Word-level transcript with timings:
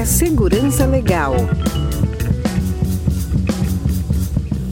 Café 0.00 0.12
Segurança 0.12 0.86
Legal. 0.86 1.34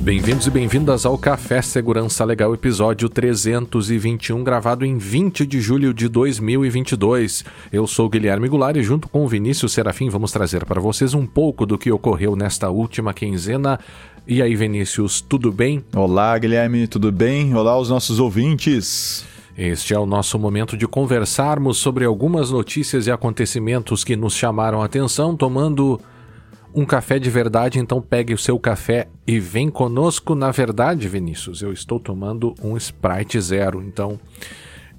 Bem-vindos 0.01 0.47
e 0.47 0.51
bem-vindas 0.51 1.05
ao 1.05 1.19
Café 1.19 1.61
Segurança 1.61 2.25
Legal, 2.25 2.55
episódio 2.55 3.11
321, 3.11 4.43
gravado 4.43 4.87
em 4.87 4.97
20 4.97 5.45
de 5.45 5.61
julho 5.61 5.93
de 5.93 6.09
2022. 6.09 7.45
Eu 7.71 7.87
sou 7.87 8.09
Guilherme 8.09 8.49
Goulart 8.49 8.77
e 8.77 8.83
junto 8.83 9.07
com 9.07 9.23
o 9.23 9.29
Vinícius 9.29 9.75
Serafim 9.75 10.09
vamos 10.09 10.33
trazer 10.33 10.65
para 10.65 10.80
vocês 10.80 11.12
um 11.12 11.27
pouco 11.27 11.66
do 11.66 11.77
que 11.77 11.93
ocorreu 11.93 12.35
nesta 12.35 12.71
última 12.71 13.13
quinzena. 13.13 13.79
E 14.27 14.41
aí, 14.41 14.57
Vinícius, 14.57 15.21
tudo 15.21 15.52
bem? 15.52 15.85
Olá, 15.95 16.38
Guilherme, 16.38 16.87
tudo 16.87 17.13
bem? 17.13 17.55
Olá, 17.55 17.79
os 17.79 17.91
nossos 17.91 18.19
ouvintes. 18.19 19.27
Este 19.59 19.93
é 19.93 19.98
o 19.98 20.07
nosso 20.07 20.39
momento 20.39 20.77
de 20.77 20.87
conversarmos 20.87 21.79
sobre 21.79 22.05
algumas 22.05 22.53
notícias 22.53 23.09
e 23.09 23.11
acontecimentos 23.11 24.05
que 24.05 24.15
nos 24.15 24.33
chamaram 24.33 24.80
a 24.80 24.85
atenção, 24.85 25.37
tomando 25.37 26.01
um 26.73 26.85
café 26.85 27.19
de 27.19 27.29
verdade, 27.29 27.80
então 27.80 28.01
pegue 28.01 28.33
o 28.33 28.39
seu 28.39 28.57
café 28.57 29.09
e 29.27 29.41
vem 29.41 29.69
conosco. 29.69 30.37
Na 30.37 30.52
verdade, 30.52 31.09
Vinícius, 31.09 31.61
eu 31.61 31.73
estou 31.73 31.99
tomando 31.99 32.55
um 32.63 32.77
Sprite 32.77 33.41
Zero, 33.41 33.83
então. 33.83 34.21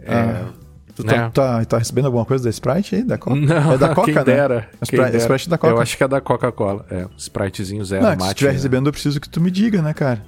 É, 0.02 0.14
ah, 0.14 0.50
tu 0.94 1.06
tá, 1.06 1.12
né? 1.18 1.32
tá, 1.34 1.64
tá, 1.64 1.78
recebendo 1.78 2.08
alguma 2.08 2.26
coisa 2.26 2.44
da 2.44 2.50
Sprite 2.50 2.96
aí? 2.96 3.04
Da 3.06 3.18
Coca? 3.18 3.38
Não, 3.38 3.72
é 3.72 3.78
da 3.78 3.90
Coca, 3.96 4.08
quem 4.08 4.16
né? 4.16 4.24
dera, 4.26 4.70
Sprite, 4.82 4.90
quem 4.90 5.12
dera. 5.12 5.18
Sprite 5.20 5.50
da 5.50 5.58
Coca. 5.58 5.74
Eu 5.74 5.80
acho 5.80 5.96
que 5.96 6.04
é 6.04 6.08
da 6.10 6.20
Coca-Cola. 6.20 6.86
É, 6.92 7.08
Spritezinho 7.16 7.86
zero 7.86 8.04
Não, 8.04 8.10
mate. 8.10 8.24
Se 8.24 8.30
estiver 8.32 8.52
recebendo, 8.52 8.88
eu 8.88 8.92
preciso 8.92 9.22
que 9.22 9.30
tu 9.30 9.40
me 9.40 9.50
diga, 9.50 9.82
né, 9.82 9.94
cara? 9.94 10.22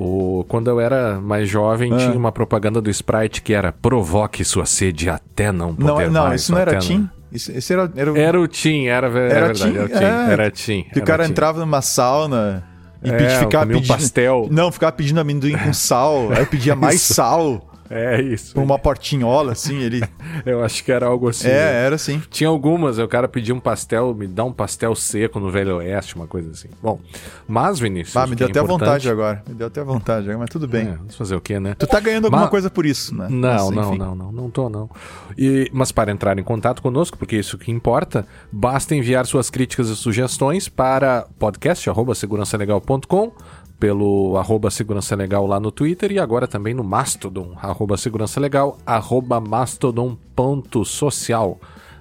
O, 0.00 0.44
quando 0.46 0.70
eu 0.70 0.78
era 0.78 1.20
mais 1.20 1.48
jovem, 1.48 1.92
ah. 1.92 1.96
tinha 1.96 2.12
uma 2.12 2.30
propaganda 2.30 2.80
do 2.80 2.88
Sprite 2.88 3.42
que 3.42 3.52
era 3.52 3.72
provoque 3.72 4.44
sua 4.44 4.64
sede 4.64 5.10
até 5.10 5.50
não 5.50 5.74
poder 5.74 6.06
não, 6.06 6.12
não, 6.12 6.28
mais. 6.28 6.42
isso 6.42 6.52
não 6.52 6.58
era 6.60 6.78
Tim? 6.78 7.10
Isso, 7.32 7.50
era, 7.72 7.90
era, 7.96 8.12
o... 8.12 8.16
era 8.16 8.40
o 8.40 8.46
Tim, 8.46 8.86
era, 8.86 9.08
era, 9.08 9.18
era 9.18 9.46
verdade, 9.48 9.58
teen, 9.60 9.76
era 9.76 9.84
o 9.84 9.88
Tim. 9.88 10.72
É, 10.72 10.82
era. 10.82 10.92
Que 10.92 11.00
o 11.00 11.04
cara 11.04 11.24
teen. 11.24 11.32
entrava 11.32 11.58
numa 11.58 11.82
sauna 11.82 12.64
e 13.02 13.10
é, 13.10 13.40
ficava 13.40 13.66
pedindo... 13.66 13.88
Pastel. 13.88 14.48
Não, 14.52 14.70
ficava 14.70 14.92
pedindo 14.92 15.18
amendoim 15.18 15.58
com 15.58 15.72
sal, 15.72 16.30
aí 16.32 16.46
pedia 16.46 16.76
mais 16.76 17.00
sal. 17.02 17.67
É 17.90 18.20
isso. 18.20 18.54
Por 18.54 18.62
uma 18.62 18.78
portinhola, 18.78 19.52
assim, 19.52 19.78
ele. 19.78 20.02
eu 20.44 20.62
acho 20.62 20.84
que 20.84 20.92
era 20.92 21.06
algo 21.06 21.28
assim. 21.28 21.48
É, 21.48 21.50
né? 21.50 21.86
era 21.86 21.94
assim. 21.94 22.22
Tinha 22.30 22.48
algumas, 22.48 22.98
o 22.98 23.08
cara 23.08 23.26
pedia 23.28 23.54
um 23.54 23.60
pastel, 23.60 24.14
me 24.14 24.26
dá 24.26 24.44
um 24.44 24.52
pastel 24.52 24.94
seco 24.94 25.40
no 25.40 25.50
Velho 25.50 25.76
Oeste, 25.76 26.14
uma 26.14 26.26
coisa 26.26 26.50
assim. 26.50 26.68
Bom, 26.82 27.00
mas, 27.46 27.78
Vinícius. 27.78 28.16
Ah, 28.16 28.26
me 28.26 28.36
deu 28.36 28.46
é 28.46 28.50
até 28.50 28.60
importante... 28.60 28.80
vontade 28.86 29.10
agora. 29.10 29.42
Me 29.48 29.54
deu 29.54 29.66
até 29.66 29.82
vontade 29.82 30.24
agora, 30.24 30.38
mas 30.38 30.50
tudo 30.50 30.68
bem. 30.68 30.88
É, 30.88 30.92
vamos 30.92 31.16
fazer 31.16 31.34
o 31.34 31.40
quê, 31.40 31.58
né? 31.58 31.74
Tu 31.74 31.86
tá 31.86 32.00
ganhando 32.00 32.26
alguma 32.26 32.42
mas... 32.42 32.50
coisa 32.50 32.68
por 32.70 32.84
isso, 32.84 33.14
né? 33.14 33.28
Não, 33.30 33.70
mas, 33.70 33.86
não, 33.86 33.94
não, 33.94 34.14
não, 34.14 34.32
não 34.32 34.50
tô, 34.50 34.68
não. 34.68 34.90
E, 35.36 35.70
mas 35.72 35.90
para 35.90 36.10
entrar 36.10 36.38
em 36.38 36.42
contato 36.42 36.82
conosco, 36.82 37.16
porque 37.16 37.36
é 37.36 37.38
isso 37.38 37.56
que 37.56 37.70
importa, 37.70 38.26
basta 38.52 38.94
enviar 38.94 39.26
suas 39.26 39.48
críticas 39.50 39.88
e 39.88 39.96
sugestões 39.96 40.68
para 40.68 41.26
podcast.segurançalegal.com 41.38 43.32
pelo 43.78 44.36
arroba 44.36 44.70
Segurança 44.70 45.14
Legal 45.14 45.46
lá 45.46 45.60
no 45.60 45.70
Twitter 45.70 46.10
e 46.12 46.18
agora 46.18 46.48
também 46.48 46.74
no 46.74 46.82
Mastodon, 46.82 47.52
arroba 47.56 47.96
Segurança 47.96 48.40
Legal, 48.40 48.76
arroba 48.84 49.40
mastodon.social. 49.40 51.60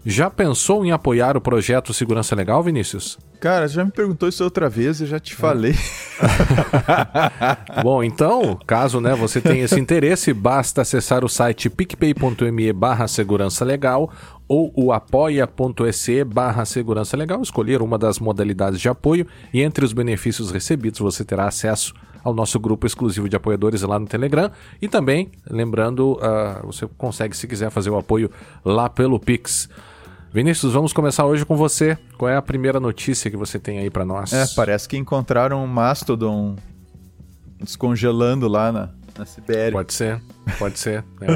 Já 0.09 0.29
pensou 0.29 0.85
em 0.85 0.91
apoiar 0.93 1.35
o 1.35 1.41
projeto 1.41 1.93
Segurança 1.93 2.33
Legal, 2.33 2.63
Vinícius? 2.63 3.19
Cara, 3.41 3.67
já 3.67 3.83
me 3.83 3.91
perguntou 3.91 4.29
isso 4.29 4.41
outra 4.41 4.69
vez, 4.69 5.01
eu 5.01 5.05
já 5.05 5.19
te 5.19 5.35
falei. 5.35 5.75
Bom, 7.83 8.01
então, 8.01 8.57
caso 8.65 9.01
né, 9.01 9.13
você 9.15 9.41
tenha 9.41 9.65
esse 9.65 9.77
interesse, 9.77 10.33
basta 10.33 10.81
acessar 10.81 11.25
o 11.25 11.27
site 11.27 11.69
picpay.me 11.69 12.71
barra 12.71 13.05
segurança 13.05 13.65
legal 13.65 14.09
ou 14.47 14.71
o 14.77 14.93
apoia.se 14.93 16.23
barra 16.23 16.63
segurança 16.63 17.17
legal, 17.17 17.41
escolher 17.41 17.81
uma 17.81 17.97
das 17.97 18.17
modalidades 18.17 18.79
de 18.79 18.87
apoio 18.87 19.27
e 19.53 19.61
entre 19.61 19.83
os 19.83 19.91
benefícios 19.91 20.51
recebidos 20.51 21.01
você 21.01 21.25
terá 21.25 21.49
acesso 21.49 21.93
ao 22.23 22.33
nosso 22.33 22.57
grupo 22.61 22.87
exclusivo 22.87 23.27
de 23.27 23.35
apoiadores 23.35 23.81
lá 23.81 23.99
no 23.99 24.07
Telegram 24.07 24.49
e 24.81 24.87
também, 24.87 25.31
lembrando, 25.49 26.13
uh, 26.13 26.65
você 26.65 26.87
consegue 26.97 27.35
se 27.35 27.45
quiser 27.45 27.69
fazer 27.71 27.89
o 27.89 27.97
apoio 27.97 28.31
lá 28.63 28.87
pelo 28.87 29.19
Pix. 29.19 29.67
Vinícius, 30.31 30.73
vamos 30.73 30.91
começar 30.91 31.25
hoje 31.25 31.45
com 31.45 31.55
você. 31.55 31.97
Qual 32.17 32.29
é 32.29 32.35
a 32.35 32.41
primeira 32.41 32.79
notícia 32.79 33.31
que 33.31 33.37
você 33.37 33.57
tem 33.57 33.79
aí 33.79 33.89
para 33.89 34.05
nós? 34.05 34.33
É, 34.33 34.45
parece 34.55 34.87
que 34.87 34.97
encontraram 34.97 35.63
um 35.63 35.67
mastodon 35.67 36.55
descongelando 37.59 38.47
lá 38.47 38.71
na, 38.71 38.89
na 39.17 39.25
Sibéria. 39.25 39.71
Pode 39.71 39.93
ser, 39.93 40.21
pode 40.59 40.79
ser. 40.79 41.03
É. 41.21 41.35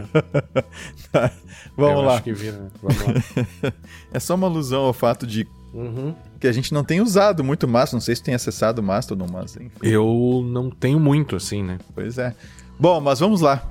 tá. 1.11 1.31
Vamos 1.75 2.05
lá. 2.05 2.19
Vira, 2.19 2.57
né? 2.57 2.69
Vamos 2.81 2.99
lá. 3.01 3.73
é 4.13 4.19
só 4.19 4.35
uma 4.35 4.47
alusão 4.47 4.83
ao 4.83 4.93
fato 4.93 5.25
de 5.25 5.47
uhum. 5.73 6.13
que 6.39 6.47
a 6.47 6.51
gente 6.51 6.73
não 6.73 6.83
tem 6.83 7.01
usado 7.01 7.43
muito 7.43 7.67
Mastodon. 7.67 7.97
Não 7.97 8.01
sei 8.01 8.15
se 8.15 8.23
tem 8.23 8.35
acessado 8.35 8.81
o 8.81 8.83
Mastodon, 8.83 9.27
mas 9.31 9.55
enfim. 9.55 9.69
Eu 9.81 10.43
não 10.45 10.69
tenho 10.69 10.99
muito 10.99 11.35
assim, 11.35 11.63
né? 11.63 11.79
Pois 11.95 12.17
é. 12.17 12.35
Bom, 12.79 12.99
mas 12.99 13.19
vamos 13.19 13.41
lá. 13.41 13.63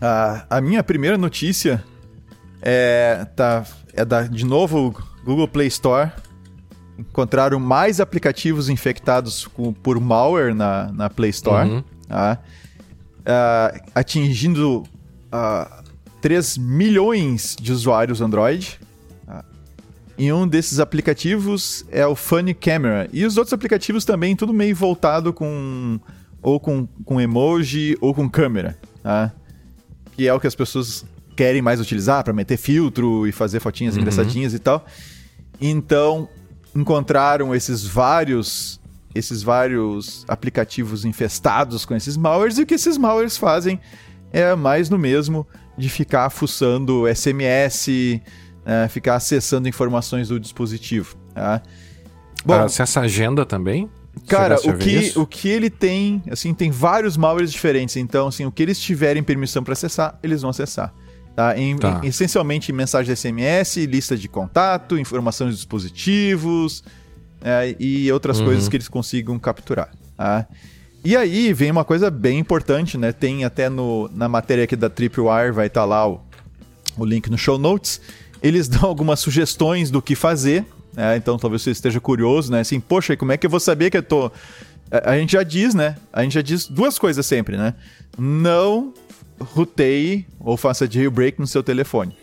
A, 0.00 0.46
a 0.50 0.60
minha 0.60 0.82
primeira 0.82 1.16
notícia 1.16 1.82
é, 2.62 3.26
tá, 3.36 3.64
é 3.96 4.04
da, 4.04 4.22
de 4.22 4.44
novo, 4.44 4.94
Google 5.24 5.48
Play 5.48 5.68
Store. 5.68 6.10
Encontraram 6.98 7.58
mais 7.60 8.00
aplicativos 8.00 8.68
infectados 8.68 9.46
com, 9.46 9.72
por 9.72 10.00
malware 10.00 10.54
na, 10.54 10.90
na 10.92 11.10
Play 11.10 11.30
Store, 11.30 11.68
Uhum. 11.68 11.84
tá? 12.08 12.38
Ah, 13.24 13.74
atingindo 13.94 14.84
ah, 15.32 15.82
3 16.22 16.56
milhões 16.58 17.56
de 17.60 17.72
usuários 17.72 18.20
Android. 18.20 18.78
tá? 19.26 19.44
E 20.16 20.32
um 20.32 20.46
desses 20.48 20.78
aplicativos 20.80 21.84
é 21.90 22.06
o 22.06 22.14
Funny 22.14 22.54
Camera. 22.54 23.08
E 23.12 23.24
os 23.26 23.36
outros 23.36 23.52
aplicativos 23.52 24.04
também, 24.04 24.34
tudo 24.36 24.52
meio 24.54 24.74
voltado 24.74 25.32
com 25.32 25.98
ou 26.40 26.60
com, 26.60 26.86
com 27.04 27.20
emoji 27.20 27.96
ou 28.00 28.14
com 28.14 28.28
câmera, 28.30 28.78
tá? 29.02 29.32
Que 30.12 30.28
é 30.28 30.32
o 30.32 30.38
que 30.40 30.46
as 30.46 30.54
pessoas 30.54 31.04
querem 31.36 31.62
mais 31.62 31.80
utilizar 31.80 32.24
para 32.24 32.32
meter 32.32 32.56
filtro 32.56 33.26
e 33.26 33.32
fazer 33.32 33.60
fotinhas 33.60 33.94
Uhum. 33.94 34.00
engraçadinhas 34.00 34.54
e 34.54 34.58
tal. 34.58 34.84
Então, 35.60 36.28
encontraram 36.74 37.54
esses 37.54 37.84
vários 37.86 38.80
esses 39.14 39.42
vários 39.42 40.26
aplicativos 40.28 41.06
infestados 41.06 41.86
com 41.86 41.94
esses 41.94 42.18
malwares 42.18 42.58
e 42.58 42.62
o 42.62 42.66
que 42.66 42.74
esses 42.74 42.98
malwares 42.98 43.38
fazem 43.38 43.80
é 44.30 44.54
mais 44.54 44.90
no 44.90 44.98
mesmo 44.98 45.46
de 45.78 45.88
ficar 45.88 46.28
fuçando 46.28 47.04
SMS, 47.08 48.20
é, 48.66 48.88
ficar 48.88 49.14
acessando 49.14 49.68
informações 49.68 50.28
do 50.28 50.38
dispositivo. 50.38 51.16
Tá? 51.34 51.62
Bom, 52.44 52.54
ah, 52.54 52.68
se 52.68 52.82
essa 52.82 53.00
agenda 53.00 53.46
também? 53.46 53.88
Cara, 54.28 54.56
o 54.56 54.76
que, 54.76 54.90
isso? 54.90 55.22
o 55.22 55.26
que 55.26 55.48
ele 55.48 55.70
tem, 55.70 56.22
assim, 56.30 56.52
tem 56.52 56.70
vários 56.70 57.16
malwares 57.16 57.52
diferentes. 57.52 57.96
Então, 57.96 58.28
assim, 58.28 58.44
o 58.44 58.52
que 58.52 58.62
eles 58.62 58.78
tiverem 58.78 59.22
permissão 59.22 59.62
para 59.62 59.72
acessar, 59.72 60.18
eles 60.22 60.42
vão 60.42 60.50
acessar. 60.50 60.92
Tá? 61.36 61.56
Em, 61.56 61.76
Tá. 61.76 62.00
em- 62.02 62.08
essencialmente 62.08 62.72
mensagem 62.72 63.12
de 63.14 63.20
SMS, 63.20 63.84
lista 63.86 64.16
de 64.16 64.26
contato, 64.26 64.98
informações 64.98 65.50
dos 65.50 65.58
dispositivos 65.58 66.82
é, 67.42 67.76
e 67.78 68.10
outras 68.10 68.38
Uhum. 68.40 68.46
coisas 68.46 68.68
que 68.68 68.76
eles 68.76 68.88
consigam 68.88 69.38
capturar. 69.38 69.90
Tá? 70.16 70.46
E 71.04 71.14
aí 71.14 71.52
vem 71.52 71.70
uma 71.70 71.84
coisa 71.84 72.10
bem 72.10 72.38
importante, 72.38 72.96
né? 72.98 73.12
Tem 73.12 73.44
até 73.44 73.68
no, 73.68 74.10
na 74.14 74.28
matéria 74.28 74.64
aqui 74.64 74.74
da 74.74 74.88
Tripwire, 74.90 75.52
vai 75.52 75.66
estar 75.68 75.84
lá 75.84 76.08
o, 76.08 76.20
o 76.96 77.04
link 77.04 77.30
no 77.30 77.36
show 77.38 77.58
notes. 77.58 78.00
Eles 78.42 78.66
dão 78.68 78.84
algumas 78.88 79.20
sugestões 79.20 79.90
do 79.90 80.00
que 80.02 80.14
fazer. 80.16 80.64
né? 80.94 81.16
então 81.18 81.38
talvez 81.38 81.60
você 81.62 81.70
esteja 81.70 82.00
curioso, 82.00 82.50
né? 82.50 82.60
Assim, 82.60 82.80
poxa, 82.80 83.14
como 83.16 83.30
é 83.30 83.36
que 83.36 83.44
eu 83.46 83.50
vou 83.50 83.60
saber 83.60 83.90
que 83.90 83.98
eu 83.98 84.02
tô. 84.02 84.32
A, 84.90 85.10
a 85.12 85.18
gente 85.18 85.32
já 85.34 85.42
diz, 85.42 85.74
né? 85.74 85.96
A 86.12 86.22
gente 86.22 86.32
já 86.32 86.42
diz 86.42 86.66
duas 86.66 86.98
coisas 86.98 87.24
sempre, 87.26 87.56
né? 87.58 87.74
Não 88.18 88.92
roteie 89.40 90.26
ou 90.38 90.56
faça 90.56 90.90
jailbreak 90.90 91.38
no 91.38 91.46
seu 91.46 91.62
telefone. 91.62 92.16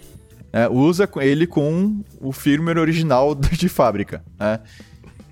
É, 0.52 0.70
usa 0.70 1.10
ele 1.18 1.48
com 1.48 2.04
o 2.22 2.32
firmware 2.32 2.78
original 2.78 3.34
de 3.36 3.68
fábrica. 3.70 4.24
né? 4.40 4.60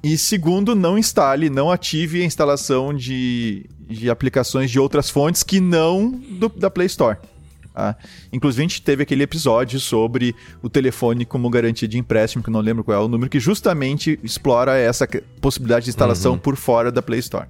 E 0.03 0.17
segundo, 0.17 0.73
não 0.75 0.97
instale, 0.97 1.47
não 1.49 1.69
ative 1.69 2.23
a 2.23 2.25
instalação 2.25 2.91
de, 2.91 3.69
de 3.87 4.09
aplicações 4.09 4.71
de 4.71 4.79
outras 4.79 5.11
fontes 5.11 5.43
que 5.43 5.59
não 5.59 6.09
do- 6.09 6.49
da 6.49 6.71
Play 6.71 6.87
Store. 6.87 7.19
tá? 7.71 7.95
Inclusive, 8.33 8.63
a 8.63 8.67
gente 8.67 8.81
teve 8.81 9.03
aquele 9.03 9.21
episódio 9.21 9.79
sobre 9.79 10.35
o 10.63 10.67
telefone 10.71 11.23
como 11.23 11.47
garantia 11.51 11.87
de 11.87 11.99
empréstimo, 11.99 12.43
que 12.43 12.49
eu 12.49 12.53
não 12.53 12.61
lembro 12.61 12.83
qual 12.83 12.99
é 12.99 13.05
o 13.05 13.07
número, 13.07 13.29
que 13.29 13.39
justamente 13.39 14.19
explora 14.23 14.75
essa 14.75 15.07
possibilidade 15.39 15.85
de 15.85 15.91
instalação 15.91 16.35
por 16.35 16.55
fora 16.55 16.91
da 16.91 17.03
Play 17.03 17.19
Store. 17.19 17.45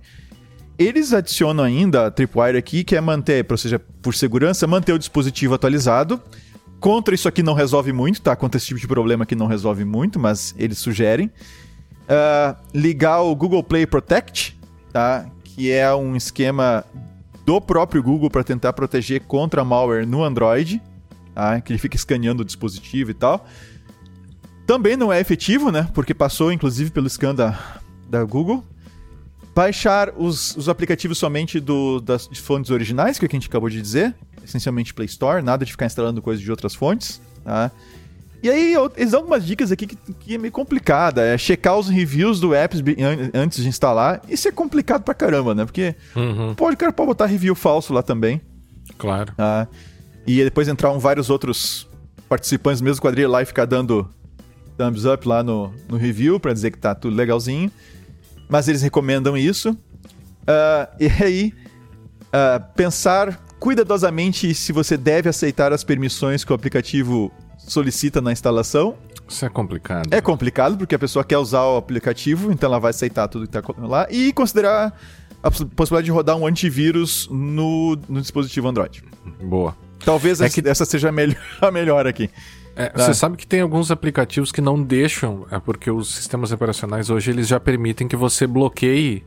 Eles 0.77 1.13
adicionam 1.13 1.63
ainda 1.63 2.07
a 2.07 2.11
Tripwire 2.11 2.57
aqui, 2.57 2.83
que 2.83 2.95
é 2.95 3.01
manter, 3.01 3.45
ou 3.49 3.57
seja, 3.57 3.79
por 4.01 4.15
segurança, 4.15 4.65
manter 4.65 4.93
o 4.93 4.99
dispositivo 4.99 5.53
atualizado. 5.53 6.21
Contra 6.79 7.13
isso 7.13 7.27
aqui 7.27 7.43
não 7.43 7.53
resolve 7.53 7.93
muito, 7.93 8.21
tá? 8.21 8.35
Contra 8.35 8.57
esse 8.57 8.67
tipo 8.67 8.79
de 8.79 8.87
problema 8.87 9.23
aqui 9.23 9.35
não 9.35 9.45
resolve 9.45 9.85
muito, 9.85 10.19
mas 10.19 10.55
eles 10.57 10.79
sugerem. 10.79 11.31
Ah, 12.09 12.55
ligar 12.73 13.21
o 13.21 13.35
Google 13.35 13.63
Play 13.63 13.85
Protect, 13.85 14.59
tá? 14.91 15.25
Que 15.43 15.71
é 15.71 15.93
um 15.93 16.15
esquema 16.15 16.83
do 17.45 17.61
próprio 17.61 18.01
Google 18.01 18.29
para 18.29 18.43
tentar 18.43 18.73
proteger 18.73 19.21
contra 19.21 19.63
malware 19.63 20.07
no 20.07 20.23
Android, 20.23 20.81
tá? 21.35 21.61
Que 21.61 21.71
ele 21.71 21.79
fica 21.79 21.95
escaneando 21.95 22.41
o 22.41 22.45
dispositivo 22.45 23.11
e 23.11 23.13
tal. 23.13 23.45
também 24.65 24.97
não 24.97 25.11
é 25.11 25.19
efetivo, 25.19 25.71
né? 25.71 25.87
Porque 25.93 26.13
passou, 26.13 26.51
inclusive, 26.51 26.91
pelo 26.91 27.09
scan 27.09 27.35
da, 27.35 27.59
da 28.09 28.23
Google. 28.23 28.63
Baixar 29.53 30.13
os, 30.17 30.55
os 30.55 30.69
aplicativos 30.69 31.17
somente 31.17 31.59
do, 31.59 31.99
das 31.99 32.27
fontes 32.37 32.71
originais, 32.71 33.19
que, 33.19 33.25
é 33.25 33.27
o 33.27 33.29
que 33.29 33.35
a 33.35 33.39
gente 33.39 33.49
acabou 33.49 33.69
de 33.69 33.81
dizer. 33.81 34.15
Essencialmente 34.43 34.93
Play 34.93 35.05
Store, 35.07 35.43
nada 35.43 35.65
de 35.65 35.71
ficar 35.71 35.85
instalando 35.85 36.21
coisas 36.21 36.43
de 36.43 36.49
outras 36.49 36.73
fontes. 36.73 37.21
Tá? 37.43 37.71
E 38.43 38.49
aí, 38.49 38.73
eles 38.97 39.11
dão 39.11 39.19
algumas 39.19 39.45
dicas 39.45 39.71
aqui 39.71 39.85
que, 39.85 39.95
que 39.95 40.35
é 40.35 40.37
meio 40.37 40.51
complicada. 40.51 41.21
É 41.21 41.37
checar 41.37 41.77
os 41.77 41.89
reviews 41.89 42.39
do 42.39 42.55
app 42.55 42.75
antes 43.33 43.61
de 43.61 43.69
instalar. 43.69 44.21
Isso 44.27 44.47
é 44.47 44.51
complicado 44.51 45.03
pra 45.03 45.13
caramba, 45.13 45.53
né? 45.53 45.63
Porque 45.63 45.95
uhum. 46.15 46.55
pode, 46.55 46.75
cara 46.75 46.91
pode 46.91 47.07
botar 47.07 47.27
review 47.27 47.53
falso 47.53 47.93
lá 47.93 48.01
também. 48.01 48.41
Claro. 48.97 49.33
Tá? 49.35 49.67
E 50.25 50.43
depois 50.43 50.67
entrar 50.67 50.91
um, 50.91 50.97
vários 50.97 51.29
outros 51.29 51.87
participantes 52.27 52.81
do 52.81 52.85
mesmo 52.85 53.01
quadrilha 53.01 53.29
lá 53.29 53.41
e 53.43 53.45
ficar 53.45 53.65
dando 53.65 54.09
thumbs 54.75 55.05
up 55.05 55.27
lá 55.27 55.43
no, 55.43 55.71
no 55.87 55.97
review 55.97 56.39
para 56.39 56.53
dizer 56.53 56.71
que 56.71 56.79
tá 56.79 56.95
tudo 56.95 57.15
legalzinho. 57.15 57.71
Mas 58.51 58.67
eles 58.67 58.81
recomendam 58.81 59.37
isso. 59.37 59.71
Uh, 59.71 60.85
e 60.99 61.07
aí, 61.23 61.53
uh, 62.27 62.61
pensar 62.75 63.39
cuidadosamente 63.57 64.53
se 64.53 64.73
você 64.73 64.97
deve 64.97 65.29
aceitar 65.29 65.71
as 65.71 65.85
permissões 65.85 66.43
que 66.43 66.51
o 66.51 66.55
aplicativo 66.55 67.31
solicita 67.57 68.19
na 68.19 68.33
instalação. 68.33 68.97
Isso 69.25 69.45
é 69.45 69.49
complicado. 69.49 70.13
É 70.13 70.19
complicado 70.19 70.77
porque 70.77 70.93
a 70.93 70.99
pessoa 70.99 71.23
quer 71.23 71.37
usar 71.37 71.63
o 71.63 71.77
aplicativo, 71.77 72.51
então 72.51 72.67
ela 72.67 72.79
vai 72.79 72.89
aceitar 72.89 73.29
tudo 73.29 73.47
que 73.47 73.57
está 73.57 73.73
lá 73.87 74.05
e 74.11 74.33
considerar 74.33 74.99
a 75.41 75.49
possibilidade 75.49 76.05
de 76.05 76.11
rodar 76.11 76.35
um 76.35 76.45
antivírus 76.45 77.29
no, 77.31 77.97
no 78.09 78.19
dispositivo 78.19 78.67
Android. 78.67 79.01
Boa. 79.41 79.77
Talvez 80.03 80.41
é 80.41 80.49
que... 80.49 80.67
essa 80.67 80.83
seja 80.83 81.07
a 81.07 81.11
melhor, 81.13 81.37
a 81.61 81.71
melhor 81.71 82.05
aqui. 82.05 82.29
É, 82.75 82.87
tá. 82.87 83.03
Você 83.03 83.13
sabe 83.13 83.37
que 83.37 83.45
tem 83.45 83.61
alguns 83.61 83.91
aplicativos 83.91 84.51
que 84.51 84.61
não 84.61 84.81
deixam, 84.81 85.45
é 85.51 85.59
porque 85.59 85.91
os 85.91 86.13
sistemas 86.13 86.51
operacionais 86.51 87.09
hoje 87.09 87.31
eles 87.31 87.47
já 87.47 87.59
permitem 87.59 88.07
que 88.07 88.15
você 88.15 88.47
bloqueie 88.47 89.23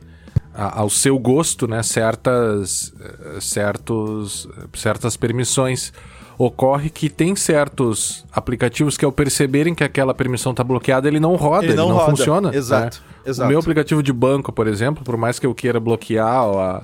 a, 0.53 0.79
ao 0.79 0.89
seu 0.89 1.19
gosto, 1.19 1.67
né, 1.67 1.83
certas, 1.83 2.93
eh, 2.99 3.39
certos, 3.39 4.47
certas 4.73 5.15
permissões. 5.15 5.93
Ocorre 6.37 6.89
que 6.89 7.09
tem 7.09 7.33
certos 7.35 8.25
aplicativos 8.31 8.97
que 8.97 9.05
ao 9.05 9.11
perceberem 9.11 9.73
que 9.73 9.83
aquela 9.83 10.13
permissão 10.13 10.51
está 10.51 10.63
bloqueada, 10.63 11.07
ele 11.07 11.19
não 11.19 11.35
roda, 11.35 11.65
ele 11.65 11.75
não, 11.75 11.83
ele 11.83 11.93
não 11.93 11.99
roda. 11.99 12.11
funciona. 12.11 12.55
Exato, 12.55 13.01
né? 13.01 13.21
exato. 13.25 13.47
O 13.47 13.49
meu 13.49 13.59
aplicativo 13.59 14.03
de 14.03 14.11
banco, 14.11 14.51
por 14.51 14.67
exemplo, 14.67 15.03
por 15.03 15.15
mais 15.15 15.39
que 15.39 15.45
eu 15.45 15.55
queira 15.55 15.79
bloquear 15.79 16.27
a 16.27 16.83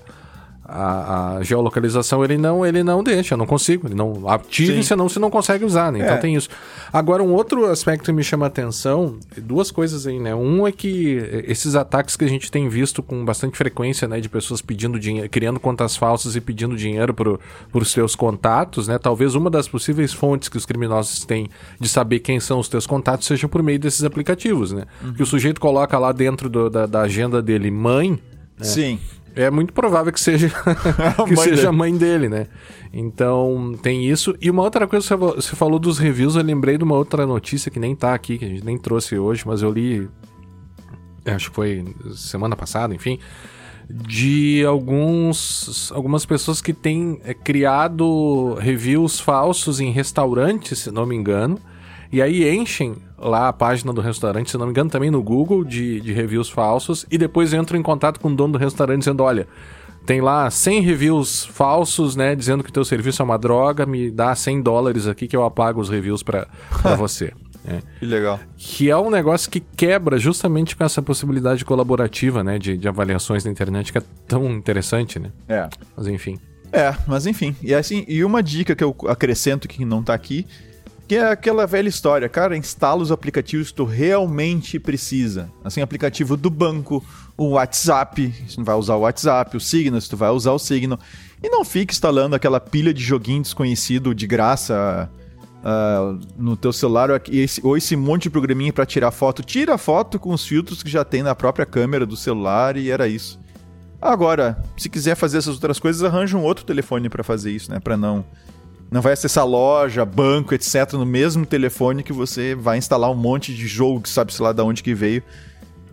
a, 0.72 1.38
a, 1.38 1.44
geolocalização 1.44 2.24
ele 2.24 2.38
não 2.38 2.66
ele 2.66 2.84
não 2.84 3.04
deixa, 3.04 3.34
eu 3.34 3.38
não 3.38 3.46
consigo, 3.46 3.88
ele 3.88 3.96
não 3.96 4.28
ative, 4.30 4.82
senão 4.84 5.10
você 5.10 5.20
não 5.20 5.30
consegue 5.30 5.66
usar, 5.66 5.92
né? 5.92 6.00
Então 6.00 6.16
é. 6.16 6.18
tem 6.18 6.36
isso. 6.36 6.50
Agora 6.94 7.22
um 7.22 7.34
outro 7.34 7.66
aspecto 7.66 8.06
que 8.06 8.12
me 8.14 8.24
chama 8.24 8.46
a 8.46 8.48
atenção, 8.48 9.18
duas 9.38 9.70
coisas 9.70 10.08
aí, 10.08 10.20
né? 10.20 10.34
Um 10.34 10.66
é 10.66 10.72
que 10.72 11.18
esses 11.46 11.76
ataques 11.76 12.16
que 12.16 12.24
a 12.24 12.28
gente 12.28 12.50
tem 12.50 12.70
visto 12.70 13.04
com 13.04 13.26
bastante 13.26 13.58
frequência, 13.58 14.08
né, 14.08 14.22
de 14.22 14.30
pessoas 14.30 14.62
pedindo 14.62 15.00
dinheiro, 15.00 15.30
criando 15.30 15.60
contas 15.60 15.98
falsas 15.98 16.36
e 16.36 16.42
pedindo 16.42 16.78
dinheiro 16.78 17.14
para 17.14 17.38
os 17.74 17.92
seus 17.92 18.16
contatos, 18.16 18.88
né? 18.88 18.98
Talvez 18.98 19.36
uma 19.36 19.50
das 19.50 19.68
possíveis 19.68 20.14
fontes 20.14 20.48
que 20.48 20.58
os 20.58 20.66
criminosos 20.66 21.26
têm 21.26 21.50
de 21.80 21.90
saber 21.90 22.20
quem 22.20 22.40
são 22.40 22.60
os 22.60 22.70
teus 22.70 22.88
contatos 22.88 23.28
seja 23.28 23.48
por 23.48 23.62
meio 23.62 23.80
desses 23.80 24.04
aplicativos, 24.04 24.72
né? 24.72 24.86
Uhum. 25.04 25.14
Que 25.14 25.24
o 25.24 25.26
sujeito 25.26 25.60
coloca 25.60 26.00
lá 26.00 26.12
dentro 26.12 26.50
do, 26.50 26.70
da, 26.70 26.86
da 26.86 27.02
agenda 27.02 27.42
dele 27.42 27.70
mãe, 27.70 28.12
né? 28.58 28.66
Sim. 28.66 29.00
É 29.36 29.50
muito 29.50 29.74
provável 29.74 30.12
que 30.12 30.20
seja 30.20 30.50
que 31.28 31.36
mãe 31.36 31.44
seja 31.44 31.56
dele. 31.56 31.68
a 31.68 31.72
mãe 31.72 31.98
dele, 31.98 32.30
né? 32.30 32.48
Então, 32.94 33.78
tem 33.82 34.08
isso. 34.08 34.36
E 34.42 34.50
uma 34.50 34.64
outra 34.64 34.86
coisa, 34.86 35.16
você 35.16 35.56
falou 35.56 35.80
dos 35.80 35.98
reviews, 35.98 36.36
eu 36.36 36.44
lembrei 36.44 36.78
de 36.78 36.84
uma 36.84 36.96
outra 36.96 37.26
notícia 37.26 37.72
que 37.72 37.80
nem 37.80 37.96
tá 37.96 38.14
aqui, 38.14 38.38
que 38.38 38.46
a 38.46 38.50
gente 38.50 38.66
nem 38.66 38.78
trouxe 38.78 39.18
hoje, 39.18 39.44
mas 39.46 39.62
eu 39.62 39.72
li. 39.72 40.10
Acho 41.26 41.50
que 41.50 41.56
foi 41.56 41.86
semana 42.16 42.56
passada, 42.56 42.94
enfim. 42.94 43.20
De 43.90 44.64
alguns, 44.66 45.92
algumas 45.94 46.26
pessoas 46.26 46.62
que 46.62 46.74
têm 46.74 47.20
é, 47.24 47.34
criado 47.34 48.56
reviews 48.56 49.20
falsos 49.20 49.80
em 49.80 49.92
restaurantes, 49.92 50.80
se 50.80 50.92
não 50.92 51.06
me 51.06 51.16
engano. 51.16 51.60
E 52.12 52.22
aí 52.22 52.48
enchem 52.54 52.96
lá 53.18 53.48
a 53.48 53.54
página 53.54 53.94
do 53.94 54.02
restaurante, 54.02 54.52
se 54.52 54.58
não 54.58 54.66
me 54.66 54.72
engano, 54.72 54.90
também 54.90 55.10
no 55.10 55.22
Google, 55.24 55.64
de, 55.64 56.02
de 56.02 56.12
reviews 56.12 56.50
falsos, 56.50 57.06
e 57.10 57.18
depois 57.18 57.54
entro 57.54 57.78
em 57.78 57.82
contato 57.82 58.20
com 58.20 58.28
o 58.28 58.36
dono 58.36 58.54
do 58.54 58.60
restaurante 58.60 59.00
dizendo: 59.00 59.24
olha, 59.24 59.48
tem 60.06 60.20
lá 60.20 60.50
100 60.50 60.82
reviews 60.82 61.46
falsos, 61.46 62.16
né, 62.16 62.36
dizendo 62.36 62.64
que 62.64 62.70
o 62.70 62.74
teu 62.74 62.84
serviço 62.84 63.22
é 63.22 63.26
uma 63.26 63.38
droga, 63.38 63.86
me 63.86 64.10
dá 64.10 64.36
100 64.36 64.62
dólares 64.62 65.08
aqui 65.08 65.28
que 65.28 65.36
eu 65.36 65.44
apago 65.44 65.80
os 65.80 65.90
reviews 65.90 66.24
para 66.24 66.48
você. 66.98 67.32
É. 67.64 67.80
Que 68.00 68.06
legal. 68.06 68.40
Que 68.58 68.90
é 68.90 68.98
um 68.98 69.12
negócio 69.12 69.50
que 69.50 69.60
quebra 69.60 70.18
justamente 70.18 70.76
com 70.76 70.84
essa 70.84 71.02
possibilidade 71.02 71.64
colaborativa, 71.64 72.44
né, 72.44 72.58
de, 72.58 72.76
de 72.76 72.88
avaliações 72.88 73.46
na 73.46 73.52
internet, 73.52 73.92
que 73.92 74.00
é 74.00 74.04
tão 74.28 74.52
interessante, 74.52 75.20
né? 75.20 75.32
É. 75.48 75.70
Mas 75.96 76.08
enfim. 76.08 76.40
É, 76.74 76.96
mas 77.06 77.28
enfim. 77.28 77.56
E 77.62 77.74
assim, 77.74 78.04
e 78.08 78.24
uma 78.24 78.42
dica 78.42 78.76
que 78.76 78.84
eu 78.84 78.96
acrescento 79.08 79.68
que 79.68 79.86
não 79.86 80.02
tá 80.02 80.14
aqui 80.14 80.48
que 81.12 81.18
é 81.18 81.30
aquela 81.30 81.68
velha 81.68 81.90
história, 81.90 82.30
cara, 82.30 82.56
instala 82.56 83.02
os 83.02 83.12
aplicativos 83.12 83.68
que 83.68 83.74
tu 83.74 83.84
realmente 83.84 84.80
precisa. 84.80 85.52
Assim, 85.62 85.82
aplicativo 85.82 86.38
do 86.38 86.50
banco, 86.50 87.04
o 87.36 87.50
WhatsApp, 87.50 88.34
se 88.48 88.56
tu 88.56 88.64
vai 88.64 88.76
usar 88.78 88.96
o 88.96 89.02
WhatsApp, 89.02 89.58
o 89.58 89.60
Signal, 89.60 90.00
se 90.00 90.10
tu 90.10 90.16
vai 90.16 90.30
usar 90.30 90.54
o 90.54 90.58
Signal. 90.58 90.98
E 91.44 91.50
não 91.50 91.66
fique 91.66 91.94
instalando 91.94 92.34
aquela 92.34 92.62
pilha 92.62 92.94
de 92.94 93.04
joguinho 93.04 93.42
desconhecido 93.42 94.16
de 94.16 94.26
graça 94.26 95.12
uh, 95.58 96.18
no 96.38 96.56
teu 96.56 96.72
celular 96.72 97.12
ou 97.12 97.20
esse, 97.30 97.60
ou 97.62 97.76
esse 97.76 97.94
monte 97.98 98.24
de 98.24 98.30
programinha 98.30 98.72
para 98.72 98.86
tirar 98.86 99.12
foto. 99.12 99.44
Tira 99.44 99.78
foto 99.78 100.18
com 100.18 100.32
os 100.34 100.48
filtros 100.48 100.82
que 100.82 100.90
já 100.90 101.04
tem 101.04 101.24
na 101.24 101.36
própria 101.36 101.66
câmera 101.66 102.06
do 102.06 102.16
celular 102.16 102.78
e 102.78 102.90
era 102.90 103.06
isso. 103.10 103.38
Agora, 104.02 104.64
se 104.78 104.88
quiser 104.88 105.16
fazer 105.16 105.40
essas 105.40 105.56
outras 105.56 105.78
coisas, 105.78 106.06
arranja 106.06 106.38
um 106.38 106.44
outro 106.44 106.64
telefone 106.64 107.10
para 107.10 107.22
fazer 107.22 107.52
isso, 107.52 107.70
né? 107.70 107.82
Para 107.82 107.98
não 107.98 108.24
não 108.92 109.02
vai 109.02 109.14
acessar 109.14 109.48
loja, 109.48 110.04
banco, 110.04 110.54
etc. 110.54 110.94
no 110.94 111.06
mesmo 111.06 111.46
telefone 111.46 112.04
que 112.04 112.12
você 112.12 112.54
vai 112.54 112.78
instalar 112.78 113.10
um 113.10 113.16
monte 113.16 113.56
de 113.56 113.66
jogo 113.66 114.02
que 114.02 114.10
sabe-se 114.10 114.42
lá 114.42 114.52
de 114.52 114.62
onde 114.62 114.84
que 114.84 114.94
veio. 114.94 115.24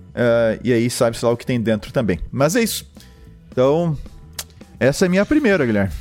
Uh, 0.08 0.58
e 0.64 0.72
aí 0.72 0.90
sabe-se 0.90 1.24
lá 1.24 1.30
o 1.30 1.36
que 1.36 1.46
tem 1.46 1.60
dentro 1.60 1.92
também. 1.92 2.18
Mas 2.32 2.56
é 2.56 2.60
isso. 2.60 2.90
Então, 3.52 3.96
essa 4.80 5.06
é 5.06 5.08
minha 5.08 5.24
primeira, 5.24 5.64
Guilherme. 5.64 5.92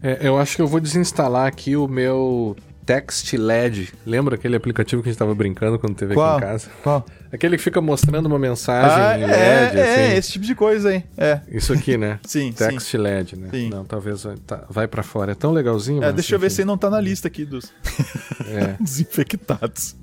É, 0.00 0.18
eu 0.20 0.38
acho 0.38 0.54
que 0.54 0.62
eu 0.62 0.68
vou 0.68 0.78
desinstalar 0.78 1.48
aqui 1.48 1.74
o 1.74 1.88
meu 1.88 2.56
Text 2.88 3.34
LED. 3.34 3.92
Lembra 4.06 4.36
aquele 4.36 4.56
aplicativo 4.56 5.02
que 5.02 5.10
a 5.10 5.12
gente 5.12 5.16
estava 5.16 5.34
brincando 5.34 5.78
quando 5.78 5.94
teve 5.94 6.14
Qual? 6.14 6.36
aqui 6.38 6.46
em 6.46 6.48
casa? 6.48 6.70
Qual? 6.82 7.04
Aquele 7.30 7.58
que 7.58 7.62
fica 7.62 7.82
mostrando 7.82 8.24
uma 8.24 8.38
mensagem 8.38 9.04
ah, 9.04 9.18
em 9.18 9.26
LED. 9.26 9.30
É, 9.30 9.44
é, 9.44 9.64
assim. 9.66 10.00
é, 10.00 10.16
esse 10.16 10.32
tipo 10.32 10.46
de 10.46 10.54
coisa 10.54 10.88
aí. 10.88 11.04
É. 11.14 11.42
Isso 11.48 11.70
aqui, 11.74 11.98
né? 11.98 12.18
sim. 12.24 12.50
Text 12.50 12.88
sim. 12.88 12.96
LED, 12.96 13.36
né? 13.36 13.48
Sim. 13.50 13.68
Não, 13.68 13.84
talvez 13.84 14.26
tá, 14.46 14.64
vai 14.70 14.88
para 14.88 15.02
fora. 15.02 15.32
É 15.32 15.34
tão 15.34 15.52
legalzinho. 15.52 16.02
É, 16.02 16.10
deixa 16.10 16.34
eu 16.34 16.38
ver 16.38 16.50
se 16.50 16.64
não 16.64 16.78
tá 16.78 16.88
na 16.88 16.98
lista 16.98 17.28
aqui 17.28 17.44
dos 17.44 17.70
é. 18.48 18.74
desinfectados. 18.80 19.94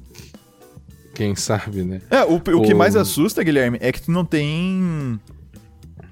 Quem 1.16 1.36
sabe, 1.36 1.82
né? 1.82 2.02
É, 2.12 2.24
o, 2.24 2.34
o, 2.34 2.36
o, 2.36 2.62
que 2.62 2.76
mais 2.76 2.96
assusta, 2.96 3.42
Guilherme, 3.42 3.80
é 3.82 3.92
que 3.92 4.04
tu 4.04 4.12
não 4.12 4.24
tem. 4.24 5.20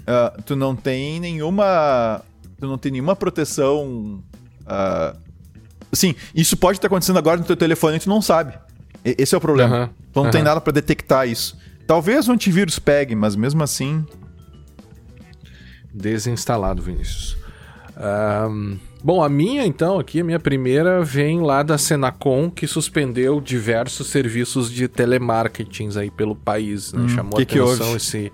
Uh, 0.07 0.41
tu 0.43 0.55
não 0.55 0.75
tem 0.75 1.19
nenhuma. 1.19 2.23
Tu 2.59 2.65
não 2.65 2.79
tem 2.79 2.93
nenhuma 2.93 3.15
proteção. 3.15 4.23
Uh, 4.61 5.23
Sim, 5.93 6.15
isso 6.33 6.57
pode 6.57 6.77
estar 6.77 6.87
acontecendo 6.87 7.17
agora 7.17 7.37
no 7.37 7.45
teu 7.45 7.55
telefone 7.55 7.97
e 7.97 7.99
tu 7.99 8.09
não 8.09 8.21
sabe. 8.21 8.53
Esse 9.05 9.35
é 9.35 9.37
o 9.37 9.41
problema. 9.41 9.75
Uhum. 9.75 9.89
Então 10.09 10.23
não 10.23 10.25
uhum. 10.25 10.31
tem 10.31 10.43
nada 10.43 10.59
para 10.59 10.73
detectar 10.73 11.27
isso. 11.27 11.57
Talvez 11.85 12.27
o 12.27 12.31
antivírus 12.31 12.79
pegue, 12.79 13.15
mas 13.15 13.35
mesmo 13.35 13.61
assim. 13.63 14.05
Desinstalado, 15.93 16.81
Vinícius. 16.81 17.37
Um, 18.49 18.77
bom, 19.03 19.23
a 19.23 19.29
minha, 19.29 19.65
então, 19.65 19.99
aqui, 19.99 20.21
a 20.21 20.23
minha 20.23 20.39
primeira 20.39 21.03
vem 21.03 21.41
lá 21.41 21.61
da 21.61 21.77
Senacom, 21.77 22.49
que 22.49 22.65
suspendeu 22.65 23.39
diversos 23.39 24.07
serviços 24.07 24.71
de 24.71 24.87
telemarketing 24.87 25.89
aí 25.97 26.09
pelo 26.09 26.35
país. 26.35 26.93
Né? 26.93 27.01
Hum, 27.01 27.09
Chamou 27.09 27.33
que 27.33 27.59
atenção 27.59 27.91
que 27.91 27.97
esse 27.97 28.31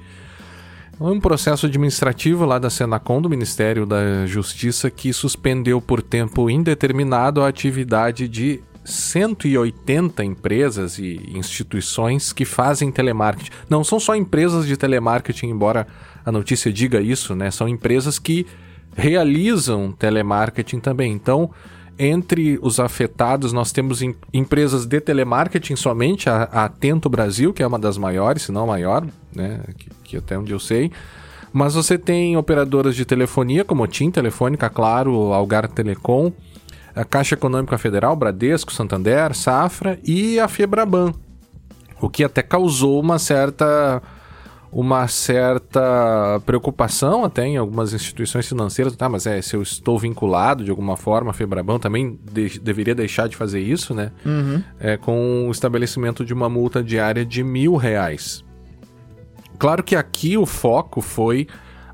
um 0.99 1.19
processo 1.19 1.65
administrativo 1.65 2.45
lá 2.45 2.59
da 2.59 2.69
Senacom, 2.69 3.21
do 3.21 3.29
Ministério 3.29 3.85
da 3.85 4.25
Justiça, 4.25 4.89
que 4.91 5.13
suspendeu 5.13 5.79
por 5.79 6.01
tempo 6.01 6.49
indeterminado 6.49 7.41
a 7.41 7.47
atividade 7.47 8.27
de 8.27 8.61
180 8.83 10.23
empresas 10.23 10.97
e 10.97 11.21
instituições 11.33 12.33
que 12.33 12.43
fazem 12.43 12.91
telemarketing. 12.91 13.51
Não 13.69 13.83
são 13.83 13.99
só 13.99 14.15
empresas 14.15 14.65
de 14.67 14.75
telemarketing, 14.75 15.47
embora 15.47 15.87
a 16.25 16.31
notícia 16.31 16.71
diga 16.71 16.99
isso, 16.99 17.35
né? 17.35 17.49
São 17.51 17.67
empresas 17.67 18.19
que 18.19 18.45
realizam 18.95 19.91
telemarketing 19.91 20.79
também. 20.79 21.13
Então, 21.13 21.51
entre 21.99 22.57
os 22.61 22.79
afetados, 22.79 23.51
nós 23.51 23.73
temos 23.73 24.01
em, 24.01 24.15
empresas 24.33 24.85
de 24.85 25.01
telemarketing 25.01 25.75
somente, 25.75 26.29
a, 26.29 26.43
a, 26.43 26.65
Atento 26.65 27.09
Brasil, 27.09 27.53
que 27.53 27.61
é 27.61 27.67
uma 27.67 27.77
das 27.77 27.97
maiores, 27.97 28.43
se 28.43 28.51
não 28.53 28.63
a 28.63 28.67
maior, 28.67 29.05
né, 29.35 29.59
que, 29.77 29.89
que 30.05 30.17
até 30.17 30.39
onde 30.39 30.53
eu 30.53 30.59
sei. 30.59 30.89
Mas 31.51 31.73
você 31.73 31.97
tem 31.97 32.37
operadoras 32.37 32.95
de 32.95 33.03
telefonia, 33.03 33.65
como 33.65 33.85
TIM 33.85 34.09
Telefônica, 34.11 34.69
Claro, 34.69 35.33
Algar 35.33 35.67
Telecom, 35.67 36.31
a 36.95 37.03
Caixa 37.03 37.35
Econômica 37.35 37.77
Federal, 37.77 38.15
Bradesco, 38.15 38.71
Santander, 38.71 39.35
Safra 39.35 39.99
e 40.03 40.39
a 40.39 40.47
Febraban. 40.47 41.13
O 41.99 42.09
que 42.09 42.23
até 42.23 42.41
causou 42.41 42.99
uma 43.01 43.19
certa 43.19 44.01
uma 44.71 45.07
certa 45.07 46.41
preocupação 46.45 47.25
até 47.25 47.45
em 47.45 47.57
algumas 47.57 47.93
instituições 47.93 48.47
financeiras, 48.47 48.95
tá, 48.95 49.09
mas 49.09 49.25
é, 49.25 49.41
se 49.41 49.55
eu 49.55 49.61
estou 49.61 49.97
vinculado 49.97 50.63
de 50.63 50.69
alguma 50.69 50.95
forma 50.95 51.31
a 51.31 51.33
Febraban, 51.33 51.79
também 51.79 52.19
de, 52.31 52.59
deveria 52.59 52.93
deixar 52.93 53.27
de 53.27 53.35
fazer 53.35 53.59
isso, 53.59 53.93
né? 53.93 54.11
Uhum. 54.25 54.61
É, 54.79 54.95
com 54.97 55.47
o 55.47 55.51
estabelecimento 55.51 56.23
de 56.23 56.33
uma 56.33 56.49
multa 56.49 56.83
diária 56.83 57.25
de 57.25 57.43
mil 57.43 57.75
reais. 57.75 58.43
Claro 59.57 59.83
que 59.83 59.95
aqui 59.95 60.38
o 60.38 60.45
foco 60.45 61.01
foi 61.01 61.47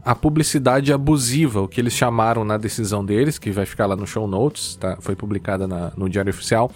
a 0.04 0.14
publicidade 0.14 0.94
abusiva, 0.94 1.62
o 1.62 1.68
que 1.68 1.82
eles 1.82 1.94
chamaram 1.94 2.46
na 2.46 2.58
decisão 2.58 3.04
deles, 3.04 3.40
que 3.40 3.50
vai 3.50 3.66
ficar 3.66 3.88
lá 3.88 3.96
no 3.96 4.06
show 4.06 4.28
notes, 4.28 4.76
tá? 4.76 4.98
foi 5.00 5.16
publicada 5.16 5.68
na, 5.68 5.92
no 5.98 6.08
Diário 6.08 6.30
Oficial, 6.30 6.70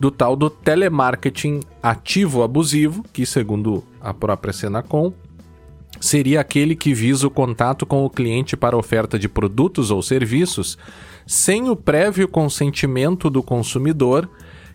do 0.00 0.10
tal 0.10 0.34
do 0.34 0.48
telemarketing 0.48 1.60
ativo 1.82 2.42
abusivo, 2.42 3.04
que 3.12 3.26
segundo 3.26 3.84
a 4.00 4.14
própria 4.14 4.54
Senacom, 4.54 5.12
seria 6.02 6.40
aquele 6.40 6.74
que 6.74 6.92
visa 6.92 7.28
o 7.28 7.30
contato 7.30 7.86
com 7.86 8.04
o 8.04 8.10
cliente 8.10 8.56
para 8.56 8.76
oferta 8.76 9.16
de 9.16 9.28
produtos 9.28 9.92
ou 9.92 10.02
serviços 10.02 10.76
sem 11.24 11.70
o 11.70 11.76
prévio 11.76 12.26
consentimento 12.26 13.30
do 13.30 13.40
consumidor, 13.40 14.28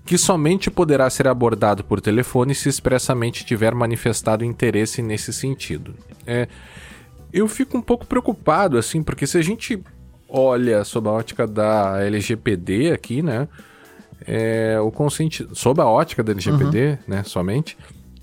que 0.05 0.17
somente 0.17 0.72
poderá 0.72 1.10
ser 1.10 1.27
abordado 1.27 1.84
por 1.84 2.00
telefone 2.00 2.55
se 2.55 2.69
expressamente 2.69 3.46
tiver 3.46 3.75
manifestado 3.75 4.46
interesse 4.46 5.01
nesse 5.01 5.34
sentido. 5.34 5.93
É, 6.25 6.48
eu 7.34 7.46
fico 7.50 7.77
um 7.77 7.81
pouco 7.81 8.05
preocupado, 8.05 8.77
assim, 8.77 9.03
porque 9.03 9.27
se 9.27 9.38
a 9.38 9.41
gente 9.41 9.84
olha 10.29 10.86
sob 10.86 11.10
a 11.10 11.12
ótica 11.12 11.46
da 11.46 12.01
LGPD 12.05 12.93
aqui, 12.93 13.22
né? 13.22 13.50
É, 14.25 14.79
o 14.79 14.89
consenti... 14.91 15.46
sob 15.51 15.81
a 15.81 15.86
ótica 15.86 16.24
da 16.24 16.31
LGPD, 16.31 16.88
uhum. 16.88 16.98
né, 17.05 17.24
somente, 17.24 17.77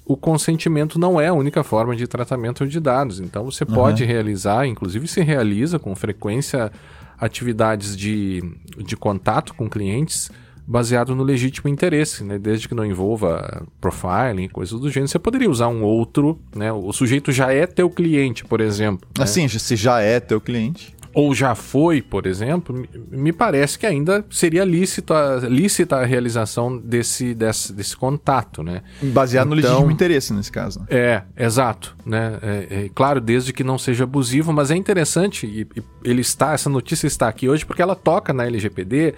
o 0.05 0.17
consentimento 0.17 0.99
não 0.99 1.21
é 1.21 1.29
a 1.29 1.33
única 1.33 1.65
forma 1.65 1.97
de 1.97 2.07
tratamento 2.07 2.67
de 2.67 2.79
dados. 2.79 3.21
Então 3.21 3.45
você 3.45 3.65
uhum. 3.65 3.75
pode 3.75 4.05
realizar, 4.05 4.67
inclusive 4.67 5.09
se 5.09 5.23
realiza 5.23 5.79
com 5.79 5.95
frequência, 5.95 6.71
atividades 7.19 7.97
de, 7.97 8.43
de 8.79 8.97
contato 8.97 9.55
com 9.55 9.69
clientes 9.69 10.31
baseado 10.67 11.15
no 11.15 11.23
legítimo 11.23 11.69
interesse, 11.69 12.25
né? 12.25 12.39
Desde 12.39 12.69
que 12.69 12.75
não 12.75 12.85
envolva 12.85 13.67
profiling, 13.81 14.49
coisas 14.49 14.79
do 14.81 14.91
gênero. 14.91 15.09
Você 15.09 15.19
poderia 15.19 15.51
usar 15.51 15.69
um 15.69 15.83
outro, 15.83 16.39
né? 16.55 16.73
O 16.73 16.91
sujeito 16.93 17.31
já 17.31 17.53
é 17.53 17.67
teu 17.67 17.91
cliente, 17.91 18.45
por 18.45 18.61
exemplo. 18.61 19.07
Né? 19.17 19.25
Assim, 19.25 19.47
se 19.47 19.77
já 19.77 20.01
é 20.01 20.21
teu 20.21 20.41
cliente 20.41 20.94
ou 21.15 21.33
já 21.33 21.55
foi, 21.55 22.03
por 22.03 22.27
exemplo, 22.27 22.87
me 23.09 23.33
parece 23.33 23.79
que 23.79 23.87
ainda 23.87 24.25
seria 24.29 24.65
lícita, 24.65 25.41
lícita 25.49 25.97
a 25.97 26.05
realização 26.05 26.77
desse, 26.77 27.33
desse, 27.35 27.73
desse 27.73 27.97
contato, 27.97 28.65
né? 28.65 28.83
Baseado 29.01 29.47
então, 29.47 29.57
no 29.57 29.63
legítimo 29.63 29.91
interesse, 29.93 30.33
nesse 30.35 30.51
caso. 30.51 30.81
Né? 30.81 30.87
É, 30.91 31.23
exato, 31.37 31.97
né? 32.05 32.39
É, 32.43 32.67
é, 32.71 32.91
claro, 32.93 33.21
desde 33.21 33.53
que 33.53 33.63
não 33.63 33.79
seja 33.79 34.03
abusivo, 34.03 34.53
mas 34.53 34.73
é 34.73 34.77
interessante, 34.77 35.47
e, 35.47 35.61
e, 35.77 35.83
ele 36.03 36.21
está, 36.21 36.53
essa 36.53 36.69
notícia 36.69 37.07
está 37.07 37.29
aqui 37.29 37.49
hoje 37.49 37.65
porque 37.65 37.81
ela 37.81 37.95
toca 37.95 38.33
na 38.33 38.45
LGPD, 38.45 39.15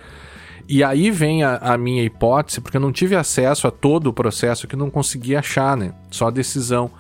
e 0.69 0.85
aí 0.85 1.11
vem 1.11 1.45
a, 1.45 1.57
a, 1.57 1.79
minha 1.79 2.03
hipótese, 2.03 2.61
porque 2.61 2.77
eu 2.77 2.81
não 2.81 2.93
tive 2.93 3.17
acesso 3.17 3.67
a 3.67 3.71
todo 3.71 4.09
o 4.09 4.13
processo 4.13 4.69
que 4.69 4.77
não 4.77 4.91
consegui 4.91 5.35
achar, 5.35 5.77
né? 5.77 5.95
Só 6.11 6.27
a 6.27 6.31
decisão. 6.31 6.91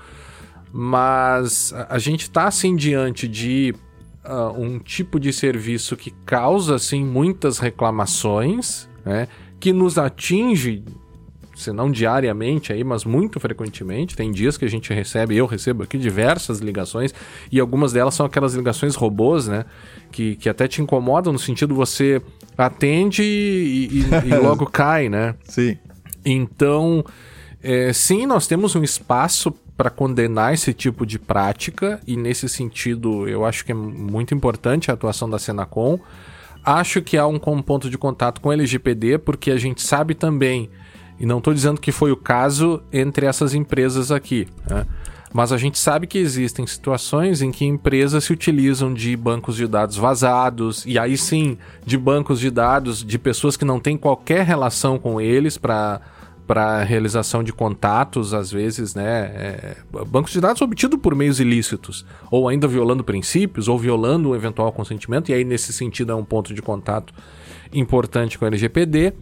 Mas 0.72 1.72
a, 1.72 1.96
a 1.96 1.98
gente 1.98 2.22
está 2.22 2.46
assim 2.46 2.76
diante 2.76 3.26
de 3.26 3.74
uh, 4.26 4.60
um 4.60 4.78
tipo 4.78 5.18
de 5.18 5.32
serviço 5.32 5.96
que 5.96 6.10
causa 6.24 6.74
assim 6.74 7.04
muitas 7.04 7.58
reclamações, 7.58 8.88
né? 9.04 9.28
Que 9.58 9.72
nos 9.72 9.96
atinge, 9.96 10.84
se 11.54 11.72
não 11.72 11.90
diariamente 11.90 12.72
aí, 12.72 12.84
mas 12.84 13.04
muito 13.04 13.40
frequentemente. 13.40 14.16
Tem 14.16 14.30
dias 14.30 14.56
que 14.56 14.64
a 14.64 14.68
gente 14.68 14.92
recebe, 14.92 15.36
eu 15.36 15.46
recebo 15.46 15.84
aqui 15.84 15.96
diversas 15.96 16.58
ligações 16.58 17.14
e 17.50 17.58
algumas 17.58 17.92
delas 17.92 18.14
são 18.14 18.26
aquelas 18.26 18.54
ligações 18.54 18.94
robôs, 18.94 19.48
né? 19.48 19.64
Que, 20.10 20.36
que 20.36 20.48
até 20.48 20.68
te 20.68 20.82
incomodam 20.82 21.32
no 21.32 21.38
sentido 21.38 21.74
você 21.74 22.20
atende 22.56 23.22
e, 23.22 23.88
e, 23.88 24.28
e 24.28 24.36
logo 24.38 24.66
cai, 24.66 25.08
né? 25.08 25.34
Sim. 25.44 25.78
Então, 26.24 27.04
é, 27.62 27.92
sim, 27.92 28.26
nós 28.26 28.46
temos 28.46 28.74
um 28.74 28.82
espaço 28.82 29.54
para 29.76 29.90
condenar 29.90 30.54
esse 30.54 30.72
tipo 30.72 31.04
de 31.04 31.18
prática 31.18 32.00
e 32.06 32.16
nesse 32.16 32.48
sentido 32.48 33.28
eu 33.28 33.44
acho 33.44 33.64
que 33.64 33.72
é 33.72 33.74
muito 33.74 34.34
importante 34.34 34.90
a 34.90 34.94
atuação 34.94 35.28
da 35.28 35.38
Senacom. 35.38 35.98
Acho 36.64 37.02
que 37.02 37.16
há 37.16 37.26
um, 37.26 37.38
ponto 37.38 37.88
de 37.88 37.98
contato 37.98 38.40
com 38.40 38.48
o 38.48 38.52
LGPD 38.52 39.18
porque 39.18 39.50
a 39.50 39.58
gente 39.58 39.82
sabe 39.82 40.14
também, 40.14 40.70
e 41.18 41.24
não 41.24 41.38
estou 41.38 41.54
dizendo 41.54 41.80
que 41.80 41.92
foi 41.92 42.10
o 42.10 42.16
caso 42.16 42.82
entre 42.92 43.26
essas 43.26 43.54
empresas 43.54 44.10
aqui, 44.10 44.48
né? 44.68 44.86
mas 45.32 45.52
a 45.52 45.58
gente 45.58 45.78
sabe 45.78 46.06
que 46.06 46.18
existem 46.18 46.66
situações 46.66 47.42
em 47.42 47.52
que 47.52 47.64
empresas 47.64 48.24
se 48.24 48.32
utilizam 48.32 48.92
de 48.92 49.16
bancos 49.16 49.56
de 49.56 49.66
dados 49.66 49.96
vazados, 49.96 50.84
e 50.86 50.98
aí 50.98 51.16
sim, 51.16 51.58
de 51.84 51.98
bancos 51.98 52.40
de 52.40 52.50
dados 52.50 53.04
de 53.04 53.18
pessoas 53.18 53.56
que 53.56 53.64
não 53.64 53.78
têm 53.78 53.96
qualquer 53.96 54.44
relação 54.44 54.98
com 54.98 55.20
eles 55.20 55.58
para 55.58 56.00
para 56.46 56.82
realização 56.84 57.42
de 57.42 57.52
contatos, 57.52 58.32
às 58.32 58.50
vezes, 58.50 58.94
né? 58.94 59.04
É, 59.04 59.76
bancos 60.06 60.32
de 60.32 60.40
dados 60.40 60.62
obtidos 60.62 60.98
por 61.00 61.14
meios 61.14 61.40
ilícitos, 61.40 62.06
ou 62.30 62.48
ainda 62.48 62.68
violando 62.68 63.02
princípios, 63.02 63.68
ou 63.68 63.78
violando 63.78 64.30
um 64.30 64.34
eventual 64.34 64.72
consentimento, 64.72 65.30
e 65.30 65.34
aí, 65.34 65.44
nesse 65.44 65.72
sentido, 65.72 66.12
é 66.12 66.14
um 66.14 66.24
ponto 66.24 66.54
de 66.54 66.62
contato 66.62 67.12
importante 67.72 68.38
com 68.38 68.44
a 68.44 68.48
LGPD. 68.48 69.12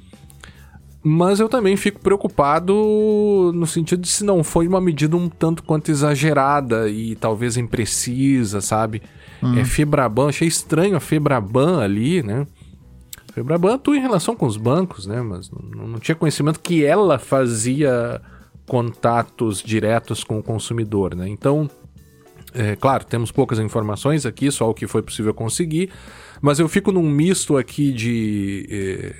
Mas 1.06 1.38
eu 1.38 1.50
também 1.50 1.76
fico 1.76 2.00
preocupado 2.00 3.52
no 3.54 3.66
sentido 3.66 4.00
de 4.00 4.08
se 4.08 4.24
não 4.24 4.42
foi 4.42 4.66
uma 4.66 4.80
medida 4.80 5.14
um 5.14 5.28
tanto 5.28 5.62
quanto 5.62 5.90
exagerada 5.90 6.88
e 6.88 7.14
talvez 7.16 7.58
imprecisa, 7.58 8.62
sabe? 8.62 9.02
Hum. 9.42 9.58
É 9.58 9.64
Febraban, 9.66 10.28
achei 10.28 10.48
estranho 10.48 10.96
a 10.96 11.00
Febraban 11.00 11.82
ali, 11.82 12.22
né? 12.22 12.46
Febraban 13.34 13.74
atua 13.74 13.96
em 13.96 14.00
relação 14.00 14.36
com 14.36 14.46
os 14.46 14.56
bancos, 14.56 15.06
né? 15.06 15.20
Mas 15.20 15.50
não, 15.50 15.88
não 15.88 15.98
tinha 15.98 16.14
conhecimento 16.14 16.60
que 16.60 16.84
ela 16.84 17.18
fazia 17.18 18.22
contatos 18.64 19.60
diretos 19.60 20.22
com 20.22 20.38
o 20.38 20.42
consumidor, 20.42 21.16
né? 21.16 21.28
Então, 21.28 21.68
é, 22.54 22.76
claro, 22.76 23.04
temos 23.04 23.32
poucas 23.32 23.58
informações 23.58 24.24
aqui, 24.24 24.52
só 24.52 24.70
o 24.70 24.74
que 24.74 24.86
foi 24.86 25.02
possível 25.02 25.34
conseguir, 25.34 25.90
mas 26.40 26.60
eu 26.60 26.68
fico 26.68 26.92
num 26.92 27.02
misto 27.02 27.56
aqui 27.56 27.92
de, 27.92 28.68
é, 28.70 29.16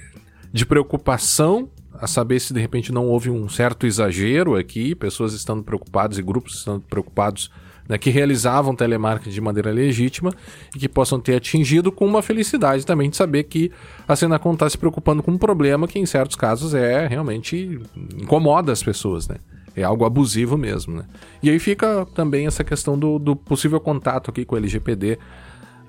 de 0.52 0.64
preocupação 0.64 1.68
a 1.94 2.06
saber 2.06 2.38
se 2.38 2.54
de 2.54 2.60
repente 2.60 2.92
não 2.92 3.08
houve 3.08 3.30
um 3.30 3.48
certo 3.48 3.84
exagero 3.84 4.54
aqui, 4.54 4.94
pessoas 4.94 5.34
estando 5.34 5.64
preocupadas 5.64 6.18
e 6.18 6.22
grupos 6.22 6.54
estando 6.58 6.82
preocupados 6.82 7.50
né, 7.88 7.98
que 7.98 8.10
realizavam 8.10 8.74
telemarketing 8.74 9.30
de 9.30 9.40
maneira 9.40 9.70
legítima 9.70 10.32
e 10.74 10.78
que 10.78 10.88
possam 10.88 11.20
ter 11.20 11.36
atingido 11.36 11.92
com 11.92 12.06
uma 12.06 12.22
felicidade 12.22 12.84
também 12.86 13.10
de 13.10 13.16
saber 13.16 13.44
que 13.44 13.70
a 14.06 14.16
Senacom 14.16 14.54
está 14.54 14.68
se 14.68 14.78
preocupando 14.78 15.22
com 15.22 15.32
um 15.32 15.38
problema 15.38 15.86
que 15.86 15.98
em 15.98 16.06
certos 16.06 16.36
casos 16.36 16.74
é 16.74 17.06
realmente 17.06 17.80
incomoda 18.20 18.72
as 18.72 18.82
pessoas, 18.82 19.28
né? 19.28 19.36
É 19.76 19.82
algo 19.82 20.04
abusivo 20.04 20.56
mesmo, 20.56 20.96
né? 20.96 21.04
E 21.42 21.50
aí 21.50 21.58
fica 21.58 22.06
também 22.14 22.46
essa 22.46 22.62
questão 22.62 22.96
do, 22.96 23.18
do 23.18 23.34
possível 23.34 23.80
contato 23.80 24.30
aqui 24.30 24.44
com 24.44 24.54
o 24.54 24.58
LGPD 24.58 25.18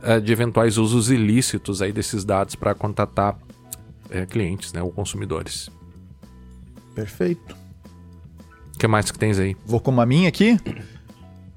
é, 0.01 0.19
de 0.19 0.31
eventuais 0.31 0.77
usos 0.77 1.11
ilícitos 1.11 1.81
aí 1.81 1.91
desses 1.91 2.25
dados 2.25 2.55
para 2.55 2.73
contatar 2.73 3.37
é, 4.09 4.25
clientes, 4.25 4.73
né, 4.73 4.81
ou 4.81 4.91
consumidores. 4.91 5.69
Perfeito. 6.93 7.55
O 8.73 8.77
que 8.77 8.87
mais 8.87 9.09
que 9.11 9.17
tens 9.17 9.39
aí? 9.39 9.55
Vou 9.65 9.79
com 9.79 9.91
uma 9.91 10.05
minha 10.05 10.29
aqui. 10.29 10.59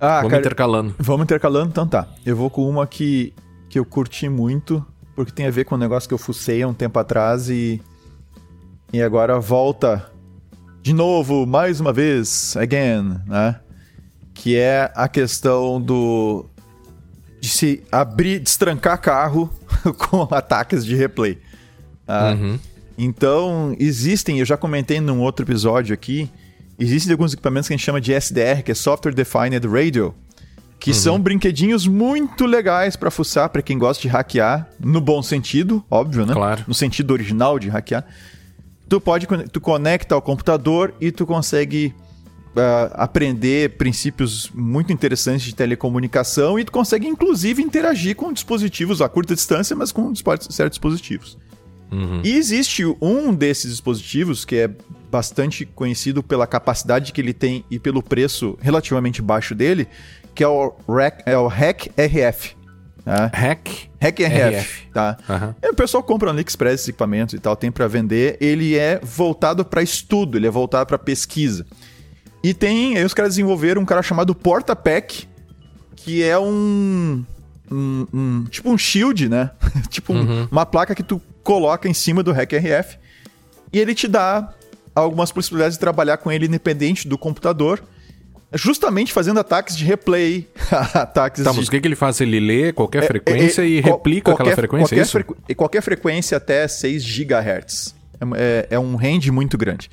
Ah, 0.00 0.18
vamos 0.18 0.30
cara, 0.30 0.40
intercalando. 0.42 0.94
Vamos 0.98 1.24
intercalando, 1.24 1.68
então 1.70 1.86
tá. 1.86 2.06
Eu 2.24 2.36
vou 2.36 2.48
com 2.48 2.68
uma 2.68 2.86
que, 2.86 3.34
que 3.68 3.78
eu 3.78 3.84
curti 3.84 4.28
muito, 4.28 4.84
porque 5.14 5.32
tem 5.32 5.46
a 5.46 5.50
ver 5.50 5.64
com 5.64 5.74
um 5.74 5.78
negócio 5.78 6.08
que 6.08 6.14
eu 6.14 6.18
fucei 6.18 6.62
há 6.62 6.68
um 6.68 6.74
tempo 6.74 6.98
atrás 6.98 7.48
e. 7.48 7.80
E 8.92 9.02
agora 9.02 9.38
volta 9.38 10.10
de 10.82 10.94
novo, 10.94 11.44
mais 11.44 11.80
uma 11.80 11.92
vez, 11.92 12.56
again, 12.56 13.20
né? 13.26 13.60
Que 14.32 14.56
é 14.56 14.90
a 14.94 15.08
questão 15.08 15.80
do. 15.80 16.46
de 17.40 17.48
se 17.48 17.82
abrir, 17.90 18.38
destrancar 18.38 18.98
carro 19.00 19.52
com 19.98 20.26
ataques 20.34 20.86
de 20.86 20.94
replay. 20.94 21.38
Tá? 22.06 22.32
Uhum. 22.32 22.58
Então, 22.96 23.76
existem, 23.78 24.38
eu 24.38 24.46
já 24.46 24.56
comentei 24.56 25.00
num 25.00 25.20
outro 25.20 25.44
episódio 25.44 25.92
aqui, 25.92 26.30
Existem 26.78 27.12
alguns 27.12 27.32
equipamentos 27.32 27.66
que 27.66 27.74
a 27.74 27.76
gente 27.76 27.84
chama 27.84 28.00
de 28.00 28.12
SDR, 28.12 28.62
que 28.64 28.70
é 28.70 28.74
Software 28.74 29.12
Defined 29.12 29.66
Radio, 29.66 30.14
que 30.78 30.90
uhum. 30.90 30.96
são 30.96 31.20
brinquedinhos 31.20 31.86
muito 31.86 32.46
legais 32.46 32.94
para 32.94 33.10
fuçar 33.10 33.48
para 33.48 33.60
quem 33.62 33.76
gosta 33.76 34.00
de 34.00 34.08
hackear, 34.08 34.68
no 34.78 35.00
bom 35.00 35.20
sentido, 35.22 35.84
óbvio, 35.90 36.24
né? 36.24 36.34
Claro. 36.34 36.64
No 36.68 36.74
sentido 36.74 37.10
original 37.10 37.58
de 37.58 37.68
hackear. 37.68 38.06
Tu 38.88 39.00
pode 39.00 39.26
tu 39.50 39.60
conecta 39.60 40.14
ao 40.14 40.22
computador 40.22 40.94
e 41.00 41.10
tu 41.10 41.26
consegue 41.26 41.92
uh, 42.54 42.94
aprender 42.94 43.76
princípios 43.76 44.50
muito 44.54 44.92
interessantes 44.92 45.42
de 45.42 45.54
telecomunicação 45.54 46.58
e 46.58 46.64
tu 46.64 46.72
consegue 46.72 47.06
inclusive 47.06 47.60
interagir 47.60 48.14
com 48.14 48.32
dispositivos 48.32 49.02
a 49.02 49.08
curta 49.08 49.34
distância, 49.34 49.74
mas 49.74 49.90
com 49.90 50.14
certos 50.14 50.78
dispositivos. 50.78 51.36
Uhum. 51.90 52.20
E 52.22 52.36
existe 52.36 52.84
um 53.00 53.34
desses 53.34 53.70
dispositivos 53.72 54.44
que 54.44 54.56
é 54.56 54.70
bastante 55.10 55.64
conhecido 55.66 56.22
pela 56.22 56.46
capacidade 56.46 57.12
que 57.12 57.20
ele 57.20 57.32
tem 57.32 57.64
e 57.70 57.78
pelo 57.78 58.02
preço 58.02 58.58
relativamente 58.60 59.22
baixo 59.22 59.54
dele, 59.54 59.88
que 60.34 60.42
é 60.44 60.48
o, 60.48 60.72
REC, 60.88 61.22
é 61.26 61.36
o 61.36 61.46
REC 61.46 61.90
RF. 61.96 62.56
Tá? 63.04 63.30
Hack 63.32 63.68
REC 63.98 64.20
RF, 64.20 64.56
RF. 64.56 64.86
tá? 64.92 65.16
E 65.62 65.68
o 65.70 65.74
pessoal 65.74 66.02
compra 66.02 66.26
no 66.26 66.32
AliExpress 66.34 66.74
esses 66.74 66.88
equipamentos 66.88 67.34
e 67.34 67.38
tal, 67.38 67.56
tem 67.56 67.70
para 67.70 67.86
vender. 67.88 68.36
Ele 68.38 68.76
é 68.76 69.00
voltado 69.02 69.64
para 69.64 69.82
estudo, 69.82 70.36
ele 70.36 70.46
é 70.46 70.50
voltado 70.50 70.86
para 70.86 70.98
pesquisa. 70.98 71.64
E 72.44 72.52
tem, 72.52 72.98
aí 72.98 73.04
os 73.04 73.14
caras 73.14 73.32
desenvolveram 73.32 73.80
um 73.80 73.86
cara 73.86 74.02
chamado 74.02 74.34
Portapack, 74.34 75.26
que 75.96 76.22
é 76.22 76.38
um, 76.38 77.24
um- 77.70 78.06
um- 78.12 78.44
tipo 78.50 78.70
um 78.70 78.76
shield, 78.76 79.26
né? 79.28 79.50
tipo 79.88 80.12
um- 80.12 80.46
uma 80.50 80.66
placa 80.66 80.94
que 80.94 81.02
tu 81.02 81.20
coloca 81.42 81.88
em 81.88 81.94
cima 81.94 82.22
do 82.22 82.30
REC 82.30 82.52
RF 82.56 82.98
e 83.72 83.78
ele 83.78 83.94
te 83.94 84.06
dá 84.06 84.52
algumas 85.00 85.30
possibilidades 85.32 85.76
de 85.76 85.80
trabalhar 85.80 86.16
com 86.18 86.30
ele 86.30 86.46
independente 86.46 87.06
do 87.08 87.16
computador, 87.18 87.82
justamente 88.54 89.12
fazendo 89.12 89.38
ataques 89.40 89.76
de 89.76 89.84
replay, 89.84 90.48
ataques 90.94 91.44
Tá, 91.44 91.50
de 91.50 91.56
mas 91.58 91.68
o 91.68 91.70
que, 91.70 91.80
que 91.80 91.86
ele 91.88 91.96
faz? 91.96 92.20
Ele 92.20 92.40
lê 92.40 92.72
qualquer 92.72 93.06
frequência 93.06 93.62
é, 93.62 93.64
é, 93.64 93.68
e 93.68 93.80
replica 93.80 94.32
aquela 94.32 94.36
qualquer- 94.50 94.56
frequência, 94.56 94.84
é 94.84 94.88
qualquer 94.96 95.02
isso? 95.02 95.12
frequ- 95.12 95.36
e 95.48 95.54
qualquer 95.54 95.82
frequência 95.82 96.36
até 96.36 96.66
6 96.66 97.04
GHz. 97.04 97.94
É, 98.20 98.24
é- 98.36 98.66
é 98.76 98.78
um 98.78 98.96
range 98.96 99.30
muito 99.30 99.56
grande. 99.58 99.90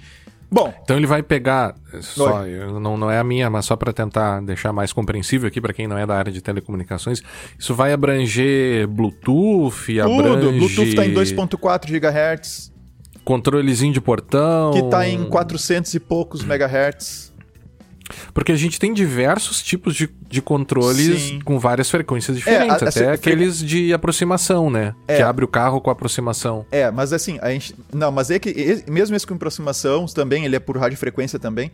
Bom, 0.50 0.72
Então 0.84 0.96
ele 0.96 1.08
vai 1.08 1.22
pegar, 1.24 1.76
só, 2.02 2.44
não, 2.80 2.96
não 2.96 3.10
é 3.12 3.18
a 3.18 3.24
minha, 3.24 3.50
mas 3.50 3.66
só 3.66 3.76
para 3.76 3.92
tentar 3.92 4.40
deixar 4.42 4.72
mais 4.72 4.94
compreensível 4.94 5.48
aqui 5.48 5.60
para 5.60 5.74
quem 5.74 5.88
não 5.88 5.98
é 5.98 6.06
da 6.06 6.16
área 6.16 6.32
de 6.32 6.40
telecomunicações, 6.40 7.22
isso 7.60 7.74
vai 7.74 7.92
abranger 7.92 8.88
Bluetooth, 8.88 10.00
abrange 10.00 10.40
tudo. 10.42 10.52
Bluetooth 10.58 10.96
tá 10.96 11.06
em 11.06 11.14
2.4 11.14 11.88
GHz, 11.90 12.72
controlezinho 13.26 13.92
de 13.92 14.00
portão, 14.00 14.72
que 14.72 14.84
tá 14.90 15.06
em 15.08 15.26
400 15.26 15.94
e 15.96 16.00
poucos 16.00 16.42
MHz. 16.44 17.34
porque 18.36 18.52
a 18.52 18.56
gente 18.56 18.80
tem 18.80 18.94
diversos 18.94 19.64
tipos 19.64 19.96
de, 19.96 20.08
de 20.30 20.40
controles 20.42 21.22
Sim. 21.24 21.40
com 21.44 21.58
várias 21.60 21.90
frequências 21.90 22.38
diferentes, 22.38 22.70
a- 22.84 22.88
assim, 22.88 23.00
até 23.00 23.18
fre- 23.18 23.32
aqueles 23.32 23.58
de 23.58 23.92
aproximação, 23.94 24.70
né? 24.70 24.94
É. 25.08 25.18
Que 25.18 25.22
abre 25.24 25.44
o 25.44 25.48
carro 25.48 25.82
com 25.82 25.90
aproximação. 25.90 26.66
É, 26.72 26.92
mas 26.92 27.12
assim, 27.12 27.40
a 27.42 27.50
gente. 27.50 27.74
Não, 27.92 28.12
mas 28.12 28.30
é 28.30 28.38
que 28.38 28.84
mesmo 28.88 29.16
esse 29.16 29.26
com 29.26 29.34
aproximação 29.34 30.06
também, 30.06 30.46
ele 30.46 30.56
é 30.56 30.60
por 30.60 30.78
radiofrequência 30.78 31.40
também. 31.40 31.72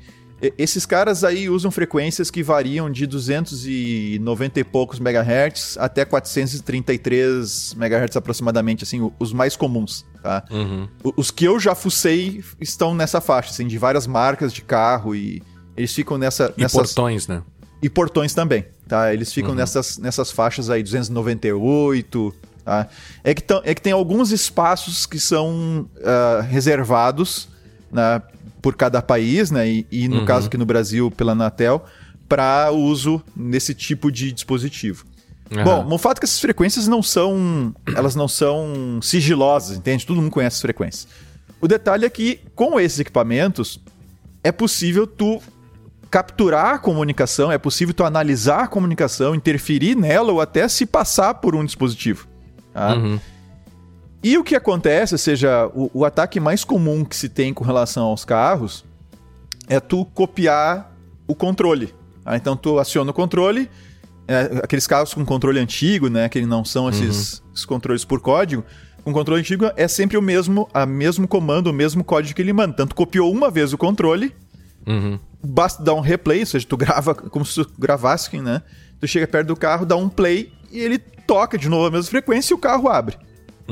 Esses 0.58 0.88
caras 0.88 1.24
aí 1.24 1.48
usam 1.50 1.70
frequências 1.70 2.31
que 2.31 2.41
variam 2.41 2.89
de 2.89 3.05
290 3.05 4.60
e 4.60 4.63
poucos 4.63 5.00
megahertz 5.00 5.77
até 5.77 6.03
433 6.03 7.75
megahertz 7.75 8.15
aproximadamente, 8.17 8.84
assim, 8.84 9.12
os 9.20 9.34
mais 9.34 9.55
comuns, 9.55 10.03
tá? 10.22 10.44
Uhum. 10.51 10.88
Os 11.18 11.32
que 11.32 11.46
eu 11.46 11.60
já 11.60 11.74
fucei 11.75 12.44
estão 12.60 12.94
nessa 12.94 13.20
faixa, 13.22 13.50
assim, 13.51 13.68
de 13.68 13.78
várias 13.78 14.06
marcas 14.08 14.54
de 14.54 14.62
carro 14.62 15.16
e 15.16 15.42
eles 15.75 15.94
ficam 15.94 16.18
nessa, 16.18 16.54
E 16.58 16.62
nessas... 16.62 16.94
portões, 16.94 17.28
né? 17.28 17.42
E 17.82 17.90
portões 17.90 18.34
também, 18.34 18.66
tá? 18.88 19.12
Eles 19.13 19.34
ficam 19.34 19.56
nessas, 19.56 19.98
nessas 19.98 20.32
faixas 20.32 20.70
aí, 20.70 20.84
298, 20.84 22.34
tá? 22.63 22.88
É 23.24 23.34
que, 23.34 23.42
tão- 23.42 23.62
é 23.63 23.74
que 23.74 23.82
tem 23.82 23.94
alguns 23.94 24.32
espaços 24.32 25.06
que 25.06 25.20
são 25.20 25.90
ah, 26.04 26.42
reservados 26.42 27.50
né, 27.92 28.22
por 28.62 28.75
cada 28.75 29.01
país, 29.01 29.50
né? 29.51 29.68
E, 29.68 29.88
e 29.92 30.08
no 30.08 30.25
caso 30.25 30.48
aqui 30.48 30.58
no 30.58 30.66
Brasil, 30.66 31.10
pela 31.12 31.31
Anatel, 31.31 31.84
para 32.29 32.72
uso 32.72 33.22
nesse 33.36 33.74
tipo 33.74 34.12
de 34.12 34.31
dispositivo. 34.31 35.05
Aham. 35.51 35.64
Bom, 35.64 35.96
o 35.96 35.98
fato 35.98 36.18
é 36.18 36.20
que 36.22 36.25
essas 36.25 36.40
frequências 36.40 36.87
não 36.87 37.03
são. 37.03 37.75
Elas 37.96 38.16
não 38.16 38.27
são 38.27 39.00
sigilosas, 39.01 39.77
entende? 39.77 40.05
Todo 40.05 40.22
mundo 40.22 40.31
conhece 40.31 40.55
as 40.55 40.61
frequências. 40.61 41.07
O 41.59 41.68
detalhe 41.68 42.05
é 42.05 42.09
que, 42.09 42.40
com 42.55 42.79
esses 42.79 43.00
equipamentos, 43.00 43.79
é 44.44 44.51
possível 44.51 45.05
tu 45.05 45.42
capturar 46.09 46.75
a 46.75 46.79
comunicação, 46.79 47.51
é 47.51 47.57
possível 47.57 47.94
tu 47.94 48.03
analisar 48.03 48.64
a 48.64 48.68
comunicação, 48.68 49.33
interferir 49.33 49.96
nela 49.96 50.31
ou 50.31 50.42
até 50.42 50.68
se 50.68 50.85
passar 50.85 51.35
por 51.35 51.55
um 51.55 51.64
dispositivo. 51.64 52.27
tá? 52.74 52.96
Uhum. 52.96 53.20
E 54.24 54.37
o 54.37 54.44
que 54.44 54.55
acontece, 54.55 55.14
ou 55.14 55.18
seja, 55.18 55.68
o, 55.74 55.90
o 55.94 56.05
ataque 56.05 56.40
mais 56.40 56.64
comum 56.64 57.03
que 57.05 57.16
se 57.16 57.29
tem 57.29 57.53
com 57.53 57.64
relação 57.64 58.05
aos 58.05 58.25
carros 58.25 58.83
é 59.68 59.79
tu 59.79 60.03
copiar 60.05 60.92
o 61.27 61.33
controle. 61.33 61.94
tá? 62.24 62.35
Então 62.35 62.57
tu 62.57 62.77
aciona 62.77 63.11
o 63.11 63.14
controle, 63.14 63.70
é, 64.31 64.61
aqueles 64.63 64.87
carros 64.87 65.13
com 65.13 65.25
controle 65.25 65.59
antigo, 65.59 66.09
né, 66.09 66.29
que 66.29 66.41
não 66.46 66.63
são 66.63 66.89
esses, 66.89 67.41
esses 67.53 67.65
controles 67.65 68.05
por 68.05 68.20
código, 68.22 68.63
com 69.03 69.11
controle 69.11 69.41
antigo 69.41 69.70
é 69.75 69.87
sempre 69.87 70.15
o 70.17 70.22
mesmo, 70.22 70.70
a 70.74 70.85
mesmo 70.85 71.27
comando, 71.27 71.67
o 71.67 71.74
mesmo 71.74 72.03
código 72.03 72.35
que 72.35 72.41
ele 72.41 72.53
manda. 72.53 72.74
Tanto 72.74 72.96
copiou 72.96 73.31
uma 73.31 73.50
vez 73.50 73.74
o 73.74 73.77
controle, 73.77 74.33
Uhum. 74.87 75.20
basta 75.44 75.83
dar 75.83 75.94
um 75.94 76.00
replay, 76.00 76.39
ou 76.39 76.46
seja, 76.46 76.65
tu 76.67 76.75
grava 76.77 77.13
como 77.13 77.46
se 77.46 77.63
tu 77.63 77.72
gravasse, 77.77 78.35
né? 78.41 78.61
Tu 79.00 79.07
chega 79.07 79.27
perto 79.27 79.48
do 79.48 79.55
carro, 79.55 79.85
dá 79.85 79.96
um 79.96 80.09
play 80.09 80.51
e 80.72 80.79
ele 80.79 80.98
toca 80.98 81.57
de 81.57 81.67
novo 81.70 81.87
a 81.87 81.91
mesma 81.91 82.09
frequência 82.09 82.53
e 82.53 82.55
o 82.55 82.57
carro 82.57 82.87
abre. 82.89 83.15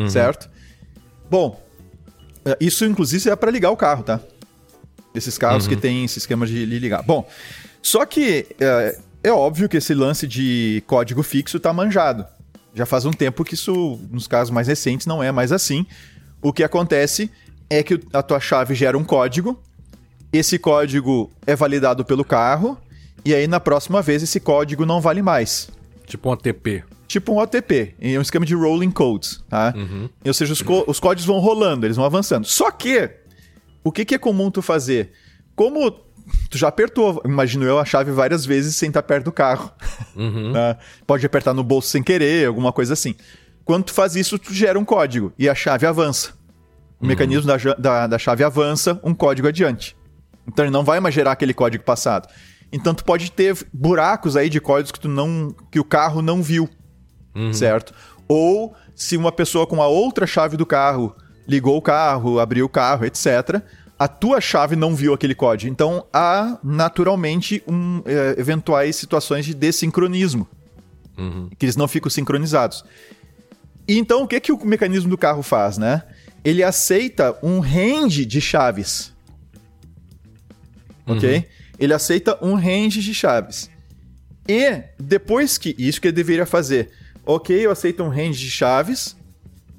Certo? 0.07 0.49
Bom, 1.29 1.61
é, 2.45 2.57
isso 2.59 2.85
inclusive 2.85 3.29
é 3.29 3.35
para 3.35 3.51
ligar 3.51 3.71
o 3.71 3.77
carro, 3.77 4.03
tá? 4.03 4.19
Esses 5.13 5.37
carros 5.37 5.67
que 5.67 5.75
tem 5.75 6.05
esse 6.05 6.19
esquema 6.19 6.45
de 6.45 6.65
ligar. 6.65 7.01
Bom, 7.03 7.27
só 7.81 8.05
que 8.05 8.47
é, 8.59 8.99
é 9.23 9.31
óbvio 9.31 9.67
que 9.67 9.77
esse 9.77 9.93
lance 9.93 10.27
de 10.27 10.83
código 10.87 11.23
fixo 11.23 11.59
tá 11.59 11.73
manjado. 11.73 12.25
Já 12.73 12.85
faz 12.85 13.05
um 13.05 13.11
tempo 13.11 13.43
que 13.43 13.55
isso, 13.55 13.99
nos 14.11 14.27
casos 14.27 14.51
mais 14.51 14.67
recentes, 14.67 15.07
não 15.07 15.21
é 15.21 15.31
mais 15.31 15.51
assim. 15.51 15.85
O 16.41 16.53
que 16.53 16.63
acontece 16.63 17.29
é 17.69 17.83
que 17.83 17.99
a 18.13 18.21
tua 18.21 18.39
chave 18.39 18.73
gera 18.75 18.97
um 18.97 19.03
código, 19.03 19.61
esse 20.31 20.57
código 20.59 21.31
é 21.45 21.55
validado 21.55 22.05
pelo 22.05 22.23
carro, 22.23 22.77
e 23.25 23.33
aí 23.33 23.47
na 23.47 23.59
próxima 23.59 24.01
vez 24.01 24.23
esse 24.23 24.39
código 24.39 24.85
não 24.85 25.01
vale 25.01 25.21
mais. 25.21 25.69
Tipo 26.05 26.29
um 26.29 26.33
ATP. 26.33 26.83
Tipo 27.07 27.33
um 27.33 27.39
OTP, 27.39 27.95
é 27.99 28.19
um 28.19 28.21
esquema 28.21 28.45
de 28.45 28.53
rolling 28.53 28.91
codes, 28.91 29.43
tá? 29.49 29.73
Ou 30.23 30.33
seja, 30.33 30.53
os, 30.53 30.63
os 30.85 30.99
códigos 30.99 31.25
vão 31.25 31.39
rolando, 31.39 31.87
eles 31.87 31.97
vão 31.97 32.05
avançando. 32.05 32.45
Só 32.45 32.69
que, 32.69 33.09
o 33.83 33.91
que, 33.91 34.05
que 34.05 34.13
é 34.13 34.19
comum 34.19 34.51
tu 34.51 34.61
fazer? 34.61 35.11
Como 35.55 35.89
tu 36.49 36.57
já 36.57 36.67
apertou, 36.67 37.21
imagino 37.25 37.65
eu, 37.65 37.79
a 37.79 37.85
chave 37.85 38.11
várias 38.11 38.45
vezes 38.45 38.75
sem 38.75 38.89
estar 38.89 39.03
perto 39.03 39.25
do 39.25 39.31
carro. 39.31 39.71
tá? 40.53 40.77
Pode 41.05 41.25
apertar 41.25 41.53
no 41.53 41.63
bolso 41.63 41.89
sem 41.89 42.03
querer, 42.03 42.47
alguma 42.47 42.71
coisa 42.71 42.93
assim. 42.93 43.15
Quando 43.63 43.85
tu 43.85 43.93
faz 43.93 44.15
isso, 44.15 44.39
tu 44.39 44.53
gera 44.53 44.79
um 44.79 44.85
código 44.85 45.31
e 45.37 45.47
a 45.47 45.55
chave 45.55 45.85
avança. 45.85 46.33
O 46.99 47.05
mecanismo 47.05 47.47
da, 47.47 47.57
da, 47.75 48.07
da 48.07 48.17
chave 48.17 48.43
avança 48.43 48.99
um 49.03 49.13
código 49.13 49.47
adiante. 49.47 49.95
Então 50.47 50.65
ele 50.65 50.71
não 50.71 50.83
vai 50.83 50.99
mais 50.99 51.13
gerar 51.15 51.31
aquele 51.31 51.53
código 51.53 51.83
passado. 51.83 52.27
Então 52.71 52.93
tu 52.93 53.03
pode 53.03 53.31
ter 53.31 53.55
buracos 53.71 54.35
aí 54.35 54.49
de 54.49 54.59
códigos 54.59 54.91
que 54.91 54.99
tu 54.99 55.07
não 55.07 55.55
que 55.71 55.79
o 55.79 55.83
carro 55.83 56.21
não 56.21 56.41
viu, 56.41 56.69
certo? 57.53 57.93
Ou 58.27 58.75
se 58.95 59.15
uma 59.15 59.31
pessoa 59.31 59.65
com 59.65 59.81
a 59.81 59.87
outra 59.87 60.27
chave 60.27 60.57
do 60.57 60.65
carro 60.65 61.15
ligou 61.47 61.77
o 61.77 61.81
carro, 61.81 62.39
abriu 62.39 62.65
o 62.65 62.69
carro, 62.69 63.05
etc. 63.05 63.61
A 63.99 64.07
tua 64.07 64.39
chave 64.39 64.75
não 64.75 64.95
viu 64.95 65.13
aquele 65.13 65.35
código. 65.35 65.71
Então 65.71 66.05
há 66.11 66.57
naturalmente 66.63 67.61
um, 67.67 68.01
eh, 68.05 68.35
eventuais 68.37 68.95
situações 68.95 69.45
de 69.45 69.53
desincronismo, 69.53 70.47
que 71.57 71.65
eles 71.65 71.75
não 71.75 71.87
ficam 71.87 72.09
sincronizados. 72.09 72.85
E 73.85 73.97
então 73.97 74.23
o 74.23 74.27
que 74.27 74.39
que 74.39 74.53
o 74.53 74.65
mecanismo 74.65 75.09
do 75.09 75.17
carro 75.17 75.43
faz, 75.43 75.77
né? 75.77 76.03
Ele 76.45 76.63
aceita 76.63 77.37
um 77.43 77.59
range 77.59 78.25
de 78.25 78.39
chaves 78.39 79.11
ok? 81.11 81.45
Ele 81.77 81.93
aceita 81.93 82.37
um 82.41 82.55
range 82.55 83.01
de 83.01 83.13
chaves. 83.13 83.69
E 84.47 84.83
depois 84.99 85.57
que. 85.57 85.75
Isso 85.77 85.99
que 85.99 86.07
ele 86.07 86.15
deveria 86.15 86.45
fazer. 86.45 86.89
Ok, 87.25 87.55
eu 87.65 87.71
aceito 87.71 88.03
um 88.03 88.09
range 88.09 88.39
de 88.39 88.49
chaves, 88.49 89.15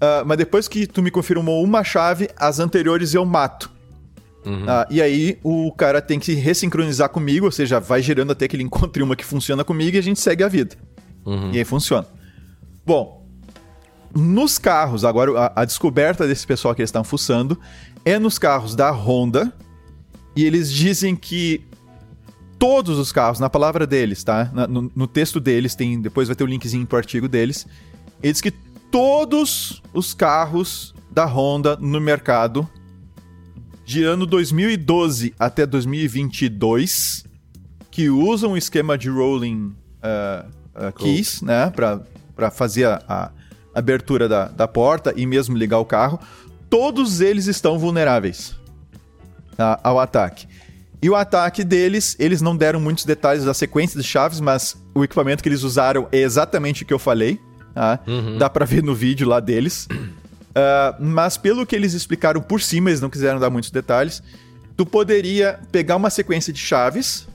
ah, 0.01 0.23
mas 0.25 0.39
depois 0.39 0.69
que 0.69 0.87
tu 0.87 1.03
me 1.03 1.11
confirmou 1.11 1.63
uma 1.65 1.83
chave, 1.83 2.29
as 2.37 2.61
anteriores 2.61 3.15
eu 3.15 3.25
mato. 3.25 3.71
Ah, 4.67 4.87
e 4.91 5.03
aí 5.03 5.39
o 5.45 5.71
cara 5.73 6.01
tem 6.01 6.19
que 6.19 6.33
ressincronizar 6.35 7.09
comigo, 7.11 7.47
ou 7.47 7.53
seja, 7.53 7.79
vai 7.79 8.01
girando 8.03 8.33
até 8.33 8.49
que 8.49 8.57
ele 8.57 8.63
encontre 8.63 9.03
uma 9.03 9.15
que 9.17 9.25
funciona 9.25 9.63
comigo 9.65 9.97
e 9.97 9.99
a 9.99 10.03
gente 10.03 10.19
segue 10.21 10.43
a 10.43 10.49
vida. 10.49 10.77
E 11.53 11.59
aí 11.59 11.65
funciona. 11.65 12.07
Bom, 12.87 13.27
nos 14.15 14.59
carros, 14.59 15.05
agora 15.05 15.39
a, 15.39 15.63
a 15.63 15.65
descoberta 15.65 16.27
desse 16.27 16.47
pessoal 16.47 16.75
que 16.75 16.81
eles 16.81 16.89
estão 16.89 17.05
fuçando 17.05 17.59
é 18.05 18.19
nos 18.19 18.39
carros 18.39 18.75
da 18.75 18.91
Honda. 18.91 19.53
E 20.35 20.45
eles 20.45 20.73
dizem 20.73 21.15
que 21.15 21.63
todos 22.59 22.99
os 22.99 23.13
carros, 23.13 23.39
na 23.41 23.51
palavra 23.51 23.87
deles, 23.87 24.23
tá? 24.25 24.51
Na- 24.53 24.67
no, 24.67 24.91
no 24.95 25.07
texto 25.07 25.39
deles, 25.41 25.75
tem 25.75 26.01
depois 26.01 26.29
vai 26.29 26.35
ter 26.37 26.45
o 26.45 26.47
linkzinho 26.47 26.87
pro 26.87 26.97
artigo 26.99 27.29
deles. 27.29 27.67
Eles 28.23 28.41
que 28.41 28.51
todos 28.91 29.83
os 29.93 30.15
carros 30.15 30.95
da 31.11 31.25
Honda 31.27 31.77
no 31.77 32.01
mercado 32.01 32.69
de 33.91 34.05
ano 34.05 34.25
2012 34.25 35.35
até 35.37 35.67
2022 35.67 37.25
que 37.91 38.09
usam 38.09 38.53
o 38.53 38.57
esquema 38.57 38.97
de 38.97 39.11
rolling 39.11 39.75
ah, 40.01 40.47
ah, 40.77 40.93
keys, 40.93 41.43
né, 41.43 41.73
para 42.37 42.53
fazer 42.53 42.87
a, 42.87 43.03
a 43.09 43.31
abertura 43.75 44.29
da, 44.29 44.45
da 44.45 44.69
porta 44.69 45.13
e 45.17 45.27
mesmo 45.27 45.57
ligar 45.57 45.81
o 45.81 45.85
carro, 45.85 46.21
todos 46.71 47.21
eles 47.21 47.49
estão 47.49 47.81
vulneráveis. 47.81 48.55
ao 49.83 49.99
ataque. 49.99 50.47
E 51.03 51.11
o 51.11 51.17
ataque 51.17 51.65
deles, 51.65 52.15
eles 52.21 52.41
não 52.41 52.57
deram 52.57 52.79
muitos 52.79 53.05
detalhes 53.05 53.45
da 53.45 53.53
sequência 53.53 54.01
de 54.01 54.07
chaves, 54.07 54.39
mas 54.39 54.81
o 54.95 55.03
equipamento 55.03 55.43
que 55.43 55.49
eles 55.49 55.65
usaram 55.65 56.07
é 56.13 56.19
exatamente 56.19 56.85
o 56.85 56.87
que 56.87 56.95
eu 56.95 56.99
falei. 57.01 57.41
Tá? 57.75 57.99
Uhum. 58.07 58.39
Dá 58.39 58.49
pra 58.49 58.65
ver 58.65 58.85
no 58.85 58.95
vídeo 58.95 59.27
lá 59.27 59.41
deles. 59.41 59.89
Uh, 60.51 60.97
mas 60.99 61.37
pelo 61.37 61.65
que 61.65 61.77
eles 61.77 61.95
explicaram 61.95 62.41
por 62.41 62.61
cima, 62.61 62.91
eles 62.91 63.01
não 63.01 63.11
quiseram 63.11 63.39
dar 63.39 63.51
muitos 63.51 63.71
detalhes. 63.71 64.23
Tu 64.77 64.85
poderia 64.85 65.61
pegar 65.71 65.97
uma 65.97 66.11
sequência 66.11 66.53
de 66.53 66.59
chaves, 66.59 67.29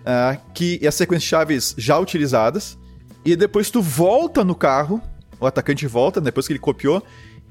uh, 0.00 0.38
que 0.52 0.78
e 0.82 0.86
a 0.86 0.92
sequência 0.92 1.24
de 1.24 1.30
chaves 1.30 1.74
já 1.78 1.98
utilizadas, 1.98 2.78
e 3.24 3.34
depois 3.36 3.70
tu 3.70 3.80
volta 3.80 4.44
no 4.44 4.54
carro, 4.54 5.00
o 5.38 5.46
atacante 5.46 5.86
volta, 5.86 6.20
depois 6.20 6.46
que 6.46 6.52
ele 6.52 6.60
copiou, 6.60 7.02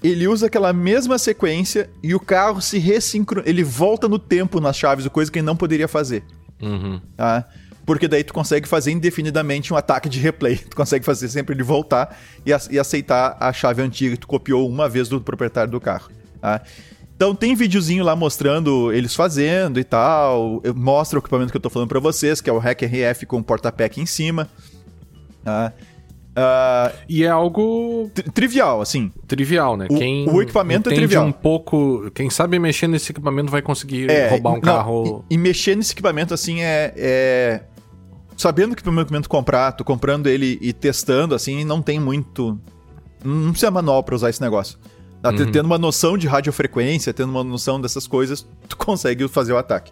ele 0.03 0.27
usa 0.27 0.47
aquela 0.47 0.71
mesma 0.71 1.17
sequência 1.17 1.89
e 2.01 2.15
o 2.15 2.19
carro 2.19 2.62
se 2.62 2.77
ressincroniza. 2.77 3.49
Ele 3.49 3.63
volta 3.63 4.08
no 4.08 4.17
tempo 4.17 4.62
nas 4.62 4.77
chaves, 4.77 5.08
coisa 5.08 5.32
que 5.32 5.39
ele 5.39 5.45
não 5.45 5.55
poderia 5.55 5.88
fazer. 5.88 6.23
Uhum. 6.62 7.01
Tá? 7.17 7.47
Porque 7.89 8.08
daí 8.08 8.23
tu 8.23 8.36
consegue 8.36 8.67
fazer 8.67 8.91
indefinidamente 8.91 9.73
um 9.73 9.75
ataque 9.75 10.08
de 10.08 10.19
replay. 10.19 10.58
Tu 10.69 10.75
consegue 10.75 11.04
fazer 11.04 11.28
sempre 11.28 11.56
ele 11.56 11.63
voltar 11.63 12.15
e, 12.45 12.52
e 12.69 12.78
aceitar 12.78 13.36
a 13.39 13.52
chave 13.52 13.82
antiga 13.82 14.15
que 14.15 14.21
tu 14.21 14.28
copiou 14.28 14.69
uma 14.69 14.88
vez 14.88 15.10
do 15.10 15.19
proprietário 15.19 15.71
do 15.71 15.82
carro. 15.82 16.12
Tá? 16.39 16.62
Então 17.15 17.34
tem 17.34 17.56
videozinho 17.56 18.04
lá 18.04 18.15
mostrando 18.15 18.93
eles 18.93 19.15
fazendo 19.15 19.80
e 19.80 19.84
tal. 19.84 20.62
Mostra 20.75 21.17
o 21.17 21.19
equipamento 21.19 21.49
que 21.49 21.58
eu 21.58 21.62
tô 21.62 21.71
falando 21.71 21.89
para 21.89 21.99
vocês, 21.99 22.39
que 22.39 22.47
é 22.47 22.54
o 22.54 22.60
Hack 22.60 22.84
RF 22.84 23.25
com 23.25 23.41
porta-pack 23.41 23.99
em 23.99 24.06
cima. 24.06 24.47
Tá? 25.43 25.73
Uh, 26.30 26.95
e 27.10 27.23
é 27.23 27.28
algo 27.28 28.10
trivial, 28.34 28.82
assim. 28.82 29.12
Trivial, 29.28 29.75
né? 29.75 29.88
O, 29.89 29.97
quem 29.97 30.30
o 30.30 30.41
equipamento 30.41 30.89
é 30.89 30.93
trivial. 30.95 31.25
um 31.25 31.32
pouco, 31.32 32.10
quem 32.12 32.30
sabe 32.30 32.58
mexer 32.60 32.88
nesse 32.88 33.12
equipamento 33.12 33.52
vai 33.52 33.62
conseguir 33.62 34.10
é, 34.10 34.30
roubar 34.30 34.52
um 34.52 34.54
não, 34.54 34.62
carro. 34.62 35.25
E, 35.30 35.36
e, 35.36 35.38
mexer 35.38 35.75
nesse 35.75 35.91
equipamento 35.91 36.34
assim 36.34 36.62
é, 36.62 36.93
é... 36.95 37.62
sabendo 38.39 38.75
que 38.75 38.88
o 38.88 38.99
equipamento 39.02 39.30
comprar, 39.30 39.73
tô 39.73 39.84
comprando 39.84 40.28
ele 40.28 40.58
e 40.62 40.71
testando 40.71 41.36
assim, 41.36 41.65
não 41.65 41.82
tem 41.82 41.99
muito 41.99 42.60
não 43.23 43.52
precisa 43.52 43.69
manual 43.69 44.02
para 44.02 44.15
usar 44.15 44.30
esse 44.30 44.41
negócio. 44.41 44.78
Uhum. 45.23 45.52
Tendo 45.52 45.65
uma 45.65 45.78
noção 45.78 46.17
de 46.17 46.25
radiofrequência, 46.25 47.13
tendo 47.13 47.30
uma 47.30 47.43
noção 47.43 47.82
dessas 47.82 48.08
coisas, 48.08 48.47
tu 48.69 48.78
consegue 48.78 49.28
fazer 49.28 49.52
o 49.52 49.58
ataque. 49.58 49.91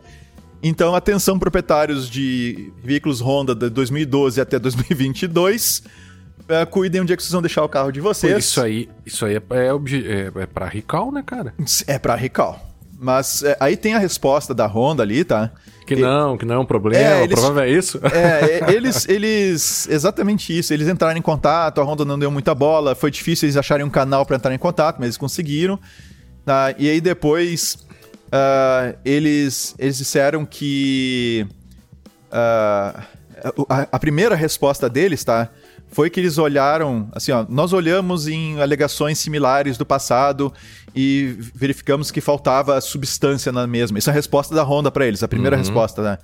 Então, 0.63 0.95
atenção 0.95 1.37
proprietários 1.37 2.09
de 2.09 2.71
veículos 2.81 3.19
Honda 3.19 3.53
de 3.53 3.69
2012 3.69 4.39
até 4.39 4.57
2022 4.57 5.83
é, 6.47 6.65
cuidem 6.65 7.01
onde 7.01 7.11
é 7.11 7.17
que 7.17 7.21
vocês 7.21 7.33
vão 7.33 7.41
deixar 7.41 7.63
o 7.63 7.69
carro 7.69 7.91
de 7.91 7.99
vocês. 7.99 8.45
Isso 8.45 8.61
aí, 8.61 8.89
isso 9.05 9.25
aí 9.25 9.35
é, 9.35 9.41
é, 9.51 9.67
é, 9.67 10.43
é 10.43 10.45
pra 10.45 10.65
recall, 10.65 11.11
né, 11.11 11.21
cara? 11.23 11.53
É 11.85 11.99
pra 11.99 12.15
recall. 12.15 12.66
Mas 12.99 13.43
é, 13.43 13.55
aí 13.59 13.77
tem 13.77 13.93
a 13.93 13.99
resposta 13.99 14.53
da 14.53 14.65
Honda 14.65 15.03
ali, 15.03 15.23
tá? 15.23 15.51
Que 15.85 15.95
não, 15.95 16.37
que 16.37 16.45
não 16.45 16.55
é 16.55 16.59
um 16.59 16.65
problema, 16.65 17.01
é, 17.01 17.23
eles, 17.23 17.37
o 17.37 17.41
problema 17.41 17.65
é 17.65 17.71
isso. 17.71 17.99
É, 18.11 18.59
é, 18.67 18.73
eles, 18.73 19.07
eles, 19.07 19.87
exatamente 19.87 20.57
isso, 20.57 20.73
eles 20.73 20.87
entraram 20.87 21.17
em 21.17 21.21
contato, 21.21 21.79
a 21.79 21.83
Honda 21.83 22.03
não 22.03 22.19
deu 22.19 22.29
muita 22.29 22.53
bola, 22.53 22.93
foi 22.93 23.09
difícil 23.09 23.45
eles 23.45 23.55
acharem 23.55 23.85
um 23.85 23.89
canal 23.89 24.25
para 24.25 24.35
entrar 24.35 24.53
em 24.53 24.57
contato, 24.57 24.97
mas 24.97 25.05
eles 25.05 25.17
conseguiram. 25.17 25.79
Tá? 26.43 26.73
E 26.77 26.89
aí 26.89 26.99
depois 26.99 27.77
uh, 28.27 28.97
eles, 29.05 29.75
eles 29.77 29.97
disseram 29.97 30.45
que 30.45 31.45
uh, 32.27 33.01
a, 33.69 33.87
a, 33.91 33.99
primeira 33.99 34.35
resposta 34.35 34.89
deles, 34.89 35.23
tá? 35.23 35.49
Foi 35.91 36.09
que 36.09 36.19
eles 36.19 36.37
olharam, 36.37 37.09
assim, 37.11 37.31
ó, 37.31 37.45
nós 37.47 37.73
olhamos 37.73 38.27
em 38.27 38.59
alegações 38.59 39.17
similares 39.17 39.77
do 39.77 39.85
passado 39.85 40.53
e 40.95 41.35
verificamos 41.55 42.11
que 42.11 42.21
faltava 42.21 42.79
substância 42.81 43.51
na 43.51 43.65
mesma. 43.65 43.97
Isso 43.97 44.09
é 44.09 44.11
a 44.11 44.15
resposta 44.15 44.53
da 44.53 44.63
Honda 44.63 44.91
para 44.91 45.05
eles, 45.05 45.23
a 45.23 45.27
primeira 45.27 45.55
uhum. 45.55 45.61
resposta, 45.61 46.01
né? 46.01 46.17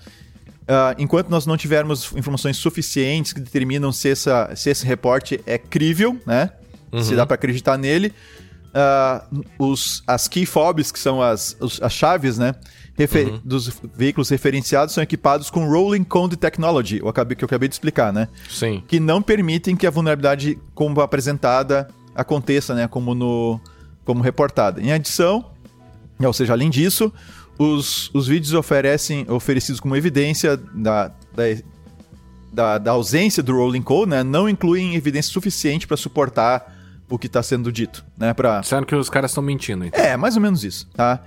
Uh, 0.63 0.95
enquanto 0.97 1.29
nós 1.29 1.45
não 1.45 1.57
tivermos 1.57 2.13
informações 2.15 2.55
suficientes 2.57 3.33
que 3.33 3.41
determinam 3.41 3.91
se, 3.91 4.09
essa, 4.09 4.49
se 4.55 4.69
esse 4.69 4.85
reporte 4.85 5.41
é 5.45 5.57
crível, 5.57 6.19
né? 6.25 6.51
Uhum. 6.91 7.03
Se 7.03 7.15
dá 7.15 7.25
para 7.25 7.35
acreditar 7.35 7.77
nele, 7.77 8.13
uh, 8.73 9.43
os, 9.59 10.03
as 10.07 10.27
key 10.27 10.45
fobs, 10.45 10.91
que 10.91 10.99
são 10.99 11.21
as, 11.21 11.57
os, 11.59 11.81
as 11.81 11.91
chaves, 11.91 12.37
né? 12.37 12.55
Uhum. 12.97 13.41
dos 13.43 13.71
veículos 13.95 14.29
referenciados 14.29 14.93
são 14.93 15.03
equipados 15.03 15.49
com 15.49 15.67
Rolling 15.67 16.03
Code 16.03 16.37
Technology, 16.37 16.99
eu 16.99 17.07
acabei, 17.07 17.35
que 17.35 17.43
eu 17.43 17.47
acabei 17.47 17.67
de 17.67 17.73
explicar, 17.73 18.13
né? 18.13 18.27
Sim. 18.47 18.83
Que 18.87 18.99
não 18.99 19.19
permitem 19.19 19.75
que 19.75 19.87
a 19.87 19.89
vulnerabilidade, 19.89 20.59
como 20.75 21.01
apresentada, 21.01 21.87
aconteça, 22.13 22.75
né? 22.75 22.87
Como, 22.87 23.15
no, 23.15 23.59
como 24.05 24.21
reportada. 24.21 24.79
Em 24.79 24.91
adição, 24.91 25.45
ou 26.19 26.33
seja, 26.33 26.53
além 26.53 26.69
disso, 26.69 27.11
os, 27.57 28.11
os 28.13 28.27
vídeos 28.27 28.53
oferecem, 28.53 29.25
oferecidos 29.29 29.79
como 29.79 29.95
evidência 29.95 30.55
da, 30.55 31.07
da, 31.07 31.43
da, 32.51 32.77
da 32.77 32.91
ausência 32.91 33.41
do 33.41 33.55
Rolling 33.55 33.81
Code, 33.81 34.11
né? 34.11 34.23
Não 34.23 34.47
incluem 34.47 34.95
evidência 34.95 35.31
suficiente 35.31 35.87
para 35.87 35.97
suportar 35.97 36.73
o 37.09 37.17
que 37.17 37.27
está 37.27 37.43
sendo 37.43 37.71
dito, 37.71 38.05
né? 38.17 38.33
Pra... 38.33 38.61
Disseram 38.61 38.85
que 38.85 38.95
os 38.95 39.09
caras 39.09 39.31
estão 39.31 39.43
mentindo, 39.43 39.85
então. 39.85 39.99
É, 39.99 40.15
mais 40.15 40.35
ou 40.35 40.41
menos 40.41 40.63
isso, 40.63 40.87
tá? 40.93 41.23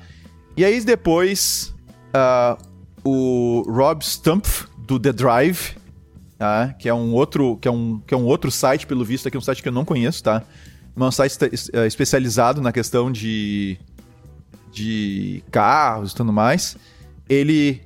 E 0.56 0.64
aí 0.64 0.80
depois 0.80 1.74
uh, 2.14 2.56
o 3.04 3.62
Rob 3.68 4.04
Stumpf 4.04 4.66
do 4.78 4.98
The 4.98 5.12
Drive, 5.12 5.76
tá? 6.38 6.74
que 6.78 6.88
é 6.88 6.94
um 6.94 7.12
outro 7.12 7.56
que 7.58 7.68
é 7.68 7.70
um, 7.70 8.00
que 8.06 8.14
é 8.14 8.16
um 8.16 8.24
outro 8.24 8.50
site 8.50 8.86
pelo 8.86 9.04
visto 9.04 9.28
aqui, 9.28 9.36
um 9.36 9.40
site 9.40 9.62
que 9.62 9.68
eu 9.68 9.72
não 9.72 9.84
conheço, 9.84 10.22
tá? 10.22 10.42
É 10.96 11.02
um 11.02 11.10
site 11.10 11.36
eh, 11.72 11.86
especializado 11.86 12.62
na 12.62 12.72
questão 12.72 13.12
de 13.12 13.78
de 14.72 15.42
carros 15.50 16.12
e 16.12 16.14
tudo 16.14 16.32
mais. 16.32 16.76
Ele 17.28 17.82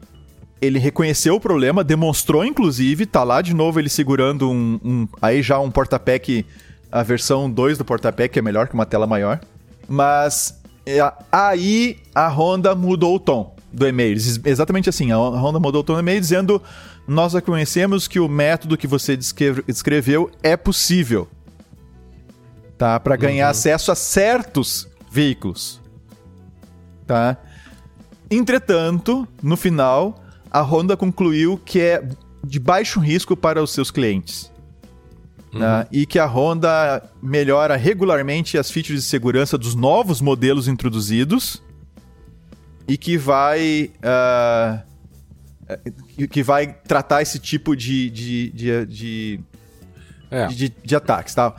ele 0.60 0.78
reconheceu 0.78 1.36
o 1.36 1.40
problema, 1.40 1.82
demonstrou 1.82 2.44
inclusive, 2.44 3.06
tá 3.06 3.24
lá 3.24 3.40
de 3.40 3.54
novo 3.54 3.80
ele 3.80 3.88
segurando 3.88 4.50
um, 4.50 4.78
um 4.84 5.08
aí 5.20 5.42
já 5.42 5.58
um 5.58 5.70
porta-pack 5.70 6.44
a 6.92 7.02
versão 7.02 7.50
2 7.50 7.78
do 7.78 7.84
porta-pack 7.84 8.38
é 8.38 8.42
melhor 8.42 8.68
que 8.68 8.74
uma 8.74 8.86
tela 8.86 9.06
maior. 9.06 9.40
Mas 9.88 10.59
é, 10.59 10.59
aí 11.30 11.98
a 12.14 12.28
Honda 12.28 12.74
mudou 12.74 13.16
o 13.16 13.20
tom 13.20 13.54
do 13.72 13.86
e-mail. 13.86 14.16
Exatamente 14.44 14.88
assim, 14.88 15.12
a 15.12 15.16
Honda 15.16 15.58
mudou 15.58 15.80
o 15.80 15.84
tom 15.84 15.94
do 15.94 16.00
e-mail 16.00 16.20
dizendo: 16.20 16.62
Nós 17.06 17.34
reconhecemos 17.34 18.08
que 18.08 18.18
o 18.18 18.28
método 18.28 18.76
que 18.76 18.86
você 18.86 19.16
descreveu 19.16 20.30
é 20.42 20.56
possível. 20.56 21.28
Tá? 22.76 22.98
Para 22.98 23.16
ganhar 23.16 23.44
uhum. 23.44 23.50
acesso 23.50 23.92
a 23.92 23.94
certos 23.94 24.88
veículos. 25.10 25.80
Tá? 27.06 27.36
Entretanto, 28.30 29.28
no 29.42 29.56
final, 29.56 30.22
a 30.50 30.62
Honda 30.62 30.96
concluiu 30.96 31.60
que 31.62 31.80
é 31.80 32.02
de 32.42 32.58
baixo 32.58 32.98
risco 33.00 33.36
para 33.36 33.62
os 33.62 33.72
seus 33.72 33.90
clientes. 33.90 34.49
Uhum. 35.52 35.60
Né? 35.60 35.86
E 35.90 36.06
que 36.06 36.18
a 36.18 36.26
Honda 36.26 37.02
melhora 37.22 37.76
regularmente 37.76 38.56
as 38.56 38.70
features 38.70 39.02
de 39.02 39.08
segurança 39.08 39.58
dos 39.58 39.74
novos 39.74 40.20
modelos 40.20 40.68
introduzidos 40.68 41.62
e 42.86 42.96
que 42.96 43.16
vai. 43.16 43.90
Uh, 43.98 44.90
que 46.28 46.42
vai 46.42 46.72
tratar 46.72 47.22
esse 47.22 47.38
tipo 47.38 47.76
de, 47.76 48.10
de, 48.10 48.50
de, 48.50 48.86
de, 48.86 49.40
é. 50.28 50.46
de, 50.48 50.68
de 50.68 50.96
ataques, 50.96 51.32
tá? 51.32 51.54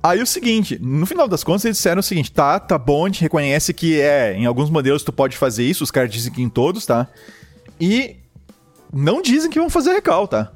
Aí 0.00 0.22
o 0.22 0.26
seguinte, 0.26 0.78
no 0.80 1.04
final 1.04 1.26
das 1.26 1.42
contas 1.42 1.64
eles 1.64 1.78
disseram 1.78 1.98
o 1.98 2.02
seguinte, 2.02 2.30
tá, 2.30 2.60
tá 2.60 2.78
bom, 2.78 3.04
a 3.04 3.08
gente 3.08 3.22
reconhece 3.22 3.74
que 3.74 4.00
é, 4.00 4.34
em 4.34 4.46
alguns 4.46 4.70
modelos 4.70 5.02
tu 5.02 5.12
pode 5.12 5.36
fazer 5.36 5.64
isso, 5.64 5.82
os 5.82 5.90
caras 5.90 6.12
dizem 6.12 6.32
que 6.32 6.40
em 6.40 6.48
todos, 6.48 6.86
tá? 6.86 7.08
E 7.80 8.16
não 8.92 9.20
dizem 9.20 9.50
que 9.50 9.58
vão 9.58 9.68
fazer 9.68 9.92
recal, 9.92 10.28
tá? 10.28 10.52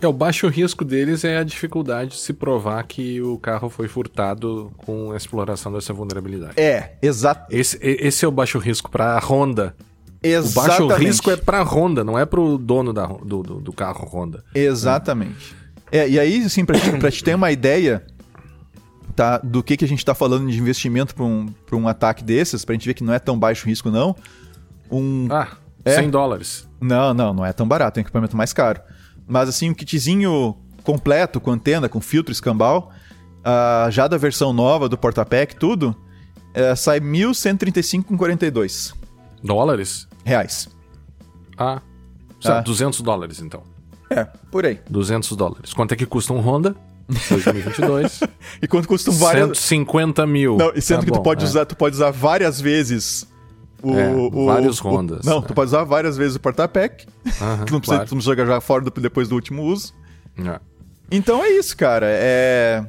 É, 0.00 0.06
o 0.06 0.12
baixo 0.12 0.46
risco 0.48 0.84
deles 0.84 1.24
é 1.24 1.38
a 1.38 1.44
dificuldade 1.44 2.10
de 2.10 2.18
se 2.18 2.32
provar 2.32 2.82
que 2.84 3.20
o 3.20 3.38
carro 3.38 3.68
foi 3.68 3.88
furtado 3.88 4.70
com 4.78 5.12
a 5.12 5.16
exploração 5.16 5.72
dessa 5.72 5.92
vulnerabilidade. 5.92 6.54
É, 6.56 6.96
exato. 7.02 7.46
Esse, 7.50 7.78
esse 7.82 8.24
é 8.24 8.28
o 8.28 8.30
baixo 8.30 8.58
risco 8.58 8.90
para 8.90 9.16
a 9.16 9.20
Honda. 9.20 9.74
Exatamente. 10.22 10.82
O 10.82 10.88
baixo 10.88 11.02
risco 11.04 11.30
é 11.30 11.36
para 11.36 11.60
a 11.60 11.62
Honda, 11.62 12.04
não 12.04 12.18
é 12.18 12.24
para 12.24 12.40
o 12.40 12.56
dono 12.58 12.92
da, 12.92 13.06
do, 13.06 13.42
do, 13.42 13.60
do, 13.60 13.72
carro 13.72 14.08
Honda. 14.12 14.44
Exatamente. 14.54 15.56
É, 15.90 16.08
e 16.08 16.18
aí, 16.18 16.44
assim, 16.44 16.64
para 16.64 16.78
te, 16.78 17.10
te 17.10 17.24
ter 17.24 17.34
uma 17.34 17.50
ideia 17.50 18.04
tá, 19.16 19.38
do 19.38 19.62
que, 19.62 19.76
que 19.76 19.84
a 19.84 19.88
gente 19.88 19.98
está 19.98 20.14
falando 20.14 20.48
de 20.48 20.58
investimento 20.58 21.14
para 21.14 21.24
um, 21.24 21.46
um 21.72 21.88
ataque 21.88 22.22
desses, 22.22 22.64
para 22.64 22.72
a 22.72 22.76
gente 22.76 22.86
ver 22.86 22.94
que 22.94 23.02
não 23.02 23.12
é 23.12 23.18
tão 23.18 23.38
baixo 23.38 23.66
risco, 23.66 23.90
não. 23.90 24.14
Um, 24.90 25.26
ah, 25.30 25.56
é, 25.84 25.94
100 25.94 26.10
dólares. 26.10 26.68
Não, 26.80 27.12
não, 27.12 27.34
não 27.34 27.44
é 27.44 27.52
tão 27.52 27.66
barato, 27.66 27.98
é 27.98 28.00
um 28.00 28.02
equipamento 28.02 28.36
mais 28.36 28.52
caro. 28.52 28.80
Mas 29.28 29.48
assim, 29.48 29.70
um 29.70 29.74
kitzinho 29.74 30.56
completo, 30.82 31.40
com 31.40 31.50
antena, 31.50 31.88
com 31.88 32.00
filtro 32.00 32.32
escambau, 32.32 32.90
uh, 33.40 33.90
já 33.90 34.08
da 34.08 34.16
versão 34.16 34.52
nova 34.52 34.88
do 34.88 34.96
porta-pack, 34.96 35.54
tudo, 35.56 35.94
uh, 36.54 36.74
sai 36.74 36.98
1.135,42. 37.00 38.94
Dólares? 39.44 40.08
Reais. 40.24 40.68
Ah, 41.56 41.82
ah. 42.44 42.60
200 42.60 43.00
dólares 43.02 43.40
então. 43.40 43.62
É, 44.10 44.24
por 44.50 44.64
aí. 44.64 44.80
200 44.88 45.36
dólares. 45.36 45.74
Quanto 45.74 45.92
é 45.92 45.96
que 45.96 46.06
custa 46.06 46.32
um 46.32 46.40
Honda? 46.40 46.74
2022. 47.08 48.20
e 48.62 48.66
quanto 48.68 48.88
custa 48.88 49.10
um 49.10 49.14
várias... 49.14 49.58
150 49.58 50.26
mil. 50.26 50.56
Não, 50.56 50.72
e 50.74 50.80
sendo 50.80 51.00
tá 51.00 51.04
que 51.04 51.10
bom, 51.10 51.16
tu 51.18 51.22
pode 51.22 51.44
é. 51.44 51.48
usar, 51.48 51.66
tu 51.66 51.76
pode 51.76 51.96
usar 51.96 52.10
várias 52.10 52.60
vezes 52.60 53.26
O, 53.82 53.94
É, 53.96 54.08
o- 54.12 54.46
vários 54.46 54.80
o- 54.80 54.88
Hondas. 54.88 55.24
não, 55.24 55.40
tu 55.40 55.54
pode 55.54 55.68
usar 55.68 55.84
várias 55.84 56.16
vezes 56.16 56.36
o 56.36 56.40
porta-pack. 56.40 57.06
Aham, 57.40 57.64
tu 57.64 57.72
não 57.72 57.80
precisa, 57.80 57.96
claro. 57.98 58.08
tu 58.08 58.14
não 58.14 58.20
jogar 58.22 58.60
fora 58.60 58.84
do- 58.84 59.00
depois 59.00 59.28
do 59.28 59.34
último 59.36 59.62
uso. 59.62 59.94
É, 60.36 60.60
Então 61.10 61.42
é 61.44 61.48
isso, 61.50 61.76
cara. 61.76 62.06
É, 62.08 62.84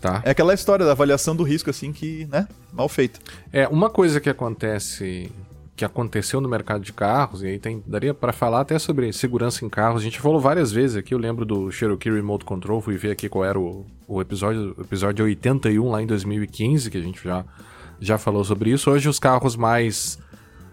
tá. 0.00 0.22
é 0.24 0.30
aquela 0.30 0.54
história 0.54 0.84
da 0.84 0.92
avaliação 0.92 1.36
do 1.36 1.42
risco, 1.42 1.68
assim, 1.70 1.92
que, 1.92 2.26
né? 2.30 2.48
Mal 2.72 2.88
feita. 2.88 3.20
É, 3.52 3.68
uma 3.68 3.90
coisa 3.90 4.18
que 4.20 4.30
acontece, 4.30 5.30
que 5.76 5.84
aconteceu 5.84 6.40
no 6.40 6.48
mercado 6.48 6.82
de 6.82 6.92
carros, 6.92 7.42
e 7.42 7.46
aí 7.46 7.58
tem, 7.58 7.82
daria 7.86 8.12
pra 8.14 8.32
falar 8.32 8.60
até 8.62 8.78
sobre 8.78 9.12
segurança 9.12 9.64
em 9.64 9.68
carros. 9.68 10.00
A 10.00 10.04
gente 10.04 10.20
falou 10.20 10.40
várias 10.40 10.72
vezes 10.72 10.96
aqui, 10.96 11.14
eu 11.14 11.18
lembro 11.18 11.44
do 11.44 11.70
Cherokee 11.70 12.10
Remote 12.10 12.44
Control, 12.44 12.80
fui 12.80 12.96
ver 12.96 13.10
aqui 13.12 13.28
qual 13.28 13.44
era 13.44 13.58
o, 13.58 13.86
o 14.08 14.20
episódio, 14.20 14.74
o 14.76 14.80
episódio 14.82 15.24
81 15.24 15.90
lá 15.90 16.02
em 16.02 16.06
2015, 16.06 16.90
que 16.90 16.98
a 16.98 17.02
gente 17.02 17.22
já, 17.22 17.44
já 18.00 18.18
falou 18.18 18.44
sobre 18.44 18.70
isso. 18.70 18.90
Hoje 18.90 19.08
os 19.08 19.18
carros 19.18 19.56
mais, 19.56 20.18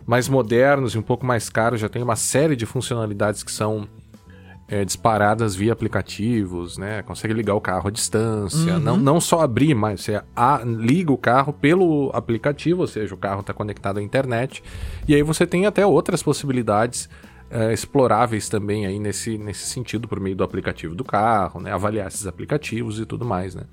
mais 0.08 0.28
modernos 0.30 0.96
e 0.96 0.98
um 0.98 1.02
pouco 1.04 1.26
mais 1.26 1.50
caros 1.50 1.80
já 1.82 1.89
tem 1.89 2.02
uma 2.02 2.15
série 2.15 2.56
de 2.56 2.65
funcionalidades 2.65 3.43
que 3.43 3.52
são 3.52 3.88
é, 4.70 4.84
disparadas 4.84 5.56
via 5.56 5.72
aplicativos, 5.74 6.78
né? 6.78 7.02
Consegue 7.02 7.34
ligar 7.34 7.54
o 7.56 7.62
carro 7.62 7.88
à 7.88 7.91
distância. 7.91 8.80
Não, 8.80 8.98
não 8.98 9.22
só 9.22 9.41
abrir, 9.41 9.74
mas 9.76 10.02
você 10.02 10.22
a- 10.36 10.62
liga 10.65 11.12
o 11.12 11.17
carro 11.17 11.54
pelo 11.54 12.10
aplicativo, 12.13 12.82
ou 12.82 12.88
seja, 12.88 13.13
o 13.13 13.17
carro 13.17 13.41
está 13.41 13.54
conectado 13.54 14.00
à 14.00 14.02
internet. 14.04 14.63
E 15.08 15.13
aí 15.15 15.22
você 15.22 15.46
tem 15.46 15.65
até 15.65 15.86
outras 15.86 16.22
possibilidades 16.24 17.10
é, 17.50 17.72
exploráveis 17.72 18.50
também 18.50 18.86
aí 18.86 19.00
nesse, 19.00 19.38
nesse 19.38 19.70
sentido, 19.70 20.06
por 20.06 20.20
meio 20.20 20.36
do 20.36 20.43
aplicativo 20.43 20.93
do 20.93 21.04
carro, 21.06 21.62
né? 21.62 21.72
Avaliar 21.72 22.08
esses 22.08 22.28
aplicativos 22.28 23.00
e 23.00 23.06
tudo 23.06 23.24
mais, 23.24 23.56
né? 23.56 23.63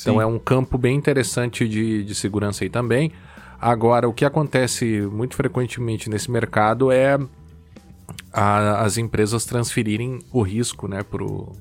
Então 0.00 0.20
é 0.20 0.26
um 0.26 0.40
campo 0.40 0.76
bem 0.76 0.96
interessante 0.96 1.68
de, 1.68 2.02
de 2.02 2.14
segurança 2.16 2.64
aí 2.64 2.68
também. 2.70 3.12
Agora, 3.62 4.08
o 4.08 4.12
que 4.12 4.24
acontece 4.24 5.02
muito 5.02 5.36
frequentemente 5.36 6.10
nesse 6.10 6.28
mercado 6.30 6.90
é 6.90 7.16
a- 8.32 8.80
as 8.82 8.98
empresas 8.98 9.44
transferirem 9.44 10.18
o 10.32 10.42
risco, 10.42 10.88
né, 10.88 11.02
pro 11.04 11.52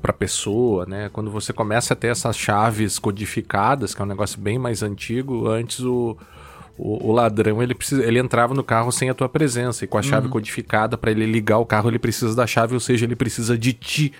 para 0.00 0.12
a 0.12 0.14
pessoa, 0.14 0.86
né? 0.86 1.10
Quando 1.12 1.30
você 1.30 1.52
começa 1.52 1.92
a 1.92 1.96
ter 1.96 2.06
essas 2.06 2.34
chaves 2.38 2.98
codificadas, 2.98 3.94
que 3.94 4.00
é 4.00 4.04
um 4.04 4.08
negócio 4.08 4.40
bem 4.40 4.58
mais 4.58 4.82
antigo, 4.82 5.46
antes 5.46 5.80
o, 5.80 6.16
o, 6.78 7.08
o 7.08 7.12
ladrão 7.12 7.62
ele, 7.62 7.74
precisa, 7.74 8.02
ele 8.02 8.18
entrava 8.18 8.54
no 8.54 8.64
carro 8.64 8.90
sem 8.90 9.10
a 9.10 9.14
tua 9.14 9.28
presença 9.28 9.84
e 9.84 9.86
com 9.86 9.98
a 9.98 10.02
chave 10.02 10.28
codificada 10.30 10.96
para 10.96 11.10
ele 11.10 11.26
ligar 11.26 11.58
o 11.58 11.66
carro 11.66 11.90
ele 11.90 11.98
precisa 11.98 12.34
da 12.34 12.46
chave, 12.46 12.72
ou 12.72 12.80
seja, 12.80 13.04
ele 13.04 13.14
precisa 13.14 13.58
de 13.58 13.74
ti. 13.74 14.12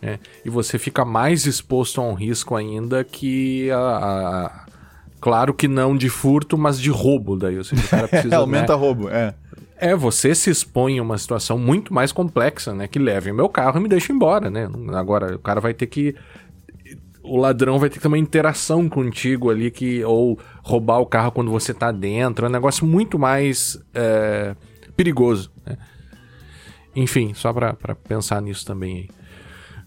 né? 0.00 0.20
E 0.44 0.48
você 0.48 0.78
fica 0.78 1.04
mais 1.04 1.46
exposto 1.46 2.00
a 2.00 2.04
um 2.04 2.14
risco 2.14 2.54
ainda 2.54 3.02
que 3.02 3.68
a, 3.72 3.76
a- 3.76 4.66
claro 5.20 5.54
que 5.54 5.68
não 5.68 5.96
de 5.96 6.08
furto, 6.08 6.56
mas 6.56 6.80
de 6.80 6.90
roubo 6.90 7.36
daí, 7.36 7.58
ou 7.58 7.64
seja, 7.64 7.84
o 7.84 7.88
cara 7.88 8.08
precisa 8.08 8.36
Aumenta 8.36 8.72
né? 8.72 8.78
roubo, 8.78 9.08
é. 9.08 9.34
É, 9.76 9.96
você 9.96 10.34
se 10.34 10.50
expõe 10.50 10.98
a 10.98 11.02
uma 11.02 11.16
situação 11.16 11.58
muito 11.58 11.94
mais 11.94 12.12
complexa, 12.12 12.74
né? 12.74 12.86
Que 12.86 12.98
leve 12.98 13.30
o 13.30 13.34
meu 13.34 13.48
carro 13.48 13.78
e 13.78 13.82
me 13.82 13.88
deixa 13.88 14.12
embora, 14.12 14.50
né? 14.50 14.68
Agora, 14.92 15.36
o 15.36 15.38
cara 15.38 15.58
vai 15.58 15.72
ter 15.72 15.86
que. 15.86 16.14
O 17.22 17.38
ladrão 17.38 17.78
vai 17.78 17.88
ter 17.88 17.94
que 17.94 18.02
ter 18.02 18.08
uma 18.08 18.18
interação 18.18 18.90
contigo 18.90 19.48
ali, 19.48 19.70
que 19.70 20.04
ou 20.04 20.38
roubar 20.62 20.98
o 20.98 21.06
carro 21.06 21.32
quando 21.32 21.50
você 21.50 21.72
tá 21.72 21.90
dentro. 21.90 22.44
É 22.44 22.48
um 22.48 22.52
negócio 22.52 22.86
muito 22.86 23.18
mais 23.18 23.82
é, 23.94 24.54
perigoso, 24.94 25.50
né? 25.64 25.78
Enfim, 26.94 27.32
só 27.32 27.52
pra, 27.52 27.72
pra 27.72 27.94
pensar 27.94 28.42
nisso 28.42 28.66
também 28.66 28.96
aí. 28.96 29.08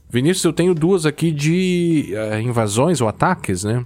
Vinícius, 0.09 0.43
eu 0.43 0.53
tenho 0.53 0.75
duas 0.75 1.07
aqui 1.07 1.31
de 1.31 2.13
eh, 2.13 2.39
invasões 2.41 3.01
ou 3.01 3.07
ataques, 3.07 3.63
né? 3.63 3.83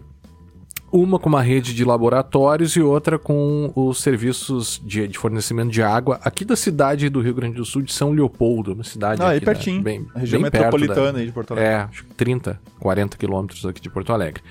Uma 0.89 1.19
com 1.19 1.27
uma 1.27 1.41
rede 1.41 1.73
de 1.73 1.83
laboratórios 1.83 2.75
e 2.77 2.81
outra 2.81 3.19
com 3.19 3.71
os 3.75 3.99
serviços 4.01 4.81
de, 4.85 5.05
de 5.05 5.17
fornecimento 5.17 5.69
de 5.69 5.81
água 5.83 6.17
aqui 6.23 6.45
da 6.45 6.55
cidade 6.55 7.09
do 7.09 7.19
Rio 7.19 7.33
Grande 7.33 7.55
do 7.57 7.65
Sul, 7.65 7.81
de 7.81 7.91
São 7.91 8.11
Leopoldo, 8.11 8.71
uma 8.73 8.85
cidade 8.85 9.21
Ah, 9.21 9.29
aí 9.29 9.37
aqui 9.37 9.45
da- 9.45 9.51
pertinho. 9.53 9.81
bem, 9.81 10.07
A 10.15 10.19
região 10.19 10.41
bem 10.41 10.49
metropolitana 10.49 11.11
da- 11.13 11.19
aí 11.19 11.25
de 11.25 11.31
Porto 11.33 11.51
Alegre. 11.51 11.69
É, 11.69 11.75
acho 11.75 12.05
que 12.05 12.13
30, 12.13 12.59
40 12.79 13.17
quilômetros 13.17 13.65
aqui 13.65 13.81
de 13.81 13.89
Porto 13.89 14.13
Alegre. 14.13 14.41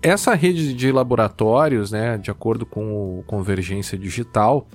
Essa 0.00 0.34
rede 0.34 0.72
de 0.72 0.90
laboratórios, 0.90 1.92
né, 1.92 2.16
de 2.16 2.30
acordo 2.30 2.64
com 2.64 3.18
o 3.18 3.24
Convergência 3.26 3.98
Digital, 3.98 4.66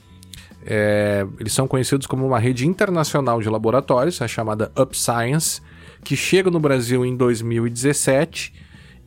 é, 0.64 1.26
eles 1.40 1.52
são 1.52 1.68
conhecidos 1.68 2.06
como 2.06 2.26
uma 2.28 2.38
rede 2.38 2.68
internacional 2.68 3.42
de 3.42 3.50
laboratórios, 3.50 4.22
a 4.22 4.28
chamada 4.28 4.72
UpScience, 4.78 5.62
que 6.04 6.16
chega 6.16 6.52
no 6.52 6.60
Brasil 6.60 7.04
em 7.04 7.16
2017 7.18 8.54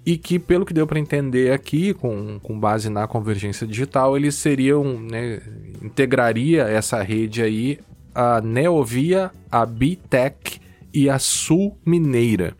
e 0.06 0.18
que, 0.18 0.38
pelo 0.38 0.66
que 0.66 0.74
deu 0.74 0.86
para 0.86 0.98
entender 0.98 1.52
aqui, 1.52 1.94
com, 1.94 2.38
com 2.40 2.58
base 2.58 2.90
na 2.90 3.06
convergência 3.06 3.66
digital, 3.66 4.16
eles 4.16 4.34
seriam, 4.34 5.00
né, 5.00 5.40
integraria 5.82 6.64
essa 6.64 7.02
rede 7.02 7.42
aí 7.42 7.78
a 8.14 8.40
Neovia, 8.40 9.32
a 9.50 9.66
Bitec 9.66 10.60
e 10.92 11.10
a 11.10 11.18
Sul 11.18 11.76
Mineira. 11.84 12.54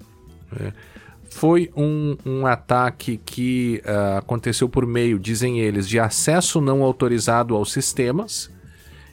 né? 0.51 0.73
Foi 1.31 1.71
um, 1.77 2.17
um 2.25 2.47
ataque 2.47 3.21
que 3.25 3.83
ah, 3.85 4.19
aconteceu 4.19 4.69
por 4.69 4.87
meio, 4.87 5.19
dizem 5.19 5.61
eles, 5.61 5.89
de 5.89 5.99
acesso 5.99 6.61
não 6.61 6.83
autorizado 6.83 7.57
aos 7.57 7.73
sistemas, 7.73 8.51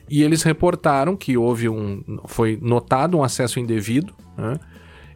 e 0.08 0.22
eles 0.22 0.42
reportaram 0.42 1.16
que 1.16 1.36
houve 1.36 1.68
um. 1.68 2.02
Foi 2.26 2.58
notado 2.60 3.16
um 3.16 3.24
acesso 3.24 3.58
indevido 3.58 4.14
né, 4.36 4.58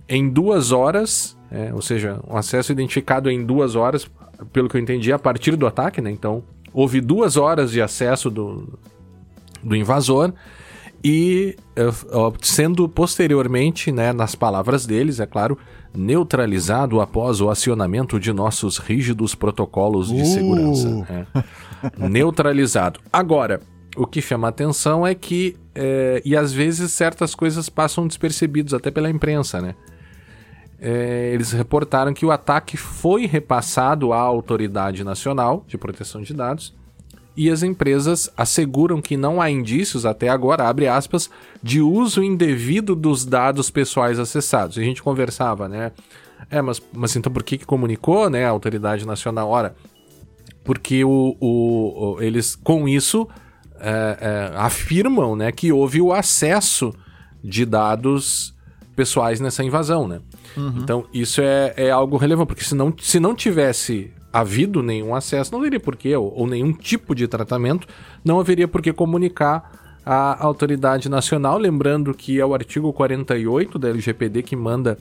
em 0.09 0.29
duas 0.29 0.73
horas, 0.73 1.36
é, 1.51 1.73
ou 1.73 1.83
seja, 1.83 2.21
um 2.29 2.37
acesso 2.37 2.73
identificado 2.73 3.31
em 3.31 3.45
duas 3.45 3.75
horas, 3.75 4.11
pelo 4.53 4.69
que 4.69 4.77
eu 4.77 4.81
entendi, 4.81 5.13
a 5.13 5.19
partir 5.19 5.57
do 5.57 5.67
ataque, 5.67 6.01
né? 6.01 6.11
Então, 6.11 6.43
houve 6.73 7.01
duas 7.01 7.37
horas 7.37 7.71
de 7.71 7.81
acesso 7.81 8.31
do, 8.31 8.79
do 9.63 9.75
invasor 9.75 10.33
e 11.03 11.57
eh, 11.77 11.89
sendo 12.43 12.89
posteriormente, 12.89 13.93
né, 13.93 14.13
nas 14.13 14.35
palavras 14.35 14.87
deles, 14.87 15.21
é 15.21 15.27
claro, 15.27 15.57
neutralizado 15.95 17.01
após 17.01 17.41
o 17.41 17.49
acionamento 17.49 18.19
de 18.19 18.33
nossos 18.33 18.79
rígidos 18.79 19.35
protocolos 19.35 20.09
de 20.09 20.23
Uh. 20.23 20.27
segurança. 20.27 21.07
é. 21.09 21.45
neutralizado. 22.09 23.01
Agora, 23.13 23.61
o 23.97 24.07
que 24.07 24.21
chama 24.21 24.49
atenção 24.49 25.07
é 25.07 25.15
que, 25.15 25.57
eh, 25.75 26.21
e 26.25 26.37
às 26.37 26.53
vezes 26.53 26.93
certas 26.93 27.35
coisas 27.35 27.69
passam 27.69 28.07
despercebidos 28.07 28.75
até 28.75 28.91
pela 28.91 29.09
imprensa, 29.09 29.61
né? 29.61 29.75
É, 30.79 31.31
eles 31.33 31.53
reportaram 31.53 32.13
que 32.13 32.27
o 32.27 32.31
ataque 32.31 32.77
foi 32.77 33.27
repassado 33.27 34.13
à 34.13 34.19
Autoridade 34.21 35.03
Nacional 35.03 35.65
de 35.67 35.79
Proteção 35.79 36.21
de 36.21 36.35
Dados 36.35 36.75
e 37.35 37.51
as 37.51 37.63
empresas 37.63 38.31
asseguram 38.37 39.01
que 39.01 39.17
não 39.17 39.41
há 39.41 39.51
indícios, 39.51 40.05
até 40.07 40.29
agora, 40.29 40.69
abre 40.69 40.87
aspas, 40.89 41.31
de 41.63 41.81
uso 41.83 42.23
indevido 42.23 42.95
dos 42.95 43.25
dados 43.27 43.71
pessoais 43.71 44.19
acessados. 44.19 44.77
E 44.77 44.81
a 44.81 44.85
gente 44.85 45.03
conversava, 45.03 45.69
né? 45.69 45.93
É, 46.51 46.61
mas, 46.63 46.81
mas 46.93 47.15
então 47.17 47.33
por 47.33 47.43
que, 47.43 47.59
que 47.59 47.67
comunicou, 47.67 48.29
né, 48.31 48.45
a 48.47 48.51
Autoridade 48.51 49.07
Nacional? 49.07 49.49
Ora, 49.51 49.75
porque 50.65 51.05
o, 51.05 51.37
o- 51.41 52.15
o- 52.17 52.23
eles, 52.23 52.55
com 52.57 52.89
isso, 52.89 53.29
é, 53.81 54.51
é, 54.53 54.57
afirmam 54.57 55.37
né, 55.37 55.53
que 55.53 55.71
houve 55.73 56.01
o 56.01 56.13
acesso 56.13 56.95
de 57.45 57.65
dados 57.67 58.55
pessoais 58.97 59.39
nessa 59.41 59.63
invasão, 59.63 60.09
né? 60.09 60.21
Então, 60.79 61.05
isso 61.13 61.41
é, 61.43 61.75
é 61.77 61.91
algo 61.91 62.17
relevante, 62.17 62.49
porque 62.49 62.65
se 62.65 62.75
não, 62.75 62.93
se 62.99 63.21
não 63.21 63.35
tivesse 63.35 64.11
havido 64.33 64.83
nenhum 64.83 65.15
acesso, 65.15 65.53
não 65.53 65.61
haveria 65.61 65.79
porquê, 65.79 66.17
ou, 66.17 66.33
ou 66.35 66.47
nenhum 66.47 66.73
tipo 66.73 67.15
de 67.15 67.29
tratamento, 67.29 67.87
não 68.25 68.41
haveria 68.41 68.67
por 68.67 68.81
que 68.83 68.93
comunicar 68.93 70.01
à 70.05 70.43
autoridade 70.45 71.09
nacional, 71.09 71.59
lembrando 71.59 72.15
que 72.15 72.41
é 72.41 72.45
o 72.47 72.55
artigo 72.55 72.93
48 72.93 73.79
da 73.79 73.89
LGPD 73.91 74.43
que 74.43 74.57
manda 74.57 74.97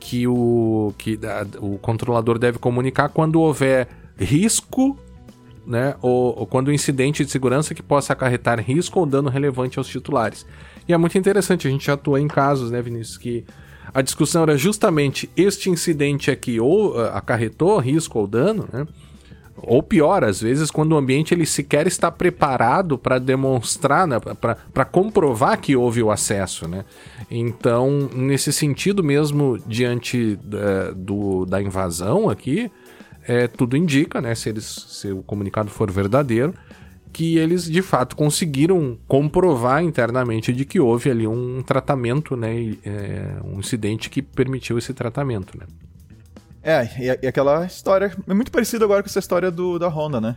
que 0.00 0.26
o, 0.26 0.92
que 0.98 1.16
da- 1.16 1.46
o 1.60 1.78
controlador 1.78 2.38
deve 2.38 2.58
comunicar 2.58 3.08
quando 3.10 3.40
houver 3.40 3.86
risco, 4.18 4.98
né, 5.66 5.94
ou, 6.02 6.40
ou 6.40 6.46
quando 6.46 6.68
o 6.68 6.72
incidente 6.72 7.24
de 7.24 7.30
segurança 7.30 7.72
que 7.74 7.82
possa 7.82 8.12
acarretar 8.12 8.58
risco 8.60 8.98
ou 8.98 9.06
dano 9.06 9.28
relevante 9.28 9.78
aos 9.78 9.86
titulares. 9.86 10.44
E 10.86 10.92
é 10.92 10.96
muito 10.96 11.16
interessante, 11.16 11.66
a 11.66 11.70
gente 11.70 11.86
já 11.86 11.94
atuou 11.94 12.18
em 12.18 12.28
casos, 12.28 12.70
né, 12.70 12.80
Vinícius, 12.82 13.16
que 13.16 13.44
a 13.94 14.00
discussão 14.00 14.42
era 14.42 14.56
justamente 14.56 15.30
este 15.36 15.68
incidente 15.70 16.30
aqui 16.30 16.58
ou 16.58 16.98
ah, 16.98 17.18
acarretou 17.18 17.78
risco 17.78 18.18
ou 18.18 18.26
dano, 18.26 18.68
né? 18.72 18.86
Ou 19.64 19.82
pior, 19.82 20.24
às 20.24 20.40
vezes, 20.40 20.70
quando 20.70 20.92
o 20.92 20.96
ambiente 20.96 21.34
ele 21.34 21.46
sequer 21.46 21.86
está 21.86 22.10
preparado 22.10 22.98
para 22.98 23.18
demonstrar, 23.18 24.08
né, 24.08 24.18
para 24.18 24.84
comprovar 24.84 25.60
que 25.60 25.76
houve 25.76 26.02
o 26.02 26.10
acesso. 26.10 26.66
Né? 26.66 26.84
Então, 27.30 28.08
nesse 28.12 28.52
sentido 28.52 29.04
mesmo, 29.04 29.58
diante 29.66 30.38
eh, 30.52 30.92
do, 30.96 31.44
da 31.44 31.62
invasão 31.62 32.28
aqui, 32.28 32.72
é, 33.26 33.46
tudo 33.46 33.76
indica, 33.76 34.20
né, 34.20 34.34
se, 34.34 34.48
eles, 34.48 34.64
se 34.64 35.12
o 35.12 35.22
comunicado 35.22 35.70
for 35.70 35.90
verdadeiro, 35.90 36.54
que 37.12 37.36
eles 37.36 37.64
de 37.64 37.82
fato 37.82 38.16
conseguiram 38.16 38.98
comprovar 39.06 39.82
internamente 39.82 40.52
de 40.52 40.64
que 40.64 40.80
houve 40.80 41.10
ali 41.10 41.26
um 41.26 41.62
tratamento, 41.62 42.36
né, 42.36 42.74
é, 42.84 43.36
um 43.44 43.60
incidente 43.60 44.08
que 44.08 44.22
permitiu 44.22 44.78
esse 44.78 44.94
tratamento. 44.94 45.58
Né? 45.58 45.66
É, 46.62 46.88
e, 47.22 47.26
aquela 47.26 47.66
história. 47.66 48.16
É 48.26 48.34
muito 48.34 48.50
parecido 48.50 48.84
agora 48.84 49.02
com 49.02 49.08
essa 49.08 49.18
história 49.18 49.50
do, 49.50 49.78
da 49.78 49.88
Honda, 49.88 50.20
né? 50.20 50.36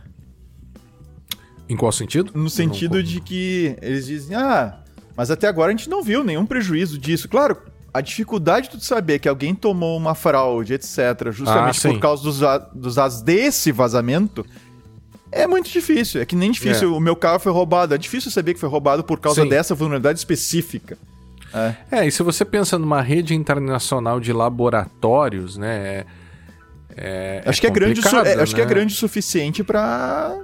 Em 1.68 1.76
qual 1.76 1.90
sentido? 1.90 2.30
No 2.34 2.50
sentido 2.50 3.02
de 3.02 3.20
que 3.20 3.76
eles 3.80 4.06
dizem, 4.06 4.36
ah, 4.36 4.80
mas 5.16 5.30
até 5.30 5.48
agora 5.48 5.72
a 5.72 5.76
gente 5.76 5.88
não 5.88 6.02
viu 6.02 6.22
nenhum 6.22 6.46
prejuízo 6.46 6.98
disso. 6.98 7.28
Claro, 7.28 7.56
a 7.92 8.00
dificuldade 8.00 8.68
de 8.68 8.84
saber 8.84 9.18
que 9.18 9.28
alguém 9.28 9.54
tomou 9.54 9.96
uma 9.96 10.14
fraude, 10.14 10.74
etc., 10.74 11.30
justamente 11.30 11.88
Ah, 11.88 11.90
por 11.90 11.98
causa 11.98 12.22
dos, 12.22 12.40
dos 12.74 12.94
dados 12.96 13.22
desse 13.22 13.72
vazamento, 13.72 14.44
é 15.32 15.46
muito 15.46 15.70
difícil. 15.70 16.20
É 16.20 16.24
que 16.24 16.34
nem 16.36 16.50
difícil, 16.50 16.94
o 16.94 17.00
meu 17.00 17.16
carro 17.16 17.38
foi 17.38 17.52
roubado. 17.52 17.94
É 17.94 17.98
difícil 17.98 18.30
saber 18.30 18.54
que 18.54 18.60
foi 18.60 18.68
roubado 18.68 19.02
por 19.04 19.18
causa 19.20 19.42
Sim. 19.42 19.48
dessa 19.48 19.74
vulnerabilidade 19.74 20.18
específica. 20.18 20.96
É. 21.54 21.74
É, 22.00 22.06
e 22.06 22.10
se 22.10 22.22
você 22.22 22.44
pensa 22.44 22.78
numa 22.78 23.00
rede 23.00 23.34
internacional 23.34 24.20
de 24.20 24.32
laboratórios, 24.32 25.56
né? 25.56 25.76
é- 25.76 26.06
é- 26.96 27.42
Acho, 27.46 27.60
que 27.60 27.66
é 27.66 27.70
grande, 27.70 28.00
o 28.00 28.02
su- 28.02 28.08
complicado, 28.10 28.38
é, 28.38 28.42
acho 28.42 28.54
que 28.54 28.60
é 28.60 28.64
né? 28.64 28.68
grande 28.70 28.92
o 28.94 28.96
suficiente 28.96 29.62
pra. 29.62 30.36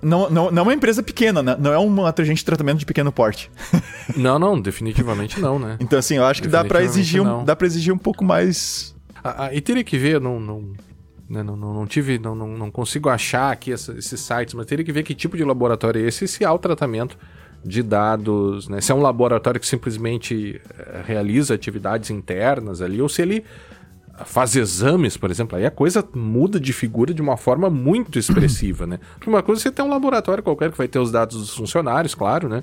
Não, 0.00 0.30
não, 0.30 0.50
não 0.50 0.60
é 0.60 0.62
uma 0.62 0.74
empresa 0.74 1.02
pequena, 1.02 1.42
né? 1.42 1.56
não 1.58 1.72
é 1.72 1.78
um 1.78 2.06
agente 2.06 2.36
de 2.38 2.44
tratamento 2.44 2.78
de 2.78 2.86
pequeno 2.86 3.10
porte. 3.10 3.50
Não, 4.16 4.38
não, 4.38 4.58
definitivamente 4.58 5.38
não, 5.38 5.58
né? 5.58 5.76
Então, 5.80 5.98
assim, 5.98 6.16
eu 6.16 6.24
acho 6.24 6.40
que 6.40 6.48
dá 6.48 6.64
pra 6.64 6.80
Definitivamente 6.80 7.00
exigir, 7.00 7.20
um, 7.20 7.44
dá 7.44 7.54
pra 7.54 7.66
exigir 7.66 7.92
um 7.92 7.98
pouco 7.98 8.24
mais. 8.24 8.94
Ah, 9.22 9.44
ah, 9.46 9.54
e 9.54 9.60
teria 9.60 9.84
que 9.84 9.98
ver, 9.98 10.18
não, 10.18 10.40
não, 10.40 10.64
né, 11.28 11.42
não, 11.42 11.56
não, 11.56 11.74
não 11.74 11.86
tive, 11.86 12.18
não, 12.18 12.34
não, 12.34 12.48
não 12.56 12.70
consigo 12.70 13.08
achar 13.08 13.52
aqui 13.52 13.72
essa- 13.72 13.92
esses 13.92 14.20
sites, 14.20 14.54
mas 14.54 14.66
teria 14.66 14.84
que 14.84 14.92
ver 14.92 15.02
que 15.02 15.14
tipo 15.14 15.36
de 15.36 15.44
laboratório 15.44 16.02
é 16.02 16.08
esse 16.08 16.24
e 16.24 16.28
se 16.28 16.44
há 16.44 16.52
o 16.52 16.58
tratamento 16.58 17.18
de 17.64 17.82
dados, 17.82 18.68
né? 18.68 18.80
Se 18.80 18.92
é 18.92 18.94
um 18.94 19.02
laboratório 19.02 19.60
que 19.60 19.66
simplesmente 19.66 20.60
eh, 20.78 21.02
realiza 21.04 21.54
atividades 21.54 22.08
internas 22.08 22.80
ali, 22.80 23.02
ou 23.02 23.08
se 23.08 23.20
ele 23.20 23.44
faz 24.24 24.54
exames, 24.56 25.16
por 25.16 25.30
exemplo, 25.30 25.56
aí 25.56 25.64
a 25.66 25.70
coisa 25.70 26.04
muda 26.14 26.58
de 26.60 26.72
figura 26.72 27.12
de 27.14 27.22
uma 27.22 27.36
forma 27.36 27.68
muito 27.70 28.18
expressiva, 28.20 28.86
né? 28.86 28.98
Porque 29.14 29.28
uma 29.30 29.42
coisa 29.42 29.60
é 29.60 29.62
você 29.64 29.70
tem 29.70 29.84
um 29.84 29.88
laboratório 29.88 30.42
qualquer 30.42 30.70
que 30.70 30.78
vai 30.78 30.88
ter 30.88 30.98
os 30.98 31.10
dados 31.10 31.36
dos 31.38 31.54
funcionários, 31.54 32.14
claro, 32.14 32.48
né? 32.48 32.62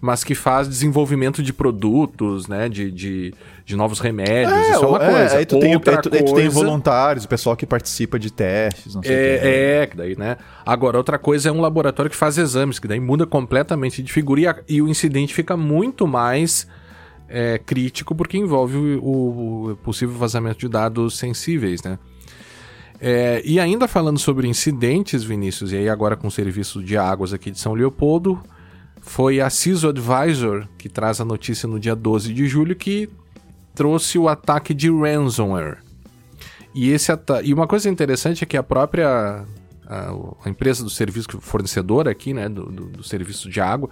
Mas 0.00 0.22
que 0.22 0.34
faz 0.34 0.68
desenvolvimento 0.68 1.42
de 1.42 1.52
produtos, 1.52 2.46
né? 2.48 2.68
De, 2.68 2.90
de, 2.90 3.34
de 3.64 3.76
novos 3.76 4.00
remédios, 4.00 4.56
isso 4.68 4.84
é 4.84 4.86
uma 4.86 5.02
é, 5.04 5.10
coisa. 5.10 5.36
Aí 5.38 5.46
tu, 5.46 5.58
tem, 5.58 5.74
Outra 5.74 5.96
aí 5.96 6.02
tu, 6.02 6.08
aí 6.14 6.22
tu 6.22 6.34
tem 6.34 6.44
coisa- 6.44 6.50
voluntários, 6.50 7.24
o 7.24 7.28
pessoal 7.28 7.56
que 7.56 7.66
participa 7.66 8.18
de 8.18 8.30
testes, 8.32 8.94
não 8.94 9.02
sei 9.02 9.12
o 9.12 9.18
quê. 9.18 9.46
é, 9.46 9.82
é, 9.82 9.86
que 9.86 9.96
daí, 9.96 10.16
né? 10.18 10.36
Agora, 10.66 10.96
outra 10.98 11.18
coisa 11.18 11.48
é 11.48 11.52
um 11.52 11.60
laboratório 11.60 12.10
que 12.10 12.16
faz 12.16 12.36
exames, 12.38 12.78
que 12.78 12.86
daí 12.88 13.00
muda 13.00 13.26
completamente 13.26 14.02
de 14.02 14.12
figura 14.12 14.40
e, 14.40 14.46
a- 14.46 14.56
e 14.68 14.82
o 14.82 14.88
incidente 14.88 15.32
fica 15.34 15.56
muito 15.56 16.06
mais 16.06 16.66
é, 17.34 17.58
crítico 17.58 18.14
porque 18.14 18.38
envolve 18.38 18.76
o, 19.02 19.76
possível 19.82 20.14
vazamento 20.14 20.60
de 20.60 20.68
dados 20.68 21.18
sensíveis, 21.18 21.82
né? 21.82 21.98
É, 23.00 23.42
e 23.44 23.58
ainda 23.58 23.88
falando 23.88 24.20
sobre 24.20 24.46
incidentes, 24.46 25.24
Vinícius, 25.24 25.72
e 25.72 25.76
aí 25.76 25.88
agora 25.88 26.16
com 26.16 26.28
o 26.28 26.30
serviço 26.30 26.82
de 26.82 26.96
águas 26.96 27.32
aqui 27.32 27.50
de 27.50 27.58
São 27.58 27.74
Leopoldo, 27.74 28.40
foi 29.00 29.40
a 29.40 29.50
CISO 29.50 29.88
Advisor 29.88 30.68
que 30.78 30.88
traz 30.88 31.20
a 31.20 31.24
notícia 31.24 31.68
no 31.68 31.80
dia 31.80 31.96
12 31.96 32.32
de 32.32 32.46
julho 32.46 32.76
que 32.76 33.10
trouxe 33.74 34.16
o 34.16 34.28
ataque 34.28 34.72
de 34.72 34.88
ransomware. 34.88 35.78
E, 36.72 36.90
esse 36.90 37.10
e 37.42 37.52
uma 37.52 37.66
coisa 37.66 37.90
interessante 37.90 38.44
é 38.44 38.46
que 38.46 38.56
a 38.56 38.62
própria 38.62 39.44
a, 39.86 40.10
a 40.44 40.48
empresa 40.48 40.84
do 40.84 40.90
serviço 40.90 41.40
fornecedora 41.40 42.12
aqui, 42.12 42.32
né, 42.32 42.48
do, 42.48 42.66
do, 42.66 42.84
do 42.90 43.02
serviço 43.02 43.50
de 43.50 43.60
água, 43.60 43.90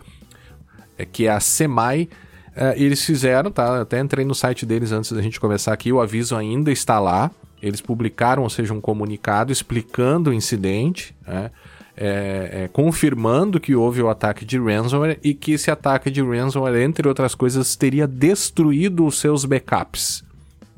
é 0.96 1.04
que 1.04 1.26
é 1.26 1.30
a 1.30 1.40
SEMAI, 1.40 2.08
é, 2.54 2.74
eles 2.76 3.04
fizeram, 3.04 3.50
tá? 3.50 3.80
Até 3.80 3.98
entrei 4.00 4.24
no 4.24 4.34
site 4.34 4.64
deles 4.66 4.92
antes 4.92 5.12
da 5.12 5.22
gente 5.22 5.38
começar 5.40 5.72
aqui, 5.72 5.92
o 5.92 6.00
aviso 6.00 6.36
ainda 6.36 6.70
está 6.70 6.98
lá. 6.98 7.30
Eles 7.62 7.80
publicaram, 7.80 8.42
ou 8.42 8.50
seja, 8.50 8.74
um 8.74 8.80
comunicado 8.80 9.52
explicando 9.52 10.30
o 10.30 10.32
incidente, 10.34 11.14
né? 11.26 11.50
É, 11.94 12.62
é, 12.64 12.68
confirmando 12.68 13.60
que 13.60 13.74
houve 13.74 14.00
o 14.02 14.08
ataque 14.08 14.46
de 14.46 14.58
ransomware 14.58 15.18
e 15.22 15.34
que 15.34 15.52
esse 15.52 15.70
ataque 15.70 16.10
de 16.10 16.22
ransomware, 16.22 16.80
entre 16.82 17.06
outras 17.06 17.34
coisas, 17.34 17.76
teria 17.76 18.06
destruído 18.06 19.04
os 19.04 19.20
seus 19.20 19.44
backups. 19.44 20.24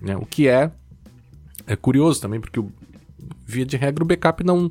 Né? 0.02 0.16
O 0.16 0.26
que 0.26 0.48
é, 0.48 0.72
é 1.68 1.76
curioso 1.76 2.20
também, 2.20 2.40
porque 2.40 2.58
o- 2.58 2.70
via 3.46 3.64
de 3.64 3.76
regra 3.76 4.02
o 4.02 4.06
backup 4.06 4.42
não, 4.44 4.68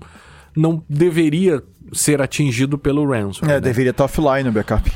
não 0.55 0.83
deveria 0.89 1.63
ser 1.93 2.21
atingido 2.21 2.77
pelo 2.77 3.09
ransomware. 3.09 3.51
É, 3.51 3.55
né? 3.55 3.61
deveria 3.61 3.91
estar 3.91 4.03
offline 4.03 4.49
o 4.49 4.51
backup. 4.51 4.91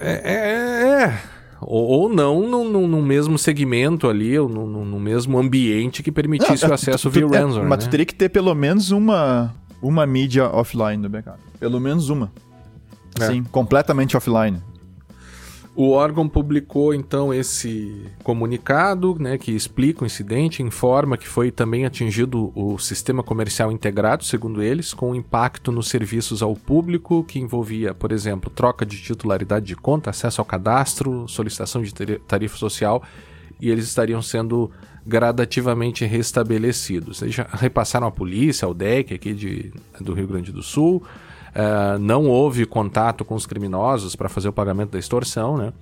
É, 0.00 0.20
é, 0.24 1.02
é. 1.04 1.18
Ou, 1.60 1.84
ou 1.86 2.08
não 2.08 2.46
no, 2.48 2.64
no- 2.86 3.02
mesmo 3.02 3.38
segmento 3.38 4.08
ali, 4.08 4.38
ou 4.38 4.48
no, 4.48 4.66
no- 4.84 5.00
mesmo 5.00 5.38
ambiente 5.38 6.02
que 6.02 6.12
permitisse 6.12 6.62
Não, 6.62 6.70
o 6.70 6.72
é, 6.72 6.74
acesso 6.74 7.08
tu- 7.08 7.12
via 7.12 7.26
tu- 7.26 7.34
é, 7.34 7.38
ransomware. 7.38 7.68
Mas 7.68 7.78
né? 7.78 7.84
tu 7.86 7.90
teria 7.90 8.06
que 8.06 8.14
ter 8.14 8.28
pelo 8.28 8.54
menos 8.54 8.90
uma, 8.90 9.54
uma 9.80 10.06
mídia 10.06 10.46
offline 10.48 11.02
do 11.02 11.08
backup. 11.08 11.38
Pelo 11.58 11.80
menos 11.80 12.10
uma. 12.10 12.30
É. 13.20 13.26
Sim, 13.28 13.44
completamente 13.44 14.16
offline. 14.16 14.62
O 15.78 15.90
órgão 15.90 16.26
publicou 16.26 16.94
então 16.94 17.34
esse 17.34 18.06
comunicado, 18.24 19.14
né, 19.20 19.36
que 19.36 19.52
explica 19.52 20.02
o 20.02 20.06
incidente, 20.06 20.62
informa 20.62 21.18
que 21.18 21.28
foi 21.28 21.50
também 21.50 21.84
atingido 21.84 22.50
o 22.54 22.78
sistema 22.78 23.22
comercial 23.22 23.70
integrado, 23.70 24.24
segundo 24.24 24.62
eles, 24.62 24.94
com 24.94 25.14
impacto 25.14 25.70
nos 25.70 25.88
serviços 25.88 26.42
ao 26.42 26.56
público, 26.56 27.22
que 27.24 27.38
envolvia, 27.38 27.92
por 27.92 28.10
exemplo, 28.10 28.50
troca 28.50 28.86
de 28.86 28.96
titularidade 29.02 29.66
de 29.66 29.76
conta, 29.76 30.08
acesso 30.08 30.40
ao 30.40 30.46
cadastro, 30.46 31.28
solicitação 31.28 31.82
de 31.82 31.92
tari- 31.92 32.20
tarifa 32.26 32.56
social, 32.56 33.02
e 33.60 33.68
eles 33.68 33.84
estariam 33.84 34.22
sendo 34.22 34.70
gradativamente 35.06 36.06
restabelecidos. 36.06 37.20
Eles 37.20 37.34
já 37.34 37.46
repassaram 37.52 38.06
à 38.06 38.10
polícia, 38.10 38.64
ao 38.64 38.72
DEC 38.72 39.12
aqui 39.12 39.34
de, 39.34 39.72
do 40.00 40.14
Rio 40.14 40.26
Grande 40.26 40.50
do 40.52 40.62
Sul. 40.62 41.02
Eh, 41.58 41.96
não 41.98 42.26
houve 42.26 42.66
contato 42.66 43.24
com 43.24 43.34
os 43.34 43.46
criminosos 43.46 44.14
para 44.14 44.28
fazer 44.28 44.46
o 44.46 44.52
pagamento 44.52 44.90
da 44.90 44.98
extorsão, 44.98 45.56
né? 45.56 45.72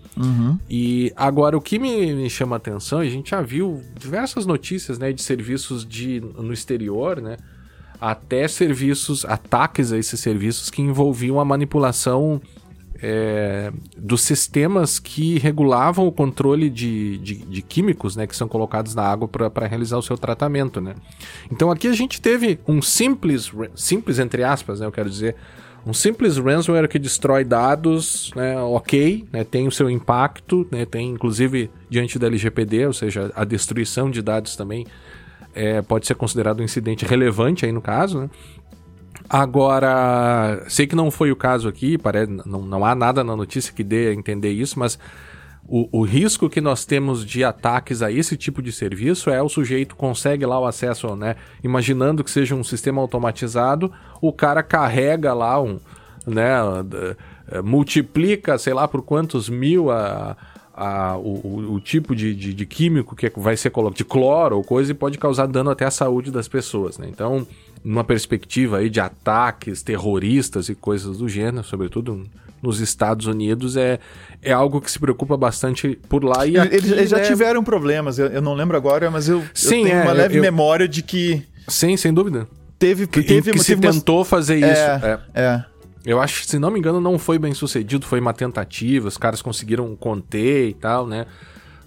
E 0.71 1.13
agora 1.17 1.57
o 1.57 1.61
que 1.61 1.81
me, 1.81 2.15
me 2.15 2.31
chama 2.31 2.55
a 2.55 2.59
atenção, 2.59 3.03
e 3.03 3.09
a 3.09 3.11
gente 3.11 3.31
já 3.31 3.43
viu 3.43 3.83
diversas 3.99 4.47
notícias, 4.47 5.01
né, 5.01 5.13
de 5.13 5.21
serviços 5.21 5.85
de 5.85 6.21
no 6.21 6.53
exterior, 6.53 7.21
né? 7.21 7.39
Até 8.01 8.47
serviços, 8.47 9.25
ataques 9.25 9.91
a 9.93 9.99
esses 9.99 10.21
serviços 10.21 10.71
que 10.71 10.81
envolviam 10.81 11.41
a 11.41 11.45
manipulação 11.45 12.41
é, 13.07 13.71
dos 13.99 14.23
sistemas 14.23 14.99
que 14.99 15.39
regulavam 15.39 16.07
o 16.07 16.13
controle 16.13 16.71
de, 16.71 17.19
de, 17.19 17.35
de 17.35 17.61
químicos 17.61 18.17
né, 18.17 18.27
que 18.27 18.35
são 18.35 18.49
colocados 18.49 18.95
na 18.95 19.03
água 19.03 19.29
para 19.29 19.67
realizar 19.67 19.99
o 19.99 20.03
seu 20.03 20.17
tratamento. 20.17 20.81
Né? 20.81 20.95
Então 21.53 21.71
aqui 21.71 21.87
a 21.87 21.93
gente 21.93 22.19
teve 22.19 22.59
um 22.67 22.81
simples, 22.81 23.53
simples 23.75 24.19
entre 24.19 24.43
aspas, 24.43 24.81
né, 24.81 24.87
eu 24.87 24.93
quero 24.93 25.11
dizer, 25.11 25.37
um 25.87 25.93
simples 25.93 26.39
ransomware 26.39 26.89
que 26.89 26.99
destrói 26.99 27.45
dados, 27.45 28.31
né, 28.35 28.59
ok, 28.59 29.29
né, 29.31 29.45
tem 29.45 29.69
o 29.69 29.71
seu 29.71 29.91
impacto, 29.91 30.67
né, 30.73 30.87
tem 30.87 31.11
inclusive 31.11 31.71
diante 31.91 32.19
da 32.19 32.27
LGPD, 32.27 32.87
ou 32.87 32.95
seja, 32.95 33.31
a 33.37 33.45
destruição 33.45 34.11
de 34.11 34.23
dados 34.23 34.57
também 34.57 34.87
é, 35.55 35.83
pode 35.83 36.07
ser 36.07 36.15
considerado 36.15 36.61
um 36.61 36.65
incidente 36.65 37.05
relevante 37.05 37.67
aí 37.67 37.71
no 37.71 37.83
caso, 37.83 38.19
né? 38.19 38.31
Agora, 39.29 40.65
sei 40.69 40.87
que 40.87 40.95
não 40.95 41.11
foi 41.11 41.33
o 41.33 41.37
caso 41.37 41.69
aqui, 41.69 41.97
parece, 41.97 42.31
não, 42.45 42.61
não 42.63 42.85
há 42.85 42.95
nada 42.95 43.25
na 43.25 43.35
notícia 43.35 43.73
que 43.73 43.83
dê 43.83 44.09
a 44.09 44.13
entender 44.15 44.51
isso, 44.53 44.79
mas 44.79 44.99
o, 45.67 45.89
o 46.01 46.03
risco 46.03 46.49
que 46.51 46.61
nós 46.61 46.85
temos 46.85 47.25
de 47.25 47.43
ataques 47.43 48.03
a 48.03 48.13
esse 48.13 48.37
tipo 48.37 48.61
de 48.61 48.71
serviço 48.71 49.31
é 49.31 49.43
o 49.43 49.49
sujeito 49.49 49.97
consegue 49.97 50.45
lá 50.45 50.61
o 50.61 50.67
acesso, 50.67 51.17
né? 51.17 51.37
Imaginando 51.63 52.23
que 52.23 52.31
seja 52.31 52.55
um 52.55 52.63
sistema 52.63 53.01
automatizado, 53.01 53.91
o 54.21 54.33
cara 54.33 54.63
carrega 54.63 55.33
lá 55.33 55.61
um, 55.61 55.81
né? 56.27 56.59
eh, 57.51 57.63
multiplica, 57.63 58.59
sei 58.59 58.75
lá, 58.75 58.87
por 58.87 59.01
quantos 59.03 59.49
mil 59.49 59.91
a, 59.91 60.37
a- 60.75 61.17
o, 61.17 61.73
o- 61.75 61.81
tipo 61.81 62.15
de, 62.15 62.35
de, 62.35 62.53
de 62.53 62.67
químico 62.67 63.17
que 63.17 63.31
vai 63.37 63.57
ser 63.57 63.71
colocado, 63.71 63.97
de 63.97 64.05
cloro 64.05 64.57
ou 64.57 64.63
coisa, 64.65 64.91
e 64.93 64.95
pode 64.95 65.17
causar 65.19 65.47
dano 65.47 65.71
até 65.71 65.85
à 65.87 65.91
saúde 65.91 66.31
das 66.31 66.47
pessoas, 66.49 66.99
né? 66.99 67.07
Então, 67.09 67.47
numa 67.85 68.03
perspectiva 68.03 68.79
aí 68.79 68.89
de 68.89 68.99
ataques 69.01 69.83
terroristas 69.83 70.69
e 70.71 70.75
coisas 70.75 71.19
do 71.19 71.29
gênero, 71.29 71.63
sobretudo 71.63 72.25
nos 72.63 72.81
Estados 72.81 73.27
Unidos, 73.27 73.77
é, 73.77 73.99
é 74.41 74.51
algo 74.53 74.81
que 74.81 74.91
se 74.91 74.99
preocupa 74.99 75.37
bastante 75.37 75.99
por 76.09 76.25
lá. 76.25 76.47
E 76.47 76.57
Eles, 76.57 76.67
aqui, 76.67 76.93
eles 76.93 77.11
já 77.11 77.19
né, 77.19 77.25
tiveram 77.25 77.63
problemas, 77.63 78.19
eu, 78.19 78.29
eu 78.29 78.41
não 78.41 78.55
lembro 78.55 78.75
agora, 78.75 79.11
mas 79.11 79.29
eu, 79.29 79.41
eu 79.41 79.45
Sim, 79.53 79.85
tenho 79.85 79.89
é, 79.99 80.03
uma 80.03 80.13
eu- 80.13 80.17
leve 80.17 80.39
eu- 80.39 80.43
memória 80.43 80.89
de 80.89 81.03
que 81.03 81.43
Sim, 81.69 81.95
sem 81.99 82.13
dúvida. 82.15 82.49
teve, 82.79 83.07
Que, 83.07 83.23
teve, 83.23 83.51
que 83.53 83.59
teve 83.59 83.59
se 83.63 83.75
umas- 83.75 83.97
tentou 83.97 84.25
fazer 84.25 84.57
isso. 84.57 84.67
É, 84.67 85.21
é. 85.35 85.41
é. 85.43 85.65
Eu 86.07 86.21
acho 86.21 86.41
que, 86.43 86.47
se 86.49 86.59
não 86.59 86.71
me 86.71 86.79
engano, 86.79 87.01
não 87.03 87.19
foi 87.19 87.39
bem 87.39 87.53
sucedido, 87.53 88.07
foi 88.07 88.19
uma 88.21 88.33
tentativa, 88.33 89.09
os 89.09 89.17
caras 89.19 89.43
conseguiram 89.43 89.95
conter 89.97 90.69
e 90.71 90.75
tal, 90.75 91.07
né? 91.07 91.27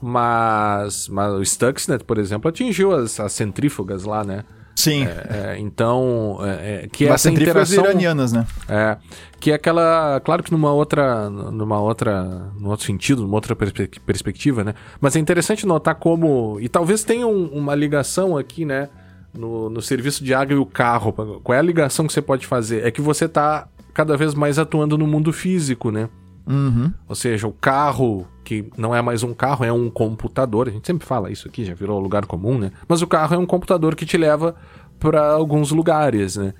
Mas, 0.01 1.07
mas 1.07 1.33
o 1.33 1.43
Stuxnet, 1.43 2.03
por 2.03 2.17
exemplo, 2.17 2.49
atingiu 2.49 2.91
as, 2.93 3.19
as 3.19 3.31
centrífugas 3.33 4.03
lá, 4.03 4.23
né? 4.23 4.43
Sim. 4.77 5.05
É, 5.05 5.55
é, 5.55 5.59
então, 5.59 6.37
é, 6.41 6.83
é, 6.83 6.87
que 6.87 7.05
Mas 7.05 7.15
essa 7.25 7.31
interação... 7.31 7.83
iranianas, 7.83 8.31
né? 8.31 8.45
É, 8.69 8.95
que 9.39 9.49
é 9.49 9.55
aquela, 9.55 10.21
claro 10.23 10.43
que 10.43 10.51
numa 10.51 10.71
outra, 10.71 11.31
numa 11.31 11.79
outra, 11.81 12.51
num 12.59 12.69
outro 12.69 12.85
sentido, 12.85 13.23
numa 13.23 13.33
outra 13.33 13.55
perspe- 13.55 13.99
perspectiva, 14.05 14.63
né? 14.63 14.75
Mas 15.01 15.15
é 15.15 15.19
interessante 15.19 15.65
notar 15.65 15.95
como, 15.95 16.59
e 16.61 16.69
talvez 16.69 17.03
tenha 17.03 17.25
um- 17.25 17.47
uma 17.47 17.73
ligação 17.73 18.37
aqui, 18.37 18.65
né? 18.65 18.87
no, 19.33 19.69
no 19.69 19.81
serviço 19.81 20.23
de 20.23 20.33
água 20.33 20.53
e 20.55 20.57
o 20.57 20.65
carro, 20.65 21.13
qual 21.43 21.55
é 21.55 21.59
a 21.59 21.61
ligação 21.61 22.07
que 22.07 22.13
você 22.13 22.21
pode 22.21 22.47
fazer? 22.47 22.83
É 22.85 22.89
que 22.89 23.01
você 23.01 23.25
está 23.25 23.67
cada 23.93 24.17
vez 24.17 24.33
mais 24.33 24.57
atuando 24.57 24.97
no 24.97 25.05
mundo 25.05 25.31
físico, 25.31 25.91
né? 25.91 26.09
Uhum. 26.47 26.93
Ou 27.07 27.15
seja, 27.15 27.45
o 27.45 27.51
carro, 27.51 28.25
que 28.43 28.65
não 28.77 28.95
é 28.95 29.01
mais 29.01 29.21
um 29.21 29.33
carro, 29.33 29.65
é 29.65 29.71
um 29.71 29.89
computador. 29.89 30.69
A 30.69 30.71
gente 30.71 30.87
sempre 30.87 31.05
fala 31.05 31.29
isso 31.29 31.47
aqui, 31.47 31.65
já 31.65 31.73
virou 31.73 31.99
lugar 31.99 32.25
comum, 32.25 32.57
né? 32.57 32.71
Mas 32.87 33.01
o 33.01 33.07
carro 33.07 33.35
é 33.35 33.37
um 33.37 33.45
computador 33.45 33.95
que 33.95 34.05
te 34.05 34.17
leva 34.17 34.55
para 34.97 35.29
alguns 35.29 35.71
lugares, 35.71 36.37
né? 36.37 36.53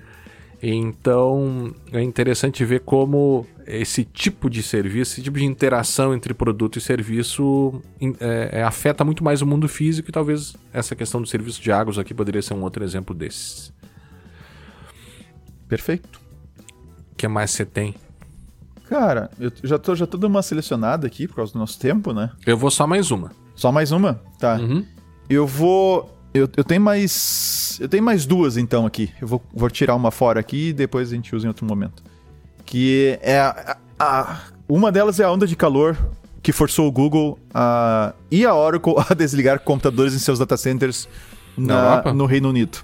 Então 0.62 1.72
é 1.92 2.02
interessante 2.02 2.64
ver 2.64 2.80
como 2.80 3.46
esse 3.64 4.04
tipo 4.04 4.50
de 4.50 4.62
serviço, 4.62 5.12
esse 5.12 5.22
tipo 5.22 5.38
de 5.38 5.44
interação 5.44 6.12
entre 6.12 6.34
produto 6.34 6.78
e 6.78 6.80
serviço 6.80 7.80
é, 8.20 8.50
é, 8.52 8.62
afeta 8.62 9.04
muito 9.04 9.22
mais 9.22 9.40
o 9.40 9.46
mundo 9.46 9.68
físico 9.68 10.10
e 10.10 10.12
talvez 10.12 10.56
essa 10.72 10.96
questão 10.96 11.22
do 11.22 11.28
serviço 11.28 11.62
de 11.62 11.70
águas 11.70 11.96
aqui 11.96 12.12
poderia 12.12 12.42
ser 12.42 12.54
um 12.54 12.62
outro 12.62 12.82
exemplo 12.82 13.14
desses. 13.14 13.72
Perfeito. 15.68 16.20
O 17.12 17.14
que 17.16 17.28
mais 17.28 17.52
você 17.52 17.64
tem? 17.64 17.94
Cara, 18.88 19.30
eu 19.38 19.52
já 19.62 19.78
tô, 19.78 19.94
já 19.94 20.06
tô 20.06 20.16
dando 20.16 20.30
uma 20.30 20.42
selecionada 20.42 21.06
aqui 21.06 21.28
por 21.28 21.36
causa 21.36 21.52
do 21.52 21.58
nosso 21.58 21.78
tempo, 21.78 22.12
né? 22.12 22.30
Eu 22.46 22.56
vou 22.56 22.70
só 22.70 22.86
mais 22.86 23.10
uma. 23.10 23.30
Só 23.54 23.70
mais 23.70 23.92
uma? 23.92 24.20
Tá. 24.38 24.56
Uhum. 24.56 24.84
Eu 25.28 25.46
vou. 25.46 26.16
Eu, 26.32 26.48
eu 26.56 26.64
tenho 26.64 26.80
mais. 26.80 27.78
Eu 27.80 27.88
tenho 27.88 28.02
mais 28.02 28.24
duas 28.24 28.56
então 28.56 28.86
aqui. 28.86 29.12
Eu 29.20 29.28
vou, 29.28 29.42
vou 29.52 29.68
tirar 29.68 29.94
uma 29.94 30.10
fora 30.10 30.40
aqui 30.40 30.68
e 30.68 30.72
depois 30.72 31.12
a 31.12 31.14
gente 31.14 31.36
usa 31.36 31.46
em 31.46 31.48
outro 31.48 31.66
momento. 31.66 32.02
Que 32.64 33.18
é. 33.20 33.38
A, 33.40 33.76
a, 33.98 34.40
uma 34.66 34.90
delas 34.90 35.20
é 35.20 35.24
a 35.24 35.30
onda 35.30 35.46
de 35.46 35.54
calor 35.54 35.96
que 36.42 36.52
forçou 36.52 36.88
o 36.88 36.92
Google 36.92 37.38
a, 37.52 38.14
e 38.30 38.46
a 38.46 38.54
Oracle 38.54 38.94
a 39.08 39.12
desligar 39.12 39.60
computadores 39.60 40.14
em 40.14 40.18
seus 40.18 40.38
data 40.38 40.56
centers 40.56 41.06
na, 41.58 42.02
no 42.14 42.24
Reino 42.24 42.48
Unido. 42.48 42.78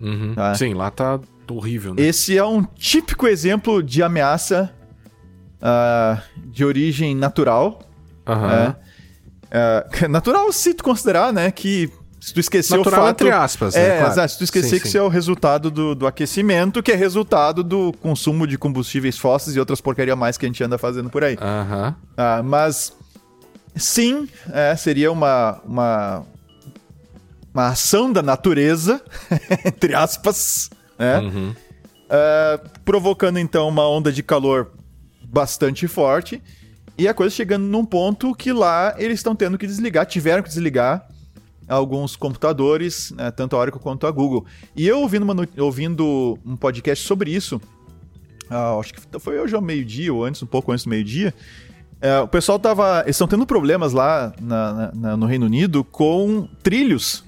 Uhum. 0.00 0.34
Tá? 0.34 0.54
Sim, 0.54 0.74
lá 0.74 0.92
tá 0.92 1.18
horrível, 1.50 1.94
né? 1.94 2.02
Esse 2.02 2.38
é 2.38 2.44
um 2.44 2.62
típico 2.62 3.26
exemplo 3.26 3.82
de 3.82 4.00
ameaça 4.00 4.72
uh, 5.60 6.20
de 6.36 6.64
origem 6.64 7.14
natural. 7.14 7.80
Uhum. 8.26 8.70
Uh, 9.50 10.08
natural 10.08 10.52
se 10.52 10.74
tu 10.74 10.84
considerar, 10.84 11.32
né, 11.32 11.50
que 11.50 11.90
se 12.20 12.34
tu 12.34 12.40
esqueceu 12.40 12.78
natural 12.78 13.00
o 13.00 13.06
fato... 13.06 13.22
entre 13.22 13.32
aspas, 13.32 13.74
é, 13.74 13.88
né, 13.88 13.96
claro. 13.98 14.12
exato, 14.12 14.32
se 14.32 14.38
tu 14.38 14.44
esquecer 14.44 14.68
sim, 14.68 14.76
que 14.76 14.82
sim. 14.82 14.88
isso 14.88 14.98
é 14.98 15.02
o 15.02 15.08
resultado 15.08 15.70
do, 15.70 15.94
do 15.94 16.06
aquecimento, 16.06 16.82
que 16.82 16.92
é 16.92 16.94
resultado 16.94 17.64
do 17.64 17.92
consumo 17.94 18.46
de 18.46 18.58
combustíveis 18.58 19.16
fósseis 19.16 19.56
e 19.56 19.58
outras 19.58 19.80
porcaria 19.80 20.14
mais 20.14 20.36
que 20.36 20.44
a 20.44 20.48
gente 20.48 20.62
anda 20.62 20.76
fazendo 20.76 21.08
por 21.08 21.24
aí. 21.24 21.36
Uhum. 21.36 21.88
Uh, 21.88 22.44
mas, 22.44 22.92
sim, 23.74 24.28
é, 24.52 24.76
seria 24.76 25.10
uma, 25.10 25.60
uma, 25.64 26.22
uma 27.54 27.68
ação 27.68 28.12
da 28.12 28.22
natureza, 28.22 29.00
entre 29.64 29.94
aspas, 29.94 30.68
né? 30.98 31.20
Uhum. 31.20 31.54
Uh, 32.10 32.68
provocando 32.84 33.38
então 33.38 33.66
uma 33.68 33.88
onda 33.88 34.12
de 34.12 34.22
calor 34.22 34.72
bastante 35.32 35.86
forte. 35.86 36.42
E 36.98 37.08
a 37.08 37.14
coisa 37.14 37.34
chegando 37.34 37.64
num 37.64 37.84
ponto 37.84 38.34
que 38.34 38.52
lá 38.52 38.94
eles 38.98 39.20
estão 39.20 39.34
tendo 39.34 39.56
que 39.56 39.66
desligar, 39.66 40.04
tiveram 40.06 40.42
que 40.42 40.48
desligar 40.48 41.08
alguns 41.66 42.16
computadores, 42.16 43.12
né, 43.12 43.30
tanto 43.30 43.54
a 43.54 43.58
Oracle 43.60 43.80
quanto 43.80 44.06
a 44.06 44.10
Google. 44.10 44.44
E 44.76 44.86
eu 44.86 45.00
ouvindo, 45.00 45.22
uma, 45.22 45.48
ouvindo 45.56 46.38
um 46.44 46.56
podcast 46.56 47.06
sobre 47.06 47.30
isso, 47.30 47.60
ah, 48.50 48.76
acho 48.78 48.92
que 48.92 49.00
foi 49.20 49.38
hoje 49.38 49.54
ao 49.54 49.62
meio-dia, 49.62 50.12
ou 50.12 50.24
antes, 50.24 50.42
um 50.42 50.46
pouco 50.46 50.72
antes 50.72 50.84
do 50.84 50.90
meio-dia, 50.90 51.32
é, 52.00 52.18
o 52.20 52.26
pessoal 52.28 52.58
tava. 52.58 53.02
Eles 53.02 53.16
estão 53.16 53.28
tendo 53.28 53.46
problemas 53.46 53.92
lá 53.92 54.32
na, 54.40 54.90
na, 54.94 55.16
no 55.16 55.26
Reino 55.26 55.46
Unido 55.46 55.84
com 55.84 56.48
trilhos. 56.62 57.22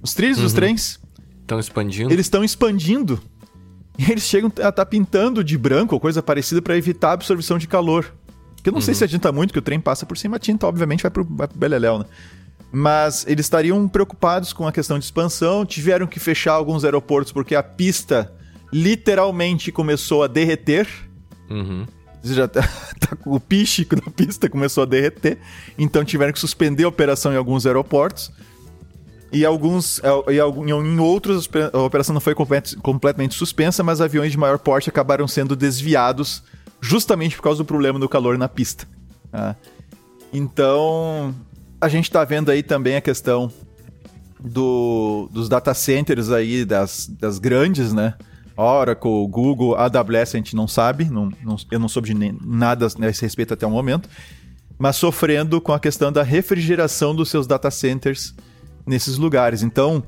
Os 0.00 0.14
trilhos 0.14 0.38
uhum. 0.38 0.44
dos 0.44 0.52
trens. 0.52 1.00
Estão 1.40 1.58
expandindo. 1.58 2.12
Eles 2.12 2.26
estão 2.26 2.44
expandindo. 2.44 3.20
E 3.98 4.10
eles 4.10 4.22
chegam 4.22 4.48
a 4.48 4.50
estar 4.50 4.72
tá 4.72 4.86
pintando 4.86 5.42
de 5.42 5.58
branco 5.58 5.94
ou 5.94 6.00
coisa 6.00 6.22
parecida 6.22 6.62
para 6.62 6.76
evitar 6.76 7.10
a 7.10 7.12
absorção 7.14 7.58
de 7.58 7.66
calor. 7.66 8.14
Que 8.62 8.68
eu 8.68 8.72
não 8.72 8.78
uhum. 8.78 8.82
sei 8.82 8.94
se 8.94 9.02
adianta 9.02 9.32
muito, 9.32 9.52
que 9.52 9.58
o 9.58 9.62
trem 9.62 9.80
passa 9.80 10.06
por 10.06 10.16
cima, 10.16 10.36
a 10.36 10.38
tinta 10.38 10.66
obviamente 10.66 11.02
vai 11.02 11.10
pro, 11.10 11.24
vai 11.24 11.48
pro 11.48 11.58
beleléu, 11.58 11.98
né? 11.98 12.04
Mas 12.70 13.26
eles 13.26 13.46
estariam 13.46 13.88
preocupados 13.88 14.52
com 14.52 14.66
a 14.66 14.72
questão 14.72 14.98
de 14.98 15.04
expansão, 15.04 15.64
tiveram 15.64 16.06
que 16.06 16.20
fechar 16.20 16.52
alguns 16.52 16.84
aeroportos 16.84 17.32
porque 17.32 17.54
a 17.54 17.62
pista 17.62 18.32
literalmente 18.72 19.72
começou 19.72 20.22
a 20.22 20.26
derreter. 20.26 20.86
Uhum. 21.50 21.86
Já 22.22 22.46
tá, 22.46 22.62
tá, 23.00 23.16
o 23.24 23.40
piche 23.40 23.84
da 23.84 24.10
pista 24.10 24.48
começou 24.48 24.82
a 24.82 24.86
derreter, 24.86 25.38
então 25.78 26.04
tiveram 26.04 26.32
que 26.32 26.38
suspender 26.38 26.84
a 26.84 26.88
operação 26.88 27.32
em 27.32 27.36
alguns 27.36 27.64
aeroportos. 27.66 28.30
E 29.30 29.44
alguns 29.44 30.00
é, 30.02 30.08
e 30.32 30.38
em 30.38 30.98
outros 30.98 31.48
a 31.72 31.78
operação 31.78 32.14
não 32.14 32.20
foi 32.20 32.34
complet, 32.34 32.76
completamente 32.76 33.34
suspensa, 33.34 33.82
mas 33.82 34.00
aviões 34.00 34.32
de 34.32 34.38
maior 34.38 34.58
porte 34.58 34.88
acabaram 34.88 35.28
sendo 35.28 35.54
desviados 35.54 36.42
justamente 36.80 37.36
por 37.36 37.42
causa 37.42 37.58
do 37.58 37.64
problema 37.64 37.98
do 37.98 38.08
calor 38.08 38.38
na 38.38 38.48
pista. 38.48 38.86
Tá? 39.30 39.54
Então 40.32 41.34
a 41.80 41.88
gente 41.88 42.04
está 42.04 42.24
vendo 42.24 42.50
aí 42.50 42.62
também 42.62 42.96
a 42.96 43.00
questão 43.00 43.52
do, 44.40 45.28
dos 45.32 45.48
data 45.48 45.74
centers 45.74 46.30
aí 46.30 46.64
das, 46.64 47.06
das 47.06 47.38
grandes, 47.38 47.92
né? 47.92 48.14
Oracle, 48.56 49.28
Google, 49.28 49.76
AWS 49.76 50.34
a 50.34 50.38
gente 50.38 50.56
não 50.56 50.66
sabe, 50.66 51.04
não, 51.04 51.30
não, 51.44 51.56
eu 51.70 51.78
não 51.78 51.88
soube 51.88 52.08
de 52.08 52.14
nem, 52.14 52.36
nada 52.44 52.88
nesse 52.98 53.22
respeito 53.22 53.54
até 53.54 53.64
o 53.64 53.70
momento, 53.70 54.08
mas 54.76 54.96
sofrendo 54.96 55.60
com 55.60 55.72
a 55.72 55.78
questão 55.78 56.10
da 56.10 56.24
refrigeração 56.24 57.14
dos 57.14 57.28
seus 57.28 57.46
data 57.46 57.70
centers 57.70 58.34
nesses 58.88 59.18
lugares. 59.18 59.62
Então, 59.62 60.02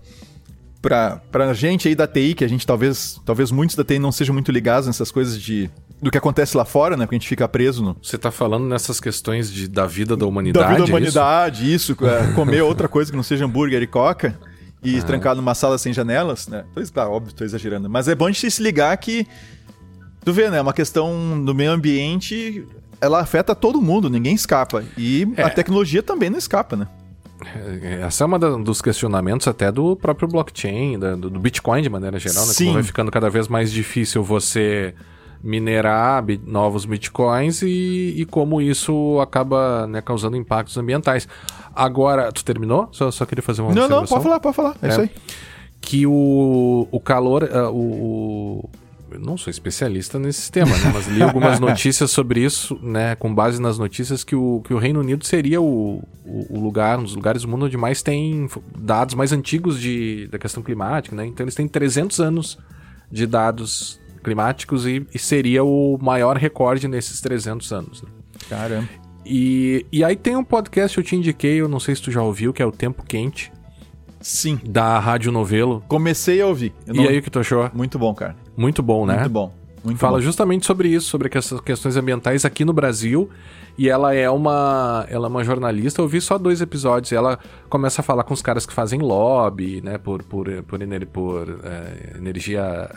para 0.81 1.21
a 1.33 1.55
gente 1.55 1.87
aí 1.87 1.95
da 1.95 2.07
TI, 2.07 2.35
que 2.35 2.45
a 2.45 2.49
gente 2.49 2.67
talvez, 2.67 3.21
talvez 3.25 3.51
muitos 3.51 3.77
da 3.77 3.85
TI 3.85 3.99
não 3.99 4.11
sejam 4.11 4.33
muito 4.33 4.51
ligados 4.51 4.87
nessas 4.87 5.11
coisas 5.11 5.41
de 5.41 5.71
do 6.03 6.11
que 6.11 6.17
acontece 6.17 6.57
lá 6.57 6.65
fora, 6.65 6.97
né? 6.97 7.05
Porque 7.05 7.17
a 7.17 7.19
gente 7.19 7.29
fica 7.29 7.47
preso 7.47 7.83
no. 7.83 7.97
Você 8.03 8.17
tá 8.17 8.31
falando 8.31 8.67
nessas 8.67 8.99
questões 8.99 9.53
de, 9.53 9.69
da 9.69 9.87
vida 9.87 10.17
da 10.17 10.25
humanidade? 10.25 10.65
Da 10.65 10.71
vida 10.73 10.85
da 10.85 10.89
é 10.89 10.91
humanidade, 10.91 11.75
isso, 11.75 11.93
isso 11.93 12.07
é, 12.07 12.33
comer 12.33 12.63
outra 12.63 12.89
coisa 12.89 13.11
que 13.11 13.17
não 13.17 13.23
seja 13.23 13.45
hambúrguer 13.45 13.83
e 13.83 13.87
coca 13.87 14.39
e 14.83 14.97
ah. 14.97 15.03
trancar 15.03 15.37
numa 15.37 15.55
sala 15.55 15.77
sem 15.77 15.93
janelas, 15.93 16.49
né? 16.49 16.65
Pois 16.73 16.91
tá, 16.91 17.07
óbvio, 17.07 17.35
tô 17.35 17.45
exagerando. 17.45 17.91
Mas 17.91 18.09
é 18.09 18.15
bom 18.15 18.27
a 18.27 18.33
gente 18.33 18.51
se 18.51 18.63
ligar 18.63 18.97
que. 18.97 19.27
Tu 20.25 20.33
vê, 20.33 20.51
né? 20.51 20.59
É 20.59 20.63
uma 20.63 20.73
questão 20.73 21.43
do 21.45 21.55
meio 21.55 21.71
ambiente, 21.71 22.67
ela 23.01 23.21
afeta 23.21 23.55
todo 23.55 23.81
mundo, 23.81 24.09
ninguém 24.09 24.35
escapa. 24.35 24.83
E 24.97 25.27
é. 25.37 25.43
a 25.43 25.51
tecnologia 25.51 26.03
também 26.03 26.31
não 26.31 26.39
escapa, 26.39 26.77
né? 26.77 26.87
É, 27.83 28.03
essa 28.03 28.25
é 28.25 28.27
uma 28.27 28.39
dos 28.39 28.83
questionamentos 28.83 29.49
até 29.49 29.73
do 29.73 29.97
próprio 29.97 30.29
blockchain, 30.29 30.99
do, 30.99 31.31
Bitcoin 31.41 31.83
de 31.83 31.89
maneira 31.89 32.19
geral, 32.19 32.47
né? 32.47 32.53
Sim. 32.53 32.67
Como 32.67 32.75
vai 32.75 32.83
ficando 32.83 33.11
cada 33.11 33.31
vez 33.31 33.49
mais 33.49 33.73
difícil 33.73 34.23
você 34.23 34.95
minerar 35.43 36.23
novos 36.47 36.85
bitcoins 36.85 37.63
e, 37.63 38.15
e 38.17 38.27
como 38.27 38.61
isso 38.61 39.19
acaba 39.21 39.87
né, 39.87 40.03
causando 40.03 40.37
impactos 40.37 40.77
ambientais. 40.77 41.27
Agora, 41.75 42.31
tu 42.31 42.45
terminou? 42.45 42.89
Só, 42.93 43.11
só 43.11 43.25
queria 43.25 43.43
fazer 43.43 43.63
uma 43.63 43.73
Não, 43.73 43.89
não, 43.89 44.05
pode 44.05 44.23
falar, 44.23 44.41
pode 44.41 44.57
falar. 44.57 44.77
É, 44.83 44.87
é 44.87 44.89
isso 44.91 45.01
aí. 45.01 45.11
Que 45.81 46.07
o, 46.07 46.87
o 46.91 47.01
calor, 47.01 47.45
uh, 47.45 47.71
o, 47.73 48.69
eu 49.11 49.21
não 49.21 49.37
sou 49.37 49.51
especialista 49.51 50.19
nesse 50.19 50.51
tema, 50.51 50.77
né? 50.79 50.91
Mas 50.93 51.07
li 51.07 51.23
algumas 51.23 51.59
notícias 51.61 52.11
sobre 52.11 52.45
isso, 52.45 52.79
né? 52.83 53.15
Com 53.17 53.35
base 53.35 53.61
nas 53.61 53.79
notícias 53.79 54.25
que 54.25 54.35
o, 54.35 54.63
que 54.65 54.73
o 54.75 54.79
Reino 54.79 55.01
Unido 55.01 55.25
seria 55.25 55.61
o, 55.61 56.03
o, 56.25 56.59
o 56.59 56.61
lugar, 56.61 56.99
um 56.99 57.03
dos 57.03 57.15
lugares 57.15 57.43
do 57.43 57.49
mundo 57.49 57.67
onde 57.67 57.77
mais 57.77 58.03
tem 58.03 58.49
dados 58.77 59.15
mais 59.15 59.33
antigos 59.33 59.81
de, 59.81 60.29
da 60.29 60.39
questão 60.39 60.63
climática, 60.63 61.15
né? 61.15 61.27
Então 61.27 61.45
eles 61.45 61.55
têm 61.55 61.67
300 61.67 62.21
anos 62.21 62.59
de 63.11 63.27
dados 63.27 64.01
climáticos 64.23 64.87
e, 64.87 65.07
e 65.15 65.19
seria 65.19 65.65
o 65.65 65.99
maior 66.01 66.37
recorde 66.37 66.87
nesses 66.87 67.21
300 67.21 67.73
anos. 67.73 68.03
Né? 68.03 68.09
Caramba. 68.49 68.89
E, 69.25 69.87
e 69.93 70.03
aí 70.03 70.17
tem 70.17 70.37
um 70.37 70.45
podcast 70.45 70.95
que 70.95 71.01
eu 71.01 71.05
te 71.05 71.17
indiquei, 71.17 71.61
eu 71.61 71.69
não 71.69 71.81
sei 71.81 71.95
se 71.95 72.03
tu 72.03 72.11
já 72.11 72.23
ouviu, 72.23 72.53
que 72.53 72.63
é 72.63 72.67
o 72.67 72.73
Tempo 72.73 73.05
Quente. 73.05 73.53
Sim. 74.21 74.61
Da 74.65 74.99
Rádio 74.99 75.33
Novelo. 75.33 75.83
Comecei 75.89 76.41
a 76.41 76.47
ouvir. 76.47 76.75
Não... 76.87 77.05
E 77.05 77.09
aí 77.09 77.19
o 77.19 77.23
que 77.23 77.31
tu 77.31 77.39
achou? 77.39 77.71
Muito 77.73 77.99
bom, 77.99 78.15
cara. 78.15 78.37
Muito 78.57 78.83
bom, 78.83 79.07
né? 79.07 79.17
Muito 79.21 79.31
bom. 79.31 79.61
Muito 79.83 79.99
Fala 79.99 80.19
bom. 80.19 80.23
justamente 80.23 80.67
sobre 80.67 80.89
isso, 80.89 81.09
sobre 81.09 81.31
essas 81.33 81.59
questões 81.61 81.97
ambientais 81.97 82.45
aqui 82.45 82.65
no 82.65 82.73
Brasil. 82.73 83.31
E 83.79 83.89
ela 83.89 84.15
é 84.15 84.29
uma, 84.29 85.07
ela 85.09 85.27
é 85.27 85.31
uma 85.31 85.43
jornalista. 85.43 86.03
Eu 86.03 86.09
vi 86.09 86.21
só 86.21 86.37
dois 86.37 86.61
episódios. 86.61 87.13
E 87.13 87.15
ela 87.15 87.39
começa 87.71 88.03
a 88.03 88.05
falar 88.05 88.25
com 88.25 88.35
os 88.35 88.43
caras 88.43 88.67
que 88.67 88.75
fazem 88.75 89.01
lobby, 89.01 89.81
né, 89.81 89.97
por, 89.97 90.23
por, 90.23 90.47
por, 90.65 90.83
ener, 90.83 91.07
por 91.07 91.49
é, 91.65 92.19
energia 92.19 92.91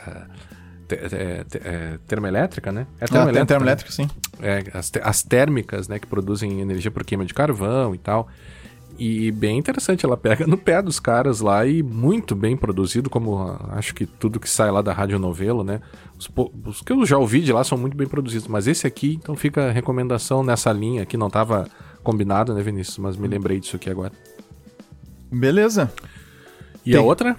é, 0.90 0.96
é, 0.96 1.46
é, 1.54 2.00
termoelétrica, 2.06 2.72
né? 2.72 2.86
É 3.00 3.06
termoelétrica, 3.06 3.44
ah, 3.44 3.46
termoelétrica 3.46 3.92
sim. 3.92 4.10
É, 4.42 4.64
as, 4.74 4.92
as 5.02 5.24
térmicas, 5.24 5.88
né, 5.88 6.00
que 6.00 6.08
produzem 6.08 6.60
energia 6.60 6.92
por 6.92 7.06
queima 7.06 7.26
de 7.26 7.34
carvão 7.34 7.96
e 7.96 7.98
tal. 7.98 8.28
E 8.98 9.32
bem 9.32 9.58
interessante, 9.58 10.06
ela 10.06 10.16
pega 10.16 10.46
no 10.46 10.58
pé 10.58 10.82
dos 10.82 11.00
caras 11.00 11.42
lá 11.42 11.66
e 11.66 11.82
muito 11.82 12.36
bem 12.36 12.56
produzido, 12.56 13.10
como 13.10 13.58
acho 13.70 13.94
que 13.96 14.06
tudo 14.06 14.40
que 14.40 14.50
sai 14.50 14.70
lá 14.72 14.82
da 14.82 14.94
Rádio 14.94 15.18
Novelo, 15.18 15.64
né? 15.64 15.82
Os, 16.18 16.30
os, 16.66 16.82
que 16.82 16.94
eu 16.94 17.06
já 17.06 17.18
ouvi 17.18 17.42
de 17.42 17.52
lá 17.52 17.64
são 17.64 17.78
muito 17.78 17.98
bem 17.98 18.08
produzidos, 18.08 18.48
mas 18.48 18.68
esse 18.68 18.86
aqui, 18.86 19.20
então 19.22 19.36
fica 19.36 19.70
a 19.70 19.72
recomendação 19.72 20.44
nessa 20.44 20.72
linha 20.72 21.06
que 21.06 21.18
não 21.18 21.28
estava 21.28 21.68
combinado, 22.04 22.54
né, 22.54 22.62
Vinícius? 22.62 22.98
Mas 23.00 23.18
me 23.18 23.28
lembrei 23.28 23.60
disso 23.60 23.76
aqui 23.76 23.90
agora. 23.90 24.12
Beleza. 25.32 25.92
E 26.86 26.92
Tem. 26.92 27.00
a 27.00 27.04
outra? 27.04 27.36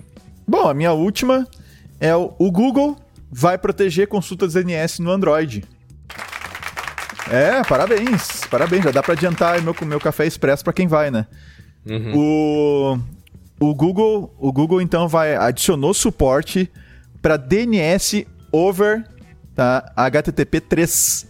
Bom, 0.46 0.68
a 0.68 0.74
minha 0.74 0.92
última 0.92 1.46
é 2.00 2.14
o, 2.16 2.34
o 2.38 2.50
Google 2.50 2.96
vai 3.30 3.57
proteger 3.57 4.09
consultas 4.09 4.55
DNS 4.55 5.00
no 5.00 5.11
Android. 5.11 5.64
É, 7.31 7.62
parabéns, 7.64 8.41
parabéns. 8.51 8.85
Já 8.85 8.91
dá 8.91 9.03
para 9.03 9.14
adiantar 9.14 9.61
meu, 9.62 9.75
meu 9.87 10.01
café 10.01 10.27
expresso 10.27 10.62
para 10.62 10.72
quem 10.72 10.87
vai, 10.87 11.11
né? 11.11 11.27
Uhum. 11.87 12.12
O, 12.14 12.99
o 13.61 13.75
Google, 13.75 14.35
o 14.39 14.53
Google 14.53 14.81
então 14.81 15.09
vai 15.09 15.37
adicionou 15.37 15.93
suporte 15.95 16.70
para 17.20 17.37
DNS 17.37 18.27
over 18.53 19.05
tá, 19.55 19.93
HTTP 19.97 20.61
3, 20.61 21.27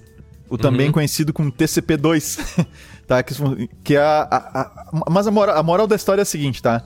o 0.49 0.59
também 0.59 0.87
uhum. 0.87 0.93
conhecido 0.93 1.33
como 1.33 1.53
TCP2, 1.53 2.67
tá? 3.07 3.23
Que, 3.23 3.35
que 3.83 3.97
é 3.97 4.01
a, 4.01 4.29
a, 4.31 4.61
a, 4.61 5.11
mas 5.11 5.27
a 5.27 5.31
moral, 5.31 5.57
a 5.57 5.63
moral 5.63 5.87
da 5.87 5.97
história 5.97 6.23
é 6.23 6.25
a 6.25 6.27
seguinte, 6.27 6.63
tá? 6.63 6.83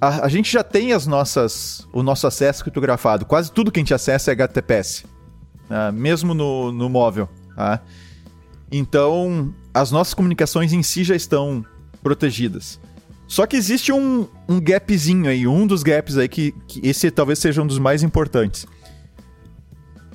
A, 0.00 0.26
a, 0.26 0.28
gente 0.28 0.52
já 0.52 0.62
tem 0.62 0.92
as 0.92 1.06
nossas, 1.06 1.86
o 1.92 2.02
nosso 2.02 2.26
acesso 2.26 2.62
criptografado. 2.62 3.24
Quase 3.24 3.50
tudo 3.50 3.72
que 3.72 3.80
a 3.80 3.82
gente 3.82 3.94
acessa 3.94 4.30
é 4.30 4.34
HTTPS, 4.34 5.04
tá? 5.68 5.90
mesmo 5.90 6.34
no, 6.34 6.70
no 6.70 6.88
móvel, 6.88 7.28
tá? 7.54 7.80
Então, 8.70 9.54
as 9.72 9.90
nossas 9.90 10.14
comunicações 10.14 10.72
em 10.72 10.82
si 10.82 11.04
já 11.04 11.14
estão 11.14 11.64
protegidas. 12.02 12.80
Só 13.28 13.46
que 13.46 13.56
existe 13.56 13.92
um, 13.92 14.28
um 14.48 14.60
gapzinho 14.60 15.28
aí, 15.28 15.46
um 15.46 15.66
dos 15.66 15.82
gaps 15.82 16.16
aí 16.16 16.28
que, 16.28 16.52
que 16.68 16.80
esse 16.86 17.10
talvez 17.10 17.38
seja 17.38 17.62
um 17.62 17.66
dos 17.66 17.78
mais 17.78 18.02
importantes. 18.02 18.66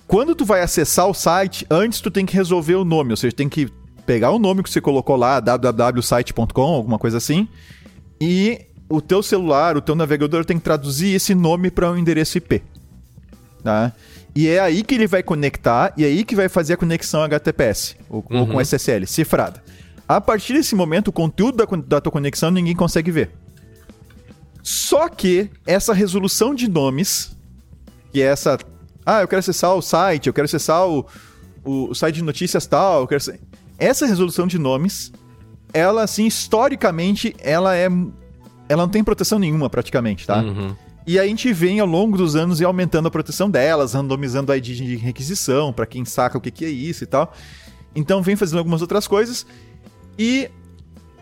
Quando 0.08 0.36
tu 0.36 0.46
vai 0.46 0.62
acessar 0.62 1.08
o 1.08 1.14
site, 1.14 1.66
antes 1.70 2.02
tu 2.02 2.12
tem 2.12 2.26
que 2.26 2.34
resolver 2.34 2.76
o 2.76 2.86
nome, 2.86 3.12
ou 3.12 3.18
seja, 3.18 3.36
tem 3.36 3.48
que 3.48 3.70
pegar 4.06 4.32
o 4.32 4.40
nome 4.40 4.64
que 4.64 4.70
você 4.70 4.82
colocou 4.82 5.16
lá, 5.16 5.40
www.site.com, 5.40 6.62
alguma 6.62 7.00
coisa 7.00 7.18
assim, 7.18 7.48
e 8.20 8.66
o 8.90 9.02
teu 9.02 9.24
celular, 9.24 9.78
o 9.78 9.82
teu 9.82 9.96
navegador 9.96 10.44
tem 10.44 10.58
que 10.58 10.64
traduzir 10.64 11.16
esse 11.16 11.34
nome 11.34 11.72
para 11.72 11.92
um 11.92 11.98
endereço 11.98 12.38
IP. 12.38 12.62
Tá? 13.64 13.94
E 14.34 14.48
é 14.48 14.60
aí 14.60 14.82
que 14.84 14.96
ele 14.96 15.08
vai 15.08 15.22
conectar, 15.22 15.94
e 15.98 16.04
é 16.04 16.08
aí 16.08 16.24
que 16.24 16.36
vai 16.36 16.48
fazer 16.48 16.74
a 16.74 16.78
conexão 16.78 17.22
HTTPS, 17.24 17.98
ou, 18.10 18.26
uhum. 18.30 18.40
ou 18.40 18.48
com 18.48 18.62
SSL, 18.62 19.06
cifrada. 19.06 19.62
A 20.08 20.20
partir 20.22 20.54
desse 20.54 20.76
momento, 20.76 21.10
o 21.10 21.12
conteúdo 21.12 21.58
da, 21.58 21.66
da 21.86 22.02
tua 22.02 22.12
conexão 22.12 22.52
ninguém 22.52 22.76
consegue 22.76 23.12
ver. 23.12 23.32
Só 24.64 25.10
que 25.10 25.50
essa 25.66 25.94
resolução 25.94 26.54
de 26.54 26.70
nomes, 26.70 27.36
que 28.12 28.22
é 28.22 28.26
essa. 28.26 28.58
Ah, 29.06 29.22
eu 29.22 29.28
quero 29.28 29.40
acessar 29.40 29.74
o 29.74 29.82
site, 29.82 30.28
eu 30.28 30.34
quero 30.34 30.46
acessar 30.46 30.88
o, 30.88 31.06
o, 31.64 31.90
o 31.90 31.96
site 31.96 32.16
de 32.16 32.24
notícias 32.24 32.66
tal, 32.66 33.02
eu 33.02 33.08
quero. 33.08 33.22
Essa 33.78 34.06
resolução 34.06 34.46
de 34.46 34.60
nomes, 34.60 35.12
ela, 35.74 36.04
assim, 36.04 36.28
historicamente, 36.28 37.36
ela 37.40 37.76
é. 37.76 37.88
Ela 38.70 38.84
não 38.84 38.90
tem 38.90 39.04
proteção 39.04 39.40
nenhuma, 39.40 39.70
praticamente, 39.70 40.26
tá? 40.26 40.38
Uhum. 40.38 40.76
E 41.12 41.20
a 41.20 41.26
gente 41.28 41.52
vem 41.52 41.82
ao 41.82 41.86
longo 41.86 42.16
dos 42.16 42.38
anos 42.38 42.62
e 42.62 42.64
aumentando 42.64 43.06
a 43.06 43.12
proteção 43.12 43.52
delas, 43.52 43.96
randomizando 43.96 44.50
a 44.50 44.56
ID 44.56 44.68
de 44.68 44.96
requisição, 44.96 45.74
para 45.74 45.86
quem 45.86 46.06
saca 46.06 46.38
o 46.38 46.42
que, 46.42 46.50
que 46.50 46.64
é 46.64 46.70
isso 46.70 47.04
e 47.04 47.06
tal. 47.06 47.34
Então 47.94 48.24
vem 48.24 48.38
fazendo 48.38 48.60
algumas 48.60 48.82
outras 48.82 49.10
coisas. 49.10 49.46
E 50.18 50.50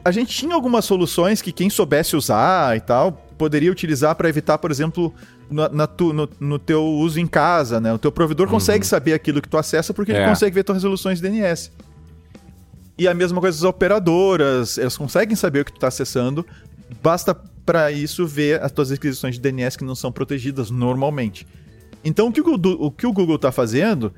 a 0.05 0.11
gente 0.11 0.31
tinha 0.31 0.53
algumas 0.53 0.85
soluções 0.85 1.41
que 1.41 1.51
quem 1.51 1.71
soubesse 1.71 2.15
usar 2.15 2.77
e 2.77 2.81
tal 2.81 3.13
poderia 3.35 3.71
utilizar 3.71 4.13
para 4.13 4.29
evitar, 4.29 4.59
por 4.59 4.69
exemplo, 4.69 5.11
na, 5.49 5.67
na 5.69 5.87
tu, 5.87 6.13
no, 6.13 6.29
no, 6.39 6.59
teu 6.59 6.85
uso 6.85 7.19
em 7.19 7.25
casa, 7.25 7.81
né? 7.81 7.91
O 7.91 7.97
teu 7.97 8.11
provedor 8.11 8.45
uhum. 8.45 8.53
consegue 8.53 8.85
saber 8.85 9.13
aquilo 9.13 9.41
que 9.41 9.49
tu 9.49 9.57
acessa 9.57 9.91
porque 9.91 10.11
é. 10.11 10.17
ele 10.17 10.29
consegue 10.29 10.53
ver 10.53 10.63
tuas 10.63 10.75
resoluções 10.75 11.19
de 11.19 11.27
DNS. 11.27 11.71
E 12.95 13.07
a 13.07 13.13
mesma 13.15 13.41
coisa 13.41 13.57
as 13.57 13.63
operadoras, 13.63 14.77
elas 14.77 14.95
conseguem 14.95 15.35
saber 15.35 15.61
o 15.61 15.65
que 15.65 15.71
tu 15.71 15.77
está 15.77 15.87
acessando, 15.87 16.45
basta 17.01 17.35
para 17.69 17.91
isso 17.91 18.25
ver 18.25 18.59
as 18.63 18.71
tuas 18.71 18.89
requisições 18.89 19.35
de 19.35 19.41
DNS 19.41 19.77
que 19.77 19.83
não 19.83 19.93
são 19.93 20.11
protegidas 20.11 20.71
normalmente. 20.71 21.45
Então 22.03 22.29
o 22.29 22.31
que 22.31 22.41
o, 22.41 22.55
o, 22.55 22.89
que 22.89 23.05
o 23.05 23.13
Google 23.13 23.35
está 23.35 23.51
fazendo 23.51 24.11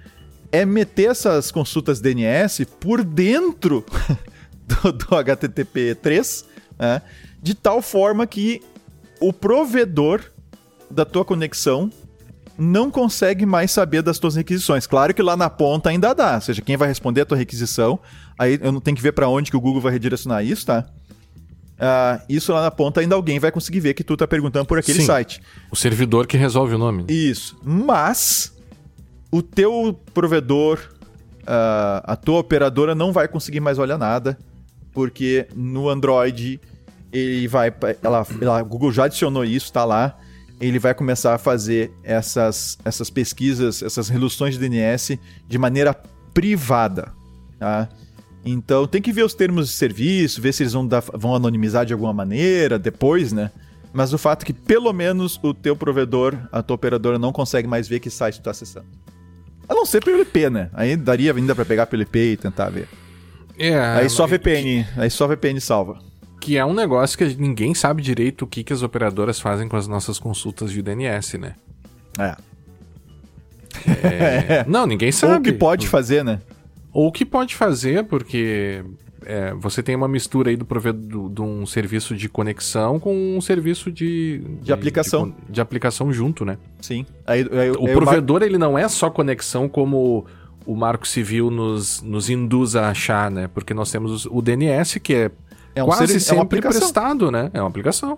é 0.53 0.65
meter 0.65 1.09
essas 1.09 1.51
consultas 1.51 1.99
DNS 1.99 2.65
por 2.79 3.03
dentro 3.03 3.85
do, 4.65 4.93
do 4.93 5.13
HTTP 5.13 5.95
3, 5.95 6.45
né, 6.79 7.01
de 7.43 7.53
tal 7.53 7.81
forma 7.81 8.25
que 8.25 8.61
o 9.19 9.33
provedor 9.33 10.21
da 10.89 11.03
tua 11.03 11.25
conexão 11.25 11.91
não 12.57 12.89
consegue 12.89 13.45
mais 13.45 13.69
saber 13.69 14.01
das 14.01 14.17
tuas 14.17 14.37
requisições. 14.37 14.87
Claro 14.87 15.13
que 15.13 15.21
lá 15.21 15.35
na 15.35 15.49
ponta 15.49 15.89
ainda 15.89 16.13
dá, 16.13 16.35
ou 16.35 16.41
seja, 16.41 16.61
quem 16.61 16.77
vai 16.77 16.87
responder 16.87 17.19
a 17.19 17.25
tua 17.25 17.37
requisição, 17.37 17.99
aí 18.39 18.57
eu 18.61 18.71
não 18.71 18.79
tenho 18.79 18.95
que 18.95 19.03
ver 19.03 19.11
para 19.11 19.27
onde 19.27 19.51
que 19.51 19.57
o 19.57 19.61
Google 19.61 19.81
vai 19.81 19.91
redirecionar 19.91 20.45
isso, 20.45 20.65
tá? 20.65 20.85
Uh, 21.81 22.21
isso 22.29 22.53
lá 22.53 22.61
na 22.61 22.69
ponta 22.69 23.01
ainda 23.01 23.15
alguém 23.15 23.39
vai 23.39 23.51
conseguir 23.51 23.79
ver 23.79 23.95
que 23.95 24.03
tu 24.03 24.15
tá 24.15 24.27
perguntando 24.27 24.65
por 24.67 24.77
aquele 24.77 24.99
Sim, 24.99 25.05
site. 25.05 25.41
O 25.71 25.75
servidor 25.75 26.27
que 26.27 26.37
resolve 26.37 26.75
o 26.75 26.77
nome. 26.77 27.05
Isso. 27.09 27.57
Mas 27.63 28.55
o 29.31 29.41
teu 29.41 29.99
provedor, 30.13 30.77
uh, 31.39 32.03
a 32.03 32.15
tua 32.15 32.39
operadora 32.39 32.93
não 32.93 33.11
vai 33.11 33.27
conseguir 33.27 33.59
mais 33.59 33.79
olhar 33.79 33.97
nada 33.97 34.37
porque 34.93 35.47
no 35.55 35.89
Android 35.89 36.59
ele 37.11 37.47
vai. 37.47 37.73
Ela, 38.03 38.25
ela, 38.39 38.61
Google 38.61 38.91
já 38.91 39.05
adicionou 39.05 39.43
isso, 39.43 39.71
tá 39.71 39.83
lá. 39.83 40.17
Ele 40.59 40.77
vai 40.77 40.93
começar 40.93 41.33
a 41.33 41.37
fazer 41.39 41.91
essas, 42.03 42.77
essas 42.85 43.09
pesquisas, 43.09 43.81
essas 43.81 44.07
reduções 44.09 44.53
de 44.53 44.59
DNS 44.59 45.19
de 45.47 45.57
maneira 45.57 45.95
privada. 46.33 47.11
Tá? 47.57 47.89
Então 48.43 48.87
tem 48.87 49.01
que 49.01 49.11
ver 49.11 49.23
os 49.23 49.33
termos 49.33 49.67
de 49.67 49.73
serviço, 49.73 50.41
ver 50.41 50.53
se 50.53 50.63
eles 50.63 50.73
vão, 50.73 50.87
dar, 50.87 51.03
vão 51.13 51.35
anonimizar 51.35 51.85
de 51.85 51.93
alguma 51.93 52.13
maneira 52.13 52.79
depois, 52.79 53.31
né? 53.31 53.51
Mas 53.93 54.13
o 54.13 54.17
fato 54.17 54.43
é 54.43 54.45
que 54.45 54.53
pelo 54.53 54.91
menos 54.93 55.39
o 55.43 55.53
teu 55.53 55.75
provedor, 55.75 56.37
a 56.51 56.63
tua 56.63 56.75
operadora 56.75 57.19
não 57.19 57.31
consegue 57.31 57.67
mais 57.67 57.87
ver 57.87 57.99
que 57.99 58.09
site 58.09 58.35
tu 58.35 58.39
está 58.39 58.51
acessando. 58.51 58.85
A 59.67 59.73
não 59.73 59.85
ser 59.85 60.03
pelo 60.03 60.21
IP, 60.21 60.49
né? 60.49 60.69
Aí 60.73 60.95
daria 60.95 61.33
ainda 61.33 61.53
para 61.53 61.65
pegar 61.65 61.85
pelo 61.85 62.01
IP 62.01 62.17
e 62.17 62.37
tentar 62.37 62.69
ver. 62.69 62.87
É, 63.57 63.79
aí 63.79 64.09
só 64.09 64.25
VPN, 64.25 64.87
aí 64.97 65.09
só 65.09 65.27
VPN 65.27 65.59
salva. 65.61 65.99
Que 66.39 66.57
é 66.57 66.65
um 66.65 66.73
negócio 66.73 67.17
que 67.17 67.35
ninguém 67.35 67.75
sabe 67.75 68.01
direito 68.01 68.43
o 68.43 68.47
que, 68.47 68.63
que 68.63 68.73
as 68.73 68.81
operadoras 68.81 69.39
fazem 69.39 69.67
com 69.67 69.77
as 69.77 69.87
nossas 69.87 70.17
consultas 70.17 70.71
de 70.71 70.81
DNS, 70.81 71.37
né? 71.37 71.55
É. 72.17 72.35
é... 73.87 74.65
Não, 74.67 74.87
ninguém 74.87 75.11
sabe. 75.11 75.33
Ou 75.33 75.39
o 75.39 75.43
que 75.43 75.53
pode 75.53 75.87
fazer, 75.87 76.23
né? 76.23 76.39
Ou 76.93 77.07
o 77.07 77.11
que 77.11 77.25
pode 77.25 77.55
fazer, 77.55 78.03
porque 78.05 78.83
é, 79.25 79.53
você 79.53 79.83
tem 79.83 79.95
uma 79.95 80.07
mistura 80.07 80.49
aí 80.49 80.57
do 80.57 80.65
provedor 80.65 81.29
de 81.29 81.41
um 81.41 81.65
serviço 81.65 82.15
de 82.15 82.27
conexão 82.27 82.99
com 82.99 83.37
um 83.37 83.41
serviço 83.41 83.91
de, 83.91 84.39
de, 84.39 84.55
de 84.63 84.73
aplicação. 84.73 85.29
De, 85.29 85.53
de, 85.53 85.61
aplicação 85.61 86.11
junto, 86.11 86.43
né? 86.43 86.57
Sim. 86.81 87.05
Aí, 87.25 87.47
aí, 87.51 87.71
o 87.71 87.87
aí 87.87 87.93
provedor, 87.93 88.41
ele 88.41 88.57
não 88.57 88.77
é 88.77 88.87
só 88.87 89.09
conexão 89.09 89.69
como 89.69 90.25
o 90.65 90.75
marco 90.75 91.07
civil 91.07 91.49
nos, 91.49 92.01
nos 92.01 92.29
induz 92.29 92.75
a 92.75 92.89
achar, 92.89 93.29
né? 93.29 93.47
Porque 93.47 93.73
nós 93.73 93.91
temos 93.91 94.25
o 94.25 94.41
DNS, 94.41 94.99
que 94.99 95.13
é, 95.13 95.31
é 95.75 95.83
um 95.83 95.87
quase 95.87 96.07
ser, 96.07 96.19
sempre 96.19 96.59
é 96.59 96.61
prestado, 96.61 97.31
né? 97.31 97.49
É 97.53 97.61
uma 97.61 97.69
aplicação. 97.69 98.17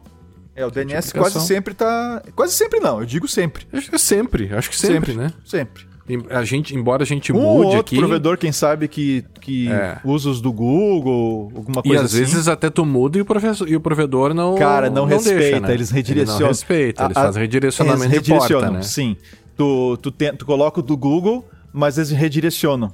É, 0.55 0.65
o 0.65 0.71
DNS 0.71 1.11
quase 1.13 1.39
sempre 1.41 1.73
tá. 1.73 2.21
Quase 2.35 2.53
sempre 2.53 2.79
não, 2.79 2.99
eu 2.99 3.05
digo 3.05 3.27
sempre. 3.27 3.65
Acho 3.73 3.89
que 3.89 3.95
é 3.95 3.99
sempre, 3.99 4.53
acho 4.53 4.69
que 4.69 4.77
sempre, 4.77 5.11
sempre 5.11 5.15
né? 5.15 5.33
Sempre. 5.43 5.92
A 6.29 6.43
gente, 6.43 6.75
embora 6.75 7.03
a 7.03 7.05
gente 7.05 7.31
um 7.31 7.35
mude 7.35 7.47
ou 7.47 7.63
outro 7.63 7.79
aqui... 7.79 7.97
provedor, 7.97 8.37
quem 8.37 8.51
sabe, 8.51 8.89
que, 8.89 9.23
que 9.39 9.69
é. 9.69 9.99
usa 10.03 10.29
os 10.29 10.41
do 10.41 10.51
Google, 10.51 11.49
alguma 11.55 11.81
coisa 11.81 12.03
assim. 12.03 12.17
E 12.17 12.21
às 12.21 12.25
assim. 12.25 12.33
vezes 12.33 12.47
até 12.49 12.69
tu 12.69 12.85
muda 12.85 13.17
e 13.17 13.21
o, 13.21 13.25
professor, 13.25 13.69
e 13.69 13.75
o 13.75 13.79
provedor 13.79 14.33
não 14.33 14.55
Cara, 14.55 14.89
não, 14.89 15.03
não 15.03 15.05
respeita, 15.05 15.39
deixa, 15.39 15.59
né? 15.61 15.73
eles 15.73 15.89
redirecionam. 15.91 16.35
Ele 16.35 16.43
não 16.43 16.47
respeita, 16.49 17.03
eles 17.05 17.17
a, 17.17 17.21
fazem 17.21 17.41
redirecionamento 17.41 18.03
eles 18.03 18.15
redirecionam, 18.15 18.47
de 18.47 18.53
porta, 18.53 18.77
né? 18.77 18.81
Sim. 18.81 19.15
Tu, 19.55 19.97
tu, 20.01 20.11
te, 20.11 20.33
tu 20.33 20.45
coloca 20.45 20.81
o 20.81 20.83
do 20.83 20.97
Google, 20.97 21.47
mas 21.71 21.97
eles 21.97 22.11
redirecionam. 22.11 22.93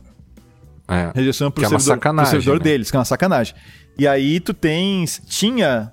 É. 0.87 1.11
Redirecionam 1.15 1.51
pro, 1.51 1.63
que 1.63 1.69
servidor, 1.69 1.89
é 1.89 1.93
uma 1.93 1.95
sacanagem, 1.95 2.31
pro 2.31 2.41
servidor 2.41 2.57
né? 2.59 2.71
deles, 2.71 2.91
que 2.91 2.97
é 2.97 2.99
uma 2.99 3.05
sacanagem. 3.05 3.55
E 3.97 4.07
aí 4.07 4.39
tu 4.39 4.53
tens. 4.53 5.19
Tinha 5.27 5.91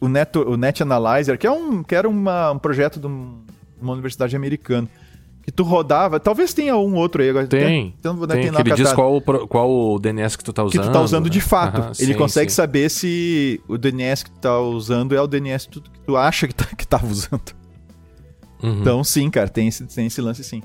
o 0.00 0.08
Net, 0.08 0.38
o 0.38 0.56
Net 0.56 0.80
Analyzer, 0.80 1.36
que, 1.36 1.46
é 1.46 1.50
um, 1.50 1.82
que 1.82 1.94
era 1.94 2.08
uma, 2.08 2.52
um 2.52 2.58
projeto 2.58 3.00
de 3.00 3.06
uma 3.06 3.92
universidade 3.92 4.36
americana. 4.36 4.88
Que 5.42 5.50
tu 5.50 5.64
rodava, 5.64 6.20
talvez 6.20 6.54
tenha 6.54 6.76
um 6.76 6.94
outro 6.94 7.20
aí 7.20 7.30
agora. 7.30 7.46
Tem. 7.48 7.94
Então, 7.98 8.16
tem, 8.16 8.42
tem 8.42 8.52
que 8.52 8.60
ele 8.60 8.74
diz 8.74 8.92
qual, 8.92 9.20
qual 9.20 9.68
o 9.68 9.98
DNS 9.98 10.36
que 10.36 10.44
tu 10.44 10.52
tá 10.52 10.62
usando. 10.62 10.80
Que 10.80 10.88
tu 10.88 10.92
tá 10.92 11.00
usando 11.00 11.28
de 11.28 11.40
fato. 11.40 12.00
ele 12.00 12.12
sim, 12.12 12.18
consegue 12.18 12.50
sim. 12.50 12.56
saber 12.56 12.88
se 12.88 13.60
o 13.66 13.76
DNS 13.76 14.24
que 14.24 14.30
tu 14.30 14.38
tá 14.38 14.60
usando 14.60 15.16
é 15.16 15.20
o 15.20 15.26
DNS 15.26 15.66
que 15.66 15.80
tu, 15.80 15.90
que 15.90 16.00
tu 16.00 16.16
acha 16.16 16.46
que, 16.46 16.54
tá, 16.54 16.64
que 16.76 16.86
tava 16.86 17.06
usando. 17.06 17.52
Uhum. 18.62 18.80
Então, 18.80 19.02
sim, 19.02 19.28
cara, 19.28 19.48
tem 19.48 19.66
esse, 19.66 19.84
tem 19.84 20.06
esse 20.06 20.20
lance 20.20 20.44
sim. 20.44 20.62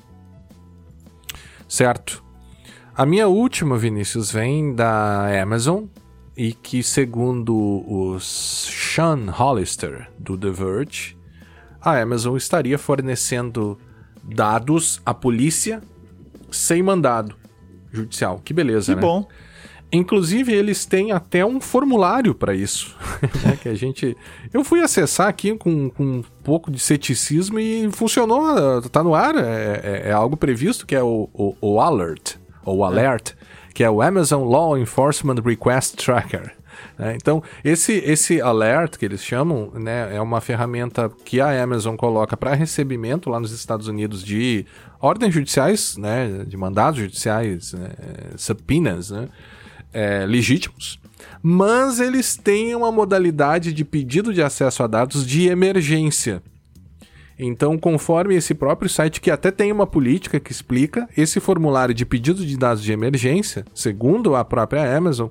Certo. 1.68 2.24
A 2.96 3.06
minha 3.06 3.28
última, 3.28 3.78
Vinícius, 3.78 4.32
vem 4.32 4.74
da 4.74 5.42
Amazon 5.42 5.86
e 6.36 6.54
que, 6.54 6.84
segundo 6.84 7.56
o 7.56 8.20
Sean 8.20 9.32
Hollister, 9.32 10.10
do 10.20 10.38
The 10.38 10.52
Verge, 10.52 11.18
a 11.82 12.00
Amazon 12.00 12.38
estaria 12.38 12.78
fornecendo 12.78 13.78
dados 14.28 15.02
à 15.06 15.14
polícia 15.14 15.82
sem 16.52 16.84
mandado 16.84 17.36
judicial. 17.92 18.42
Que 18.44 18.54
beleza, 18.54 18.94
que 18.94 18.96
né? 18.96 19.02
bom. 19.02 19.28
Inclusive, 19.92 20.54
eles 20.54 20.86
têm 20.86 21.14
até 21.14 21.46
um 21.46 21.62
formulário 21.62 22.36
para 22.36 22.54
isso. 22.54 22.96
né, 23.46 23.58
que 23.62 23.70
a 23.70 23.74
gente. 23.74 24.18
Eu 24.54 24.64
fui 24.64 24.82
acessar 24.82 25.28
aqui 25.28 25.56
com, 25.56 25.90
com, 25.90 26.04
um 26.04 26.24
pouco 26.44 26.70
de 26.70 26.78
ceticismo 26.78 27.58
e 27.58 27.90
funcionou, 27.92 28.82
tá 28.90 29.02
no 29.02 29.16
ar. 29.16 29.36
É, 29.36 29.82
é, 30.06 30.10
é 30.10 30.12
algo 30.12 30.36
previsto, 30.36 30.86
que 30.86 30.96
é 30.96 31.02
o, 31.02 31.30
o, 31.34 31.56
o 31.62 31.80
Alert, 31.80 32.36
ou 32.66 32.84
Alert, 32.84 33.34
que 33.74 33.82
é 33.82 33.90
o 33.90 34.02
Amazon 34.02 34.44
Law 34.44 34.78
Enforcement 34.78 35.42
Request 35.42 35.96
Tracker. 35.96 36.57
Né? 36.98 37.16
Então, 37.16 37.44
esse, 37.64 37.94
esse 37.94 38.42
alert 38.42 38.98
que 38.98 39.06
eles 39.06 39.24
chamam 39.24 39.72
né, 39.74 40.16
é 40.16 40.22
uma 40.22 40.42
ferramenta 40.42 41.10
que 41.26 41.40
a 41.40 41.62
Amazon 41.62 41.96
coloca 41.96 42.36
para 42.36 42.54
recebimento 42.54 43.30
lá 43.30 43.40
nos 43.40 43.52
Estados 43.52 43.88
Unidos 43.88 44.24
de 44.24 44.66
ordens 45.00 45.34
judiciais, 45.34 45.98
né, 45.98 46.44
de 46.46 46.58
mandados 46.58 47.00
judiciais, 47.00 47.74
né, 47.74 47.90
subpoenas, 48.36 49.12
né, 49.12 49.30
é, 49.94 50.26
legítimos, 50.26 51.00
mas 51.42 52.00
eles 52.00 52.36
têm 52.36 52.76
uma 52.76 52.92
modalidade 52.92 53.72
de 53.72 53.86
pedido 53.86 54.34
de 54.34 54.42
acesso 54.42 54.84
a 54.84 54.88
dados 54.88 55.26
de 55.26 55.48
emergência. 55.48 56.42
Então, 57.40 57.78
conforme 57.78 58.36
esse 58.36 58.56
próprio 58.56 58.90
site, 58.90 59.22
que 59.22 59.30
até 59.30 59.52
tem 59.52 59.72
uma 59.72 59.86
política 59.86 60.40
que 60.40 60.52
explica, 60.52 61.08
esse 61.16 61.40
formulário 61.40 61.94
de 61.94 62.04
pedido 62.04 62.44
de 62.44 62.58
dados 62.58 62.84
de 62.84 62.92
emergência, 62.92 63.64
segundo 63.76 64.36
a 64.36 64.44
própria 64.44 64.98
Amazon, 64.98 65.30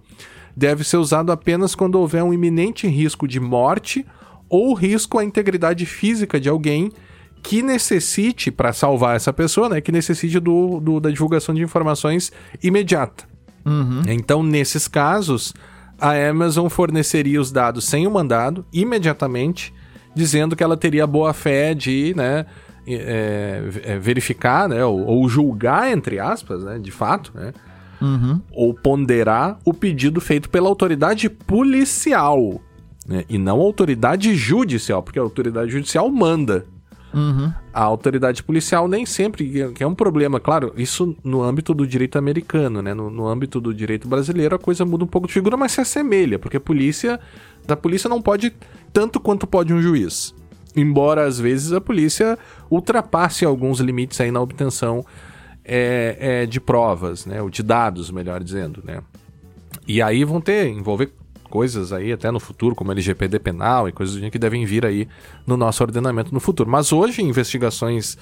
deve 0.57 0.82
ser 0.82 0.96
usado 0.96 1.30
apenas 1.30 1.74
quando 1.74 1.96
houver 1.96 2.22
um 2.22 2.32
iminente 2.32 2.86
risco 2.86 3.28
de 3.28 3.38
morte 3.38 4.07
ou 4.48 4.72
risco 4.74 5.18
à 5.18 5.24
integridade 5.24 5.84
física 5.84 6.40
de 6.40 6.48
alguém 6.48 6.90
que 7.42 7.62
necessite, 7.62 8.50
para 8.50 8.72
salvar 8.72 9.14
essa 9.14 9.32
pessoa, 9.32 9.68
né, 9.68 9.80
que 9.80 9.92
necessite 9.92 10.40
do, 10.40 10.80
do, 10.80 10.98
da 10.98 11.11
divulgação 11.11 11.54
de 11.54 11.62
informações 11.62 12.32
imediata. 12.61 13.24
Uhum. 13.64 14.02
Então, 14.09 14.42
nesses 14.42 14.88
casos, 14.88 15.54
a 16.00 16.12
Amazon 16.28 16.68
forneceria 16.68 17.40
os 17.40 17.52
dados 17.52 17.84
sem 17.84 18.07
o 18.07 18.11
mandado, 18.11 18.64
imediatamente, 18.72 19.72
dizendo 20.14 20.57
que 20.57 20.62
ela 20.64 20.76
teria 20.76 21.07
boa 21.07 21.32
fé 21.32 21.72
de 21.72 22.14
né, 22.16 22.46
é, 22.86 23.62
é, 23.84 23.98
verificar, 23.98 24.68
né, 24.68 24.84
ou, 24.84 25.04
ou, 25.04 25.28
julgar, 25.28 25.92
entre 25.92 26.18
aspas, 26.18 26.64
né, 26.64 26.78
de 26.78 26.90
fato, 26.90 27.30
né, 27.34 27.52
uhum. 28.01 28.40
ou 28.53 28.74
ponderar 28.74 29.59
o 29.64 29.72
pedido 29.72 30.20
feito 30.20 30.49
pela 30.51 30.68
autoridade 30.68 31.28
policial, 31.28 32.61
né, 33.07 33.24
e 33.28 33.38
não 33.38 33.61
autoridade 33.61 34.34
judicial, 34.34 35.03
porque 35.03 35.18
a 35.18 35.22
autoridade 35.22 35.70
judicial 35.70 36.11
manda. 36.11 36.66
Uhum. 37.14 37.51
A 37.72 37.82
autoridade 37.82 38.42
policial 38.42 38.86
nem 38.86 39.07
sempre, 39.07 39.70
que 39.72 39.82
é 39.82 39.86
um 39.86 39.94
problema, 39.94 40.38
claro, 40.38 40.74
isso 40.76 41.16
no 41.24 41.42
âmbito 41.42 41.72
do 41.72 41.86
direito 41.86 42.18
americano, 42.18 42.82
né? 42.82 42.92
No, 42.92 43.09
no, 43.09 43.26
âmbito 43.26 43.59
do 43.59 43.72
direito 43.72 44.07
brasileiro 44.07 44.55
a 44.55 44.59
coisa 44.59 44.84
muda 44.84 45.05
um 45.05 45.07
pouco 45.07 45.26
de 45.26 45.32
figura, 45.32 45.57
mas 45.57 45.72
se 45.72 45.80
assemelha, 45.80 46.38
porque 46.38 46.59
a 46.59 46.61
polícia, 46.61 47.18
da 47.66 47.74
polícia 47.74 48.09
não 48.09 48.20
pode 48.20 48.53
tanto 48.92 49.18
quanto 49.18 49.47
pode 49.47 49.72
um 49.72 49.80
juiz. 49.80 50.34
Embora 50.74 51.24
às 51.24 51.38
vezes 51.38 51.72
a 51.72 51.80
polícia 51.80 52.38
ultrapasse 52.70 53.47
alguns 53.47 53.80
limites 53.80 54.20
aí 54.20 54.30
na 54.30 54.42
obtenção 54.42 55.03
é, 55.66 56.16
é, 56.20 56.46
de 56.46 56.60
provas, 56.60 57.26
né? 57.26 57.42
Ou 57.42 57.50
de 57.50 57.62
dados, 57.62 58.10
melhor 58.10 58.42
dizendo, 58.42 58.82
né? 58.84 59.02
E 59.86 60.00
aí 60.00 60.24
vão 60.24 60.40
ter, 60.40 60.68
envolver 60.68 61.10
coisas 61.50 61.92
aí 61.92 62.12
até 62.12 62.30
no 62.30 62.38
futuro, 62.38 62.74
como 62.74 62.92
LGPD 62.92 63.38
penal 63.40 63.88
e 63.88 63.92
coisas 63.92 64.18
que 64.30 64.38
devem 64.38 64.64
vir 64.64 64.86
aí 64.86 65.08
no 65.46 65.56
nosso 65.56 65.82
ordenamento 65.82 66.32
no 66.32 66.40
futuro. 66.40 66.70
Mas 66.70 66.92
hoje, 66.92 67.22
investigações 67.22 68.16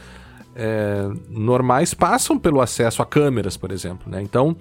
é, 0.55 1.11
normais 1.29 1.93
passam 1.95 2.39
pelo 2.39 2.61
acesso 2.61 3.03
a 3.03 3.07
câmeras, 3.07 3.57
por 3.57 3.71
exemplo. 3.71 4.11
Né? 4.11 4.23
Então, 4.23 4.57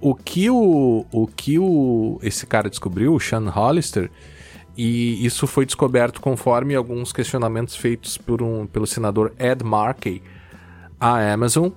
o 0.00 0.14
que, 0.14 0.50
o, 0.50 1.04
o 1.10 1.26
que 1.26 1.58
o, 1.58 2.18
esse 2.22 2.46
cara 2.46 2.68
descobriu, 2.68 3.14
o 3.14 3.20
Sean 3.20 3.48
Hollister, 3.48 4.10
e 4.76 5.24
isso 5.24 5.46
foi 5.46 5.66
descoberto 5.66 6.20
conforme 6.20 6.74
alguns 6.74 7.12
questionamentos 7.12 7.76
feitos 7.76 8.16
por 8.16 8.40
um, 8.40 8.66
pelo 8.66 8.86
senador 8.86 9.32
Ed 9.38 9.64
Markey 9.64 10.22
à 10.98 11.32
Amazon, 11.32 11.70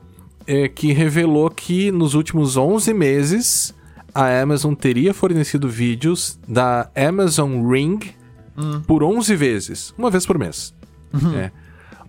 é, 0.48 0.68
que 0.68 0.92
revelou 0.92 1.50
que 1.50 1.92
nos 1.92 2.14
últimos 2.14 2.58
11 2.58 2.94
meses 2.94 3.74
a 4.14 4.42
Amazon 4.42 4.74
teria 4.74 5.14
fornecido 5.14 5.68
vídeos 5.68 6.40
da 6.48 6.90
Amazon 6.96 7.68
Ring 7.68 8.00
hum. 8.58 8.82
por 8.82 9.04
11 9.04 9.36
vezes, 9.36 9.94
uma 9.98 10.12
vez 10.12 10.26
por 10.26 10.38
mês. 10.38 10.74
Uhum. 11.14 11.36
É. 11.36 11.52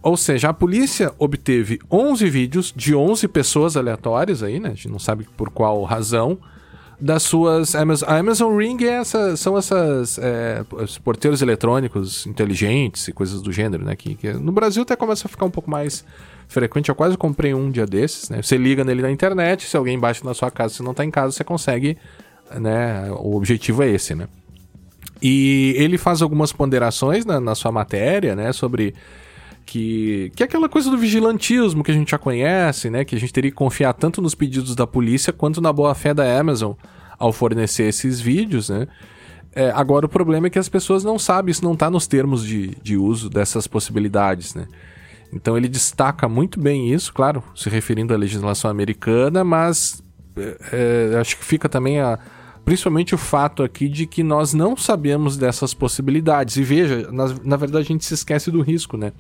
Ou 0.03 0.17
seja, 0.19 0.51
a 0.51 0.53
polícia 0.53 1.15
obteve 1.19 1.79
11 1.91 2.29
vídeos 2.29 2.73
de 2.77 2.95
11 2.95 3.27
pessoas 3.29 3.75
aleatórias 3.75 4.43
aí, 4.43 4.61
né? 4.61 4.69
A 4.69 4.75
gente 4.75 4.89
não 4.91 4.99
sabe 4.99 5.27
por 5.35 5.49
qual 5.49 5.83
razão. 5.83 6.39
Das 7.01 7.23
suas. 7.23 7.75
Amazon, 7.75 8.09
a 8.09 8.17
Amazon 8.19 8.57
Ring 8.57 8.77
é 8.83 8.95
essa, 9.01 9.37
são 9.37 9.59
essas 9.59 10.19
é, 10.19 10.65
porteiros 11.03 11.43
eletrônicos 11.43 12.27
inteligentes 12.27 13.09
e 13.09 13.13
coisas 13.13 13.43
do 13.43 13.53
gênero, 13.53 13.85
né? 13.85 13.97
Que, 13.97 14.15
que 14.15 14.33
no 14.33 14.53
Brasil 14.53 14.83
até 14.83 14.95
começa 14.95 15.27
a 15.27 15.31
ficar 15.31 15.45
um 15.45 15.51
pouco 15.51 15.71
mais 15.71 16.05
frequente. 16.47 16.89
Eu 16.89 16.95
quase 16.95 17.17
comprei 17.17 17.53
um 17.53 17.71
dia 17.71 17.87
desses, 17.87 18.31
né? 18.31 18.43
Você 18.43 18.57
liga 18.57 18.85
nele 18.85 19.03
na 19.03 19.11
internet, 19.11 19.67
se 19.67 19.77
alguém 19.77 19.99
bate 19.99 20.25
na 20.25 20.35
sua 20.35 20.51
casa, 20.51 20.75
se 20.75 20.83
não 20.83 20.93
está 20.93 21.05
em 21.05 21.11
casa, 21.11 21.33
você 21.33 21.45
consegue, 21.45 21.97
né? 22.59 23.11
O 23.13 23.37
objetivo 23.37 23.83
é 23.83 23.91
esse, 23.91 24.15
né? 24.15 24.29
E 25.21 25.75
ele 25.77 25.99
faz 25.99 26.23
algumas 26.23 26.53
ponderações 26.53 27.25
na, 27.25 27.41
na 27.41 27.55
sua 27.55 27.73
matéria, 27.73 28.37
né? 28.37 28.53
Sobre 28.53 28.95
que, 29.65 30.31
que 30.37 30.43
é 30.43 30.47
aquela 30.47 30.69
coisa 30.69 30.91
do 30.91 30.99
vigilantismo 30.99 31.83
que 31.83 31.91
a 31.91 31.95
gente 31.95 32.11
já 32.11 32.19
conhece, 32.19 32.91
né? 32.91 33.05
Que 33.05 33.17
a 33.17 33.21
gente 33.21 33.33
teria 33.33 33.51
que 33.51 33.57
confiar 33.57 33.93
tanto 33.95 34.21
nos 34.21 34.35
pedidos 34.35 34.75
da 34.75 34.87
polícia 34.87 35.33
quanto 35.33 35.61
na 35.61 35.73
boa-fé 35.73 36.13
da 36.13 36.39
Amazon 36.39 36.73
ao 37.19 37.33
fornecer 37.33 37.85
esses 37.85 38.21
vídeos, 38.21 38.69
né? 38.69 38.87
É, 39.55 39.71
agora 39.71 40.07
o 40.07 40.09
problema 40.09 40.49
é 40.49 40.51
que 40.51 40.59
as 40.59 40.69
pessoas 40.69 41.05
não 41.05 41.19
sabem, 41.19 41.53
isso 41.53 41.65
não 41.65 41.75
está 41.75 41.89
nos 41.89 42.07
termos 42.07 42.45
de, 42.45 42.77
de 42.83 42.97
uso 42.97 43.31
dessas 43.31 43.67
possibilidades, 43.67 44.55
né? 44.55 44.67
Então 45.33 45.57
ele 45.57 45.69
destaca 45.69 46.29
muito 46.29 46.61
bem 46.61 46.93
isso, 46.93 47.13
claro, 47.13 47.43
se 47.55 47.69
referindo 47.69 48.13
à 48.13 48.17
legislação 48.17 48.71
americana, 48.71 49.45
mas 49.45 50.03
é, 50.37 51.13
é, 51.13 51.19
acho 51.19 51.37
que 51.37 51.45
fica 51.45 51.69
também 51.69 52.01
a, 52.01 52.19
principalmente 52.65 53.15
o 53.15 53.19
fato 53.19 53.63
aqui 53.63 53.89
de 53.89 54.07
que 54.07 54.23
nós 54.23 54.55
não 54.55 54.77
sabemos 54.77 55.37
dessas 55.37 55.75
possibilidades. 55.75 56.57
E 56.57 56.63
veja, 56.63 57.11
na, 57.13 57.35
na 57.45 57.57
verdade 57.57 57.85
a 57.85 57.89
gente 57.89 58.05
se 58.05 58.15
esquece 58.15 58.51
do 58.51 58.61
risco, 58.61 58.97
né? 58.97 59.13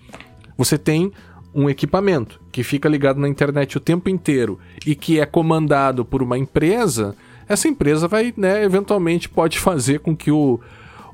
Você 0.57 0.79
tem 0.79 1.13
um 1.55 1.71
equipamento 1.71 2.41
que 2.51 2.65
fica 2.65 2.89
ligado 2.89 3.21
na 3.21 3.29
internet 3.29 3.77
o 3.77 3.81
tempo 3.81 4.09
inteiro 4.09 4.59
e 4.85 4.95
que 4.95 5.21
é 5.21 5.27
comandado 5.27 6.05
por 6.05 6.23
uma 6.23 6.37
empresa, 6.37 7.15
essa 7.49 7.69
empresa 7.69 8.09
vai, 8.09 8.35
né, 8.37 8.65
eventualmente 8.65 9.29
pode 9.29 9.59
fazer 9.59 10.01
com 10.01 10.17
que 10.17 10.31
o, 10.31 10.61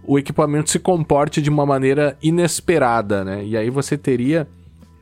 o 0.02 0.18
equipamento 0.18 0.70
se 0.70 0.78
comporte 0.78 1.42
de 1.42 1.50
uma 1.50 1.66
maneira 1.66 2.16
inesperada, 2.22 3.24
né? 3.24 3.44
E 3.44 3.56
aí 3.56 3.68
você 3.68 3.98
teria 3.98 4.48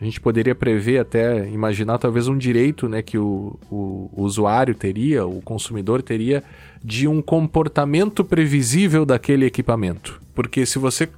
a 0.00 0.04
gente 0.04 0.20
poderia 0.20 0.54
prever 0.54 0.98
até 1.00 1.48
imaginar 1.48 1.98
talvez 1.98 2.28
um 2.28 2.38
direito 2.38 2.88
né, 2.88 3.02
que 3.02 3.18
o, 3.18 3.58
o, 3.68 4.08
o, 4.12 4.22
usuário 4.22 4.72
teria, 4.72 5.26
o 5.26 5.42
consumidor 5.42 6.02
teria, 6.02 6.44
de 6.84 7.08
um 7.08 7.20
comportamento 7.20 8.24
previsível 8.24 9.04
daquele 9.04 9.44
equipamento. 9.44 10.20
Porque 10.36 10.64
se 10.64 10.78
você 10.78 11.08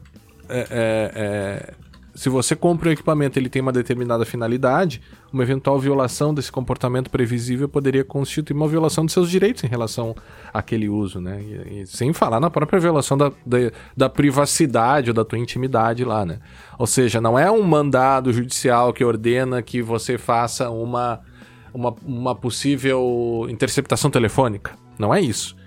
é, 0.49 0.66
é, 0.71 1.12
é 1.14 1.75
se 2.15 2.29
você 2.29 2.57
compra 2.57 2.89
um 2.89 2.93
equipamento 2.93 3.39
ele 3.39 3.49
tem 3.49 3.63
uma 3.63 3.73
determinada 3.73 4.25
finalidade, 4.25 5.01
uma 5.33 5.43
eventual 5.43 5.79
violação 5.79 6.35
desse 6.35 6.51
comportamento 6.51 7.11
previsível 7.11 7.69
poderia 7.69 8.05
constituir 8.05 8.55
uma 8.55 8.69
violação 8.69 9.05
dos 9.05 9.13
seus 9.13 9.31
direitos 9.31 9.65
em 9.65 9.67
relação 9.67 10.15
àquele 10.53 10.89
uso, 10.89 11.21
né? 11.21 11.41
E, 11.43 11.83
e 11.83 11.87
sem 11.87 12.13
falar 12.13 12.41
na 12.41 12.51
própria 12.51 12.81
violação 12.81 13.17
da, 13.17 13.33
da, 13.47 13.59
da, 13.97 14.09
privacidade 14.09 15.11
ou 15.11 15.15
da 15.15 15.25
tua 15.25 15.39
intimidade 15.39 16.05
lá, 16.05 16.25
né? 16.27 16.41
Ou 16.79 16.87
seja, 16.87 17.21
não 17.21 17.39
é 17.39 17.51
um 17.51 17.63
mandado 17.63 18.33
judicial 18.33 18.93
que 18.93 19.05
ordena 19.05 19.63
que 19.63 19.81
você 19.81 20.19
faça 20.19 20.71
uma, 20.71 21.21
uma, 21.73 21.95
uma 22.05 22.35
possível 22.35 23.47
interceptação 23.49 24.11
telefônica. 24.11 24.73
Não 24.99 25.15
é 25.15 25.21
isso 25.21 25.59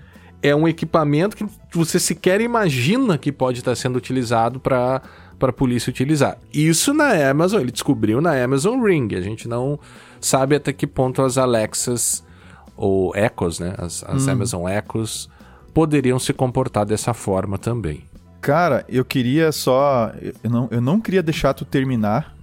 é 0.44 0.54
um 0.54 0.68
equipamento 0.68 1.38
que 1.38 1.46
você 1.72 1.98
sequer 1.98 2.38
imagina 2.42 3.16
que 3.16 3.32
pode 3.32 3.60
estar 3.60 3.74
sendo 3.74 3.96
utilizado 3.96 4.60
para 4.60 5.00
para 5.38 5.50
a 5.50 5.52
polícia 5.52 5.90
utilizar. 5.90 6.38
Isso 6.52 6.94
na 6.94 7.30
Amazon, 7.30 7.60
ele 7.60 7.72
descobriu 7.72 8.20
na 8.20 8.42
Amazon 8.42 8.82
Ring. 8.82 9.08
A 9.14 9.20
gente 9.20 9.48
não 9.48 9.78
sabe 10.20 10.56
até 10.56 10.72
que 10.72 10.86
ponto 10.86 11.22
as 11.22 11.36
Alexas 11.38 12.24
ou 12.76 13.14
Echoes, 13.14 13.58
né, 13.58 13.74
as, 13.78 14.04
as 14.04 14.26
hum. 14.26 14.30
Amazon 14.30 14.68
Echoes 14.68 15.28
poderiam 15.72 16.18
se 16.18 16.32
comportar 16.32 16.86
dessa 16.86 17.12
forma 17.12 17.58
também. 17.58 18.04
Cara, 18.40 18.84
eu 18.88 19.04
queria 19.04 19.50
só, 19.52 20.12
eu 20.42 20.50
não, 20.50 20.68
eu 20.70 20.80
não 20.80 21.00
queria 21.00 21.22
deixar 21.22 21.54
tu 21.54 21.64
terminar 21.64 22.34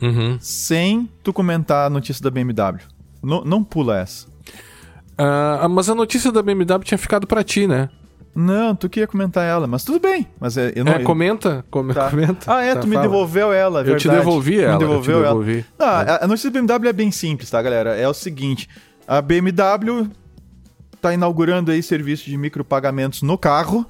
uhum. 0.00 0.36
sem 0.40 1.08
tu 1.22 1.32
comentar 1.32 1.86
a 1.86 1.90
notícia 1.90 2.22
da 2.22 2.30
BMW. 2.30 2.80
Não, 3.22 3.44
não 3.44 3.64
pula 3.64 3.98
essa. 3.98 4.28
Uh, 5.18 5.68
mas 5.70 5.88
a 5.88 5.94
notícia 5.94 6.30
da 6.30 6.42
BMW 6.42 6.84
tinha 6.84 6.98
ficado 6.98 7.26
para 7.26 7.42
ti, 7.42 7.66
né? 7.66 7.88
Não, 8.36 8.76
tu 8.76 8.86
queria 8.90 9.06
comentar 9.06 9.46
ela, 9.46 9.66
mas 9.66 9.82
tudo 9.82 9.98
bem. 9.98 10.28
Mas 10.38 10.58
é, 10.58 10.70
eu 10.76 10.84
não, 10.84 10.92
é, 10.92 10.98
comenta, 10.98 11.64
come, 11.70 11.94
tá. 11.94 12.10
comenta. 12.10 12.54
Ah, 12.54 12.62
é, 12.62 12.74
tá, 12.74 12.82
tu 12.82 12.86
me 12.86 12.98
devolveu 12.98 13.50
ela, 13.50 13.82
é 13.82 13.90
Eu 13.90 13.96
te 13.96 14.10
devolvi 14.10 14.60
ela. 14.60 14.74
Me 14.74 14.78
devolveu 14.78 15.16
eu 15.16 15.22
te 15.22 15.28
devolvi. 15.28 15.64
ela. 15.78 16.06
Não, 16.06 16.12
é. 16.12 16.18
a 16.22 16.26
notícia 16.26 16.50
da 16.50 16.60
BMW 16.60 16.88
é 16.90 16.92
bem 16.92 17.10
simples, 17.10 17.48
tá, 17.48 17.62
galera? 17.62 17.96
É 17.96 18.06
o 18.06 18.12
seguinte, 18.12 18.68
a 19.08 19.22
BMW 19.22 20.10
tá 21.00 21.14
inaugurando 21.14 21.70
aí 21.70 21.82
serviço 21.82 22.26
de 22.26 22.36
micropagamentos 22.36 23.22
no 23.22 23.38
carro, 23.38 23.86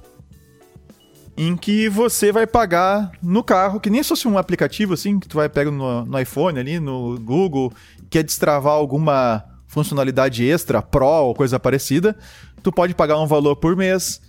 em 1.36 1.56
que 1.56 1.88
você 1.88 2.30
vai 2.30 2.46
pagar 2.46 3.10
no 3.20 3.42
carro, 3.42 3.80
que 3.80 3.90
nem 3.90 4.00
se 4.00 4.10
fosse 4.10 4.28
um 4.28 4.38
aplicativo 4.38 4.94
assim, 4.94 5.18
que 5.18 5.26
tu 5.26 5.36
vai 5.36 5.48
pegar 5.48 5.72
no, 5.72 6.04
no 6.04 6.20
iPhone 6.20 6.56
ali, 6.56 6.78
no 6.78 7.18
Google, 7.18 7.72
quer 8.08 8.22
destravar 8.22 8.74
alguma 8.74 9.42
funcionalidade 9.66 10.48
extra, 10.48 10.80
Pro 10.80 11.04
ou 11.04 11.34
coisa 11.34 11.58
parecida, 11.58 12.16
tu 12.62 12.70
pode 12.70 12.94
pagar 12.94 13.18
um 13.18 13.26
valor 13.26 13.56
por 13.56 13.74
mês, 13.76 14.20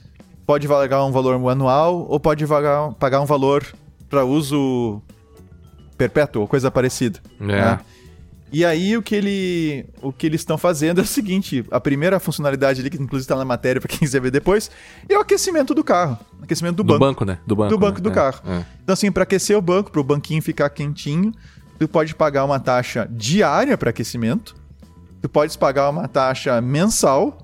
pode 0.47 0.67
pagar 0.67 1.03
um 1.05 1.11
valor 1.11 1.35
anual 1.49 2.07
ou 2.09 2.19
pode 2.19 2.47
pagar, 2.47 2.93
pagar 2.93 3.21
um 3.21 3.25
valor 3.25 3.65
para 4.09 4.23
uso 4.23 5.01
perpétuo 5.97 6.41
ou 6.43 6.47
coisa 6.47 6.71
parecida. 6.71 7.19
É. 7.41 7.45
né? 7.45 7.79
E 8.51 8.63
aí 8.63 8.95
o 8.95 9.01
que 9.01 9.13
ele, 9.13 9.85
o 10.01 10.13
que 10.13 10.25
eles 10.25 10.39
estão 10.39 10.57
fazendo 10.57 11.01
é 11.01 11.03
o 11.03 11.05
seguinte, 11.05 11.65
a 11.69 11.81
primeira 11.81 12.17
funcionalidade 12.17 12.79
ali 12.79 12.89
que 12.89 12.95
inclusive 12.95 13.25
está 13.25 13.35
na 13.35 13.43
matéria 13.43 13.81
para 13.81 13.89
quem 13.89 13.99
quiser 13.99 14.21
ver 14.21 14.31
depois, 14.31 14.71
é 15.09 15.17
o 15.17 15.19
aquecimento 15.19 15.73
do 15.75 15.83
carro, 15.83 16.17
aquecimento 16.41 16.77
do, 16.77 16.83
Do 16.83 16.93
banco, 16.93 17.05
banco, 17.05 17.25
né? 17.25 17.39
Do 17.45 17.55
banco. 17.57 17.69
do 17.69 17.77
banco 17.77 17.97
né? 17.97 18.03
do 18.03 18.09
É, 18.09 18.13
carro. 18.13 18.39
é. 18.45 18.65
Então 18.81 18.93
assim, 18.93 19.11
para 19.11 19.23
aquecer 19.23 19.57
o 19.57 19.61
banco, 19.61 19.91
para 19.91 19.99
o 19.99 20.03
banquinho 20.03 20.41
ficar 20.41 20.69
quentinho, 20.69 21.33
tu 21.77 21.89
pode 21.89 22.15
pagar 22.15 22.45
uma 22.45 22.57
taxa 22.57 23.05
diária 23.11 23.77
para 23.77 23.89
aquecimento, 23.89 24.55
tu 25.21 25.27
pode 25.27 25.57
pagar 25.57 25.89
uma 25.89 26.07
taxa 26.07 26.61
mensal 26.61 27.37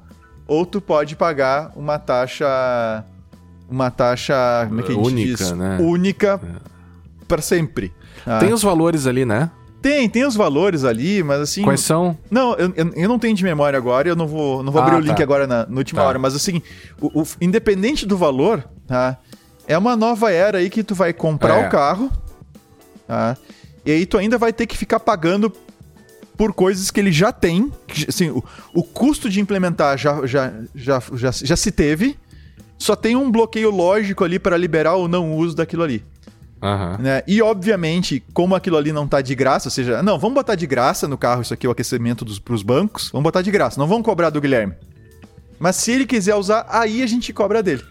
ou 0.54 0.66
tu 0.66 0.80
pode 0.80 1.16
pagar 1.16 1.72
uma 1.76 1.98
taxa 1.98 3.04
uma 3.70 3.90
taxa 3.90 4.66
como 4.68 4.80
é 4.80 4.84
que 4.84 4.92
a 4.92 4.96
gente 4.96 5.06
Única, 5.08 5.38
diz? 5.38 5.52
né? 5.54 5.78
única 5.82 6.40
para 7.28 7.42
sempre. 7.42 7.92
Ah, 8.26 8.38
Tem 8.40 8.54
os 8.54 8.62
valores 8.62 9.08
ali, 9.08 9.26
né? 9.26 9.50
tem, 9.82 10.08
tem 10.08 10.24
os 10.26 10.36
valores 10.36 10.86
ali, 10.86 11.22
mas 11.24 11.42
assim. 11.42 11.62
Quais 11.64 11.82
são? 11.82 12.18
Não, 12.32 12.54
eu, 12.56 12.72
eu, 12.76 12.94
eu 12.96 13.10
não 13.10 13.20
tenho 13.20 13.36
de 13.36 13.44
memória 13.44 13.76
agora, 13.78 14.08
eu 14.08 14.16
não 14.16 14.26
vou, 14.28 14.64
não 14.64 14.72
vou 14.72 14.82
Ah, 14.82 14.86
abrir 14.86 14.96
o 14.98 15.02
tá. 15.02 15.08
link 15.10 15.22
agora 15.22 15.46
na, 15.46 15.66
na 15.66 15.78
última 15.78 16.02
Tá. 16.02 16.08
hora, 16.08 16.18
mas 16.20 16.34
assim, 16.36 16.62
o, 17.02 17.22
o- 17.22 17.28
independente 17.42 18.06
do 18.06 18.16
valor, 18.16 18.64
tá? 18.88 19.18
É 19.68 19.78
uma 19.78 19.96
nova 19.98 20.32
era 20.32 20.60
aí 20.60 20.70
que 20.70 20.84
tu 20.84 20.96
vai 20.96 21.12
comprar 21.12 21.58
É. 21.58 21.68
o 21.68 21.70
carro, 21.70 22.10
tá? 23.08 23.36
E 23.86 23.92
aí 23.92 24.06
tu 24.06 24.18
ainda 24.18 24.38
vai 24.38 24.54
ter 24.54 24.66
que 24.68 24.78
ficar 24.78 25.00
pagando 25.02 25.52
por 26.38 26.54
coisas 26.54 26.92
que 26.92 27.00
ele 27.00 27.12
já 27.12 27.32
tem. 27.32 27.72
que, 27.88 28.10
Assim, 28.10 28.30
o, 28.30 28.44
o 28.74 28.84
custo 28.84 29.30
de 29.30 29.40
implementar 29.40 29.98
já, 29.98 30.26
já, 30.26 30.54
já, 30.76 31.02
já, 31.14 31.32
já 31.32 31.56
se 31.56 31.72
teve, 31.72 32.18
só 32.78 32.96
tem 32.96 33.16
um 33.16 33.32
bloqueio 33.32 33.70
lógico 33.70 34.24
ali 34.24 34.40
para 34.40 34.58
liberar 34.58 34.96
ou 34.96 35.08
não 35.08 35.32
o 35.32 35.38
uso 35.38 35.56
daquilo 35.56 35.84
ali 35.84 36.04
Aham. 36.64 36.98
né? 36.98 37.24
E 37.28 37.42
obviamente, 37.42 38.24
como 38.34 38.56
aquilo 38.56 38.78
ali 38.78 38.94
não 38.94 39.06
tá 39.06 39.20
de 39.20 39.36
graça, 39.36 39.68
ou 39.68 39.72
seja, 39.72 40.02
não, 40.02 40.18
vamos 40.18 40.36
botar 40.36 40.56
de 40.56 40.66
graça 40.66 41.10
no 41.10 41.18
carro 41.18 41.42
isso 41.42 41.54
aqui, 41.54 41.68
o 41.68 41.72
aquecimento 41.72 42.24
dos, 42.24 42.40
pros 42.40 42.64
bancos, 42.64 43.10
vamos 43.12 43.24
botar 43.24 43.42
de 43.42 43.52
graça, 43.52 43.78
não 43.78 43.86
vamos 43.86 44.06
cobrar 44.06 44.30
do 44.30 44.40
Guilherme. 44.40 44.74
Mas 45.60 45.76
se 45.76 45.92
ele 45.92 46.06
quiser 46.06 46.36
usar, 46.36 46.66
aí 46.70 47.04
a 47.04 47.08
gente 47.08 47.34
cobra 47.34 47.62
dele. 47.62 47.84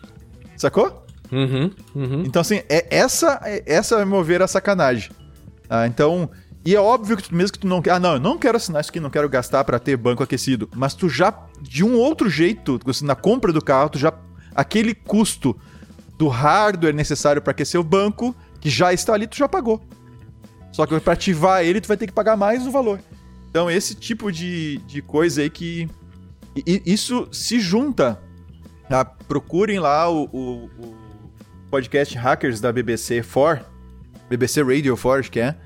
Sacou? 0.57 1.05
Uhum, 1.30 1.70
uhum. 1.95 2.22
Então, 2.24 2.40
assim, 2.40 2.62
é 2.68 2.86
essa, 2.90 3.40
é, 3.45 3.62
essa, 3.66 4.01
a 4.01 4.07
meu 4.07 4.24
ver, 4.24 4.40
é 4.40 4.45
a 4.45 4.49
sacanagem. 4.49 5.11
Ah, 5.68 5.86
então, 5.86 6.30
e 6.65 6.75
é 6.75 6.81
óbvio 6.81 7.17
que 7.17 7.25
tu, 7.29 7.35
mesmo 7.35 7.53
que 7.53 7.59
tu 7.59 7.67
não 7.67 7.83
quer. 7.83 7.91
Ah, 7.93 7.99
não, 8.01 8.15
eu 8.15 8.21
não 8.21 8.39
quero 8.39 8.57
assinar 8.57 8.81
isso 8.81 8.91
aqui, 8.91 9.01
não 9.01 9.11
quero 9.11 9.29
gastar 9.29 9.65
pra 9.65 9.79
ter 9.79 9.97
banco 9.97 10.23
aquecido. 10.23 10.69
Mas 10.75 10.95
tu 10.95 11.09
já, 11.09 11.33
de 11.61 11.83
um 11.85 11.97
outro 11.97 12.29
jeito, 12.31 12.79
assim, 12.87 13.05
na 13.05 13.15
compra 13.17 13.53
do 13.53 13.63
carro, 13.63 13.91
tu 13.91 13.99
já. 13.99 14.13
Aquele 14.55 14.95
custo 14.95 15.57
do 16.19 16.29
hardware 16.29 16.95
necessário 16.95 17.41
pra 17.43 17.51
aquecer 17.53 17.81
o 17.81 17.85
banco, 17.85 18.35
que 18.61 18.69
já 18.71 18.93
está 18.93 19.15
ali, 19.15 19.27
tu 19.27 19.37
já 19.37 19.49
pagou. 19.49 19.83
Só 20.71 20.87
que 20.87 20.99
pra 21.01 21.15
ativar 21.15 21.63
ele, 21.65 21.81
tu 21.81 21.89
vai 21.89 21.97
ter 21.97 22.07
que 22.07 22.13
pagar 22.13 22.37
mais 22.37 22.67
o 22.67 22.71
valor. 22.71 23.01
Então, 23.51 23.71
esse 23.71 23.95
tipo 23.95 24.31
de, 24.31 24.79
de 24.87 25.03
coisa 25.03 25.43
aí 25.43 25.51
que. 25.51 25.89
e 26.57 26.83
isso 26.87 27.29
se 27.33 27.59
junta. 27.61 28.19
Tá? 28.89 29.05
Procurem 29.05 29.79
lá 29.79 30.09
o, 30.11 30.25
o- 30.33 30.65
o 30.79 30.95
podcast 31.71 32.15
Hackers 32.17 32.61
da 32.61 32.71
BBC 32.71 33.23
4, 33.23 33.65
BBC 34.29 34.63
Radio 34.63 34.97
4, 34.97 35.21
acho 35.21 35.31
que 35.31 35.41
é. 35.41 35.57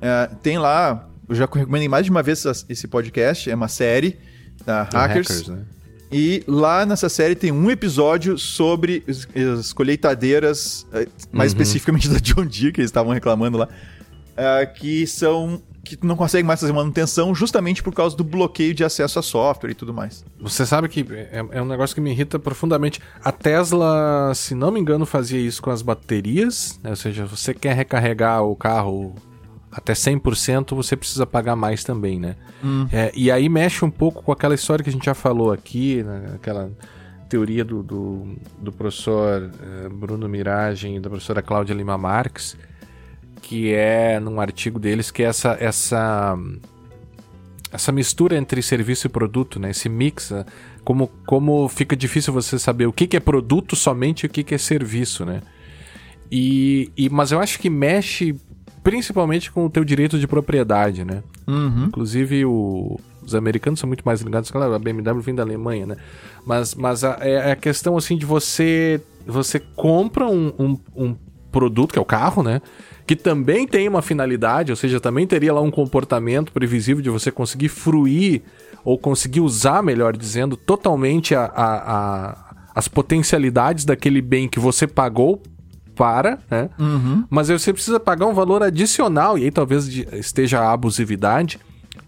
É, 0.00 0.30
tem 0.42 0.58
lá, 0.58 1.08
eu 1.28 1.34
já 1.34 1.44
recomendei 1.44 1.88
mais 1.88 2.04
de 2.04 2.10
uma 2.10 2.22
vez 2.22 2.44
esse 2.68 2.86
podcast, 2.88 3.50
é 3.50 3.54
uma 3.54 3.68
série 3.68 4.18
da 4.64 4.82
Hackers. 4.84 5.48
né? 5.48 5.62
E 6.10 6.42
lá 6.46 6.86
nessa 6.86 7.08
série 7.08 7.34
tem 7.34 7.52
um 7.52 7.70
episódio 7.70 8.38
sobre 8.38 9.04
as, 9.06 9.26
as 9.58 9.72
colheitadeiras, 9.74 10.86
eh, 10.92 11.06
mais 11.30 11.52
Uhum. 11.52 11.60
especificamente 11.60 12.08
da 12.10 12.18
John 12.18 12.46
Deere, 12.46 12.72
que 12.72 12.80
eles 12.80 12.88
estavam 12.90 13.12
reclamando 13.12 13.58
lá, 13.58 13.68
eh, 14.36 14.66
que 14.66 15.06
são. 15.06 15.60
que 15.84 15.98
não 16.02 16.16
consegue 16.16 16.46
mais 16.46 16.60
fazer 16.60 16.72
manutenção 16.72 17.34
justamente 17.34 17.82
por 17.82 17.94
causa 17.94 18.14
do 18.16 18.22
bloqueio 18.24 18.74
de 18.74 18.84
acesso 18.84 19.18
a 19.18 19.22
software 19.22 19.70
e 19.70 19.74
tudo 19.74 19.92
mais. 19.92 20.24
Você 20.40 20.64
sabe 20.66 20.88
que 20.88 21.00
é, 21.10 21.44
é 21.50 21.62
um 21.62 21.66
negócio 21.66 21.94
que 21.94 22.00
me 22.00 22.10
irrita 22.10 22.38
profundamente. 22.38 23.00
A 23.24 23.30
Tesla, 23.32 24.32
se 24.34 24.54
não 24.54 24.70
me 24.70 24.80
engano, 24.80 25.04
fazia 25.06 25.38
isso 25.40 25.60
com 25.62 25.70
as 25.70 25.80
baterias. 25.82 26.78
né? 26.82 26.90
Ou 26.90 26.96
seja, 26.96 27.24
você 27.26 27.52
quer 27.54 27.74
recarregar 27.74 28.42
o 28.44 28.54
carro 28.56 29.14
até 29.70 29.92
100%, 29.92 30.74
você 30.74 30.96
precisa 30.96 31.26
pagar 31.26 31.54
mais 31.54 31.84
também, 31.84 32.18
né? 32.18 32.36
É, 32.92 33.12
e 33.14 33.30
aí 33.30 33.48
mexe 33.48 33.84
um 33.84 33.90
pouco 33.90 34.22
com 34.22 34.32
aquela 34.32 34.54
história 34.54 34.82
que 34.82 34.90
a 34.90 34.92
gente 34.92 35.04
já 35.04 35.14
falou 35.14 35.52
aqui, 35.52 36.02
né? 36.02 36.32
aquela 36.34 36.70
teoria 37.28 37.64
do, 37.64 37.82
do, 37.82 38.36
do 38.58 38.72
professor 38.72 39.50
eh, 39.60 39.88
Bruno 39.90 40.26
Miragem 40.26 40.96
e 40.96 41.00
da 41.00 41.10
professora 41.10 41.42
Cláudia 41.42 41.74
Lima 41.74 41.98
Marques, 41.98 42.56
que 43.42 43.74
é 43.74 44.18
num 44.18 44.40
artigo 44.40 44.78
deles 44.78 45.10
que 45.10 45.22
é 45.22 45.26
essa 45.26 45.56
essa 45.60 46.38
essa 47.70 47.92
mistura 47.92 48.36
entre 48.36 48.62
serviço 48.62 49.06
e 49.06 49.10
produto, 49.10 49.60
né? 49.60 49.70
Esse 49.70 49.88
mix, 49.90 50.30
né? 50.30 50.44
como, 50.84 51.08
como 51.26 51.68
fica 51.68 51.94
difícil 51.94 52.32
você 52.32 52.58
saber 52.58 52.86
o 52.86 52.92
que, 52.92 53.06
que 53.06 53.16
é 53.16 53.20
produto 53.20 53.76
somente 53.76 54.22
e 54.22 54.26
o 54.26 54.30
que, 54.30 54.42
que 54.42 54.54
é 54.54 54.58
serviço, 54.58 55.24
né? 55.24 55.42
E, 56.30 56.90
e, 56.96 57.10
mas 57.10 57.30
eu 57.30 57.40
acho 57.40 57.58
que 57.58 57.68
mexe 57.68 58.34
principalmente 58.88 59.52
com 59.52 59.66
o 59.66 59.70
teu 59.70 59.84
direito 59.84 60.18
de 60.18 60.26
propriedade, 60.26 61.04
né? 61.04 61.22
Inclusive 61.88 62.44
o- 62.46 62.98
os 63.22 63.34
americanos 63.34 63.78
são 63.80 63.86
muito 63.86 64.02
mais 64.02 64.22
ligados, 64.22 64.50
claro, 64.50 64.72
a 64.72 64.78
BMW 64.78 65.20
vem 65.20 65.34
da 65.34 65.42
Alemanha, 65.42 65.84
né? 65.86 65.96
Mas, 66.46 66.74
mas 66.74 67.04
a, 67.04 67.18
é 67.20 67.52
a 67.52 67.56
questão 67.56 67.96
assim 67.98 68.16
de 68.16 68.24
você 68.24 69.00
você 69.26 69.60
compra 69.76 70.26
um, 70.26 70.52
um, 70.58 70.78
um 70.96 71.14
produto 71.52 71.92
que 71.92 71.98
é 71.98 72.02
o 72.02 72.04
carro, 72.04 72.42
né? 72.42 72.62
Que 73.06 73.14
também 73.14 73.66
tem 73.66 73.86
uma 73.86 74.00
finalidade, 74.00 74.72
ou 74.72 74.76
seja, 74.76 74.98
também 74.98 75.26
teria 75.26 75.52
lá 75.52 75.60
um 75.60 75.70
comportamento 75.70 76.50
previsível 76.50 77.02
de 77.02 77.10
você 77.10 77.30
conseguir 77.30 77.68
fruir 77.68 78.40
ou 78.82 78.96
conseguir 78.96 79.40
usar, 79.42 79.82
melhor 79.82 80.16
dizendo, 80.16 80.56
totalmente 80.56 81.34
a, 81.34 81.44
a- 81.44 81.92
a- 81.96 82.54
as 82.74 82.88
potencialidades 82.88 83.84
daquele 83.84 84.22
bem 84.22 84.48
que 84.48 84.58
você 84.58 84.86
pagou 84.86 85.42
para, 85.98 86.38
né? 86.48 86.70
Mas 87.28 87.50
aí 87.50 87.58
você 87.58 87.72
precisa 87.72 87.98
pagar 87.98 88.26
um 88.26 88.32
valor 88.32 88.62
adicional, 88.62 89.36
e 89.36 89.42
aí 89.42 89.50
talvez 89.50 89.88
esteja 89.88 90.60
a 90.60 90.72
abusividade, 90.72 91.58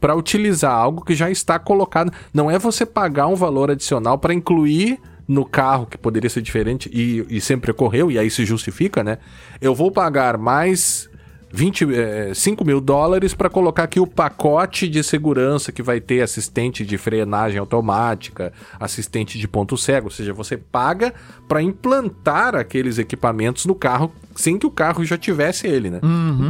para 0.00 0.14
utilizar 0.14 0.72
algo 0.72 1.04
que 1.04 1.14
já 1.14 1.28
está 1.28 1.58
colocado. 1.58 2.12
Não 2.32 2.48
é 2.48 2.58
você 2.58 2.86
pagar 2.86 3.26
um 3.26 3.34
valor 3.34 3.68
adicional 3.68 4.16
para 4.16 4.32
incluir 4.32 5.00
no 5.26 5.44
carro, 5.44 5.86
que 5.86 5.98
poderia 5.98 6.30
ser 6.30 6.40
diferente, 6.40 6.88
e, 6.92 7.26
e 7.28 7.40
sempre 7.40 7.72
ocorreu, 7.72 8.10
e 8.12 8.18
aí 8.18 8.30
se 8.30 8.44
justifica, 8.44 9.02
né? 9.02 9.18
Eu 9.60 9.74
vou 9.74 9.90
pagar 9.90 10.38
mais 10.38 11.09
20, 11.52 11.86
eh, 11.92 12.32
5 12.34 12.64
mil 12.64 12.80
dólares 12.80 13.34
para 13.34 13.50
colocar 13.50 13.84
aqui 13.84 13.98
o 13.98 14.06
pacote 14.06 14.88
de 14.88 15.02
segurança 15.02 15.72
que 15.72 15.82
vai 15.82 16.00
ter 16.00 16.22
assistente 16.22 16.84
de 16.84 16.96
frenagem 16.96 17.58
automática, 17.58 18.52
assistente 18.78 19.38
de 19.38 19.48
ponto 19.48 19.76
cego, 19.76 20.06
ou 20.06 20.10
seja, 20.10 20.32
você 20.32 20.56
paga 20.56 21.12
para 21.48 21.60
implantar 21.60 22.54
aqueles 22.54 22.98
equipamentos 22.98 23.66
no 23.66 23.74
carro 23.74 24.12
sem 24.36 24.58
que 24.58 24.66
o 24.66 24.70
carro 24.70 25.04
já 25.04 25.18
tivesse 25.18 25.66
ele, 25.66 25.90
né? 25.90 26.00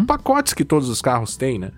Pacotes 0.07 0.53
que 0.53 0.65
todos 0.65 0.89
os 0.89 1.01
carros 1.01 1.37
têm, 1.37 1.59
né? 1.59 1.71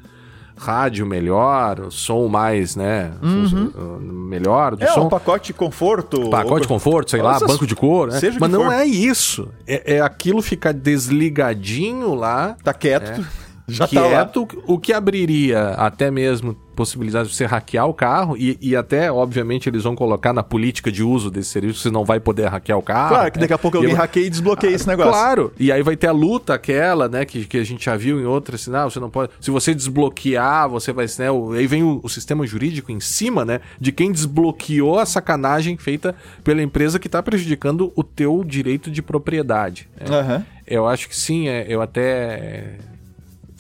Rádio 0.57 1.05
melhor, 1.07 1.91
som 1.91 2.29
mais, 2.29 2.77
né? 2.77 3.13
funcio- 3.21 3.73
melhor 4.01 4.77
do 4.77 4.85
É, 4.85 4.89
som. 4.89 5.07
um 5.07 5.09
pacote 5.09 5.47
de 5.49 5.55
conforto. 5.55 6.31
Pacote 6.31 6.63
de 6.63 6.69
conforto, 6.69 7.11
sei 7.11 7.21
lá, 7.23 7.39
banco 7.41 7.67
de 7.67 7.75
couro, 7.75 8.13
né? 8.13 8.21
Mas 8.39 8.51
não 8.51 8.65
for. 8.65 8.73
é 8.73 8.85
isso. 8.85 9.49
É, 9.67 9.95
é 9.97 10.01
aquilo 10.01 10.41
ficar 10.43 10.73
desligadinho 10.73 12.15
lá, 12.15 12.57
Tá 12.63 12.73
quieto. 12.73 13.27
Já 13.73 13.87
tá 13.87 14.01
lá. 14.01 14.09
quieto, 14.09 14.47
o 14.66 14.79
que 14.79 14.93
abriria 14.93 15.70
até 15.70 16.11
mesmo 16.11 16.57
possibilidade 16.75 17.29
de 17.29 17.35
você 17.35 17.45
hackear 17.45 17.87
o 17.87 17.93
carro 17.93 18.35
e, 18.35 18.57
e 18.61 18.75
até, 18.75 19.12
obviamente, 19.12 19.68
eles 19.68 19.83
vão 19.85 19.95
colocar 19.95 20.33
na 20.33 20.43
política 20.43 20.91
de 20.91 21.03
uso 21.03 21.31
desse 21.31 21.51
serviço, 21.51 21.81
você 21.81 21.91
não 21.91 22.03
vai 22.03 22.18
poder 22.18 22.49
hackear 22.49 22.79
o 22.79 22.83
carro. 22.83 23.11
Claro, 23.11 23.31
que 23.33 23.39
daqui 23.39 23.53
a 23.53 23.59
pouco 23.59 23.77
alguém 23.77 23.93
eu- 23.93 23.97
hackeia 23.99 24.27
e 24.27 24.31
desbloqueia 24.31 24.75
esse 24.75 24.87
negócio. 24.89 25.12
Claro, 25.12 25.53
e 25.59 25.70
aí 25.70 25.83
vai 25.83 25.97
ter 25.97 26.07
a 26.07 26.12
luta 26.12 26.55
aquela, 26.55 27.09
né, 27.11 27.27
que, 27.27 27.45
que 27.45 27.59
a 27.59 27.64
gente 27.64 27.85
já 27.85 27.95
viu 27.95 28.18
em 28.18 28.25
outras, 28.25 28.62
assim, 28.62 28.70
não, 28.70 28.89
você 28.89 28.99
não 28.99 29.11
pode, 29.11 29.33
se 29.39 29.51
você 29.51 29.75
desbloquear, 29.75 30.66
você 30.70 30.95
vai, 30.95 31.05
né, 31.18 31.31
o- 31.31 31.53
aí 31.53 31.66
vem 31.66 31.83
o, 31.83 32.01
o 32.03 32.09
sistema 32.09 32.47
jurídico 32.47 32.91
em 32.91 33.01
cima, 33.01 33.45
né, 33.45 33.61
de 33.79 33.93
quem 33.93 34.11
desbloqueou 34.11 34.99
a 34.99 35.05
sacanagem 35.05 35.77
feita 35.77 36.14
pela 36.43 36.62
empresa 36.62 36.99
que 36.99 37.07
está 37.07 37.23
prejudicando 37.23 37.93
o 37.95 38.03
teu 38.03 38.43
direito 38.43 38.91
de 38.91 39.03
propriedade. 39.03 39.89
né. 40.01 40.16
Aham. 40.18 40.47
Eu 40.66 40.87
acho 40.87 41.07
que 41.09 41.14
sim, 41.16 41.49
é, 41.49 41.66
eu 41.68 41.83
até. 41.83 42.77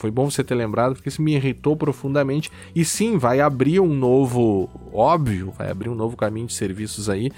Foi 0.02 0.10
bom 0.10 0.28
você 0.28 0.42
ter 0.42 0.56
lembrado, 0.56 0.94
porque 0.94 1.08
isso 1.08 1.22
me 1.22 1.36
irritou 1.36 1.76
profundamente. 1.76 2.50
E 2.74 2.84
sim, 2.84 3.18
vai 3.18 3.38
abrir 3.38 3.78
um 3.78 3.94
novo, 3.94 4.68
óbvio, 4.92 5.52
vai 5.56 5.70
abrir 5.70 5.88
um 5.88 5.94
novo 5.94 6.16
caminho 6.16 6.48
de 6.48 6.54
serviços 6.54 7.08
aí 7.08 7.30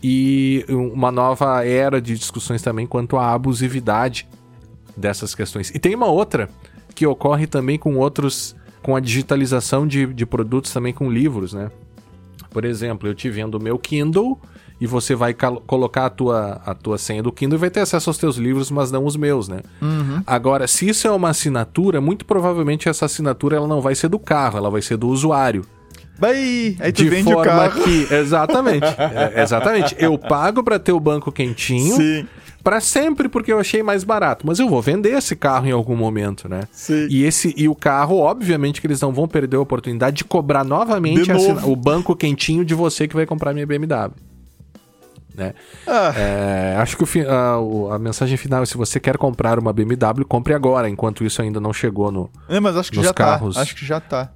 e 0.00 0.64
uma 0.68 1.10
nova 1.10 1.66
era 1.66 2.00
de 2.00 2.16
discussões 2.16 2.62
também 2.62 2.86
quanto 2.86 3.16
à 3.16 3.32
abusividade 3.32 4.28
dessas 4.96 5.34
questões. 5.34 5.70
E 5.74 5.78
tem 5.80 5.92
uma 5.92 6.06
outra 6.06 6.48
que 6.94 7.04
ocorre 7.04 7.48
também 7.48 7.76
com 7.76 7.96
outros, 7.96 8.54
com 8.80 8.94
a 8.94 9.00
digitalização 9.00 9.84
de, 9.84 10.06
de 10.06 10.24
produtos 10.24 10.72
também 10.72 10.92
com 10.92 11.10
livros, 11.10 11.52
né? 11.52 11.68
Por 12.48 12.64
exemplo, 12.64 13.08
eu 13.08 13.14
te 13.16 13.28
vendo 13.28 13.56
o 13.56 13.60
meu 13.60 13.76
Kindle 13.76 14.38
e 14.84 14.86
você 14.86 15.14
vai 15.14 15.34
colocar 15.66 16.04
a 16.04 16.10
tua, 16.10 16.60
a 16.66 16.74
tua 16.74 16.98
senha 16.98 17.22
do 17.22 17.32
Kindle 17.32 17.56
e 17.56 17.60
vai 17.60 17.70
ter 17.70 17.80
acesso 17.80 18.10
aos 18.10 18.18
teus 18.18 18.36
livros, 18.36 18.70
mas 18.70 18.92
não 18.92 19.06
os 19.06 19.16
meus, 19.16 19.48
né? 19.48 19.60
Uhum. 19.80 20.22
Agora, 20.26 20.66
se 20.68 20.86
isso 20.86 21.08
é 21.08 21.10
uma 21.10 21.30
assinatura, 21.30 22.02
muito 22.02 22.26
provavelmente 22.26 22.86
essa 22.86 23.06
assinatura 23.06 23.56
ela 23.56 23.66
não 23.66 23.80
vai 23.80 23.94
ser 23.94 24.08
do 24.08 24.18
carro, 24.18 24.58
ela 24.58 24.70
vai 24.70 24.82
ser 24.82 24.98
do 24.98 25.08
usuário. 25.08 25.64
Vai, 26.18 26.76
aí 26.78 26.92
tu 26.92 27.02
de 27.02 27.08
vende 27.08 27.32
forma 27.32 27.40
o 27.40 27.44
carro. 27.44 27.82
que 27.82 28.12
exatamente, 28.14 28.84
é, 29.34 29.42
exatamente. 29.42 29.96
Eu 29.98 30.18
pago 30.18 30.62
para 30.62 30.78
ter 30.78 30.92
o 30.92 31.00
banco 31.00 31.32
quentinho 31.32 31.96
Sim. 31.96 32.26
para 32.62 32.78
sempre 32.80 33.26
porque 33.28 33.50
eu 33.50 33.58
achei 33.58 33.82
mais 33.82 34.04
barato, 34.04 34.46
mas 34.46 34.58
eu 34.58 34.68
vou 34.68 34.80
vender 34.82 35.16
esse 35.16 35.34
carro 35.34 35.66
em 35.66 35.72
algum 35.72 35.96
momento, 35.96 36.46
né? 36.48 36.60
Sim. 36.70 37.08
E 37.10 37.24
esse 37.24 37.52
e 37.56 37.68
o 37.70 37.74
carro, 37.74 38.18
obviamente 38.18 38.80
que 38.82 38.86
eles 38.86 39.00
não 39.00 39.12
vão 39.12 39.26
perder 39.26 39.56
a 39.56 39.60
oportunidade 39.60 40.18
de 40.18 40.24
cobrar 40.24 40.62
novamente 40.62 41.22
De 41.24 41.32
assina- 41.32 41.66
o 41.66 41.74
banco 41.74 42.14
quentinho 42.14 42.64
de 42.66 42.74
você 42.74 43.08
que 43.08 43.16
vai 43.16 43.24
comprar 43.26 43.54
minha 43.54 43.66
BMW. 43.66 44.12
Né? 45.34 45.52
Ah, 45.86 46.12
É, 46.16 46.76
acho 46.78 46.96
que 46.96 47.02
o 47.02 47.08
a, 47.28 47.94
a 47.96 47.98
mensagem 47.98 48.36
final 48.36 48.62
é: 48.62 48.66
se 48.66 48.76
você 48.76 49.00
quer 49.00 49.18
comprar 49.18 49.58
uma 49.58 49.72
BMW, 49.72 50.24
compre 50.28 50.54
agora, 50.54 50.88
enquanto 50.88 51.24
isso 51.24 51.42
ainda 51.42 51.60
não 51.60 51.72
chegou 51.72 52.12
no. 52.12 52.30
é, 52.48 52.60
mas 52.60 52.76
acho 52.76 52.90
que 52.90 52.98
nos 52.98 53.06
já 53.06 53.12
carros. 53.14 53.56
tá. 53.56 53.62
Acho 53.62 53.74
que 53.74 53.84
já 53.84 54.00
tá. 54.00 54.32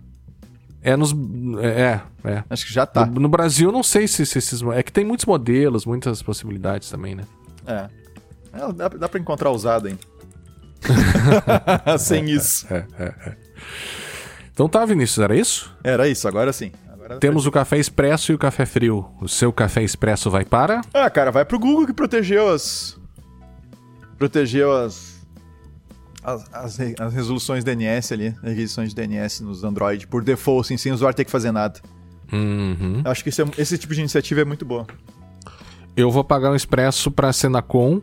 É 0.83 0.97
nos. 0.97 1.15
É, 1.61 2.01
é. 2.25 2.45
Acho 2.51 2.67
que 2.67 2.73
já 2.73 2.85
tá. 2.85 3.07
No, 3.07 3.21
no 3.21 3.29
Brasil, 3.29 3.71
não 3.71 3.83
sei 3.83 4.09
se, 4.09 4.27
se 4.27 4.39
esses. 4.39 4.61
É 4.63 4.83
que 4.83 4.93
tem 4.93 5.05
muitos 5.05 5.27
modelos, 5.27 5.87
muitas 5.87 6.21
possibilidades 6.23 6.91
também, 6.91 7.15
né? 7.15 7.25
É. 7.67 7.89
É, 8.53 8.73
dá, 8.73 8.89
dá 8.89 9.09
pra 9.09 9.21
encontrar 9.21 9.51
usado 9.51 9.87
ainda. 9.89 10.01
Sem 11.99 12.31
isso. 12.31 12.67
É, 12.73 12.85
é, 12.99 13.05
é. 13.27 13.37
Então 14.53 14.69
tá, 14.69 14.85
Vinícius, 14.85 15.19
era 15.19 15.37
isso? 15.37 15.73
Era 15.85 16.09
isso, 16.09 16.27
agora 16.27 16.53
sim. 16.53 16.73
Agora... 17.09 17.21
Temos 17.21 17.47
o 17.47 17.51
café 17.51 17.79
expresso 17.79 18.33
e 18.33 18.35
o 18.35 18.39
café 18.39 18.67
frio. 18.67 19.07
O 19.19 19.27
seu 19.27 19.51
café 19.51 19.83
expresso 19.83 20.31
vai 20.31 20.45
para. 20.45 20.83
Ah, 20.93 21.09
cara, 21.09 21.31
vai 21.31 21.43
pro 21.43 21.59
Google 21.59 21.87
que 21.87 21.93
protegeu 21.95 22.51
as. 22.51 23.01
Protegeu 24.19 24.71
as. 24.77 25.17
As, 26.23 26.45
as, 26.53 26.79
as 27.01 27.15
resoluções 27.15 27.65
DNS 27.65 28.13
ali, 28.13 28.29
as 28.43 28.51
requisições 28.51 28.91
de 28.91 28.97
DNS 28.97 29.43
nos 29.43 29.65
Android, 29.65 30.07
por 30.07 30.23
default, 30.23 30.67
assim, 30.67 30.77
sem 30.77 30.93
o 30.93 30.95
usuário 30.95 31.17
ter 31.17 31.25
que 31.25 31.31
fazer 31.31 31.51
nada. 31.51 31.81
Uhum. 32.31 33.01
Acho 33.07 33.23
que 33.23 33.31
esse, 33.31 33.41
é- 33.41 33.47
esse 33.57 33.79
tipo 33.79 33.95
de 33.95 34.01
iniciativa 34.01 34.43
é 34.43 34.45
muito 34.45 34.67
boa. 34.67 34.87
Eu 35.97 36.11
vou 36.11 36.23
pagar 36.23 36.51
um 36.51 36.55
expresso 36.55 37.11
pra 37.11 37.33
Senacom. 37.33 38.03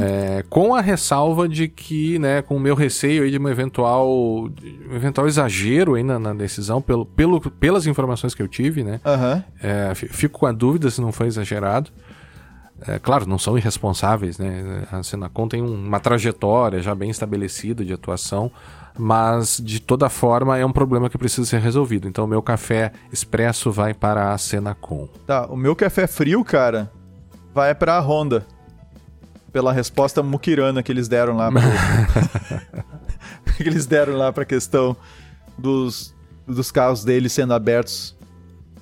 É, 0.00 0.44
com 0.50 0.74
a 0.74 0.80
ressalva 0.80 1.48
de 1.48 1.68
que, 1.68 2.18
né, 2.18 2.42
com 2.42 2.56
o 2.56 2.60
meu 2.60 2.74
receio 2.74 3.22
aí 3.22 3.30
de 3.30 3.38
um 3.38 3.48
eventual, 3.48 4.48
de 4.48 4.80
um 4.90 4.96
eventual 4.96 5.26
exagero 5.28 5.94
aí 5.94 6.02
na, 6.02 6.18
na 6.18 6.34
decisão, 6.34 6.82
pelo, 6.82 7.06
pelo, 7.06 7.40
pelas 7.40 7.86
informações 7.86 8.34
que 8.34 8.42
eu 8.42 8.48
tive, 8.48 8.82
né, 8.82 9.00
Aham. 9.04 9.44
É, 9.62 9.94
fi- 9.94 10.08
fico 10.08 10.40
com 10.40 10.46
a 10.46 10.52
dúvida 10.52 10.90
se 10.90 11.00
não 11.00 11.12
foi 11.12 11.26
exagerado. 11.28 11.90
É, 12.86 12.98
claro, 12.98 13.28
não 13.28 13.38
são 13.38 13.58
irresponsáveis, 13.58 14.38
né? 14.38 14.84
A 14.90 15.02
Senacom 15.02 15.46
tem 15.46 15.60
um- 15.62 15.86
uma 15.86 16.00
trajetória 16.00 16.80
já 16.80 16.94
bem 16.94 17.10
estabelecida 17.10 17.84
de 17.84 17.92
atuação, 17.92 18.50
mas 18.98 19.60
de 19.62 19.80
toda 19.80 20.08
forma 20.08 20.56
é 20.56 20.64
um 20.64 20.72
problema 20.72 21.10
que 21.10 21.18
precisa 21.18 21.46
ser 21.46 21.60
resolvido. 21.60 22.08
Então, 22.08 22.24
o 22.24 22.28
meu 22.28 22.40
café 22.40 22.92
expresso 23.12 23.70
vai 23.70 23.92
para 23.92 24.32
a 24.32 24.38
Senacom. 24.38 25.06
Tá, 25.26 25.46
o 25.46 25.56
meu 25.56 25.76
café 25.76 26.06
frio, 26.06 26.42
cara, 26.42 26.90
vai 27.54 27.74
pra 27.74 28.00
Honda. 28.00 28.46
Pela 29.52 29.72
resposta 29.72 30.22
muquirana 30.22 30.82
que 30.82 30.92
eles 30.92 31.08
deram 31.08 31.36
lá. 31.36 31.50
Pro... 31.50 31.60
que 33.56 33.62
eles 33.68 33.86
deram 33.86 34.16
lá 34.16 34.32
pra 34.32 34.44
questão 34.44 34.96
dos, 35.58 36.14
dos 36.46 36.70
carros 36.70 37.04
deles 37.04 37.32
sendo 37.32 37.52
abertos 37.52 38.16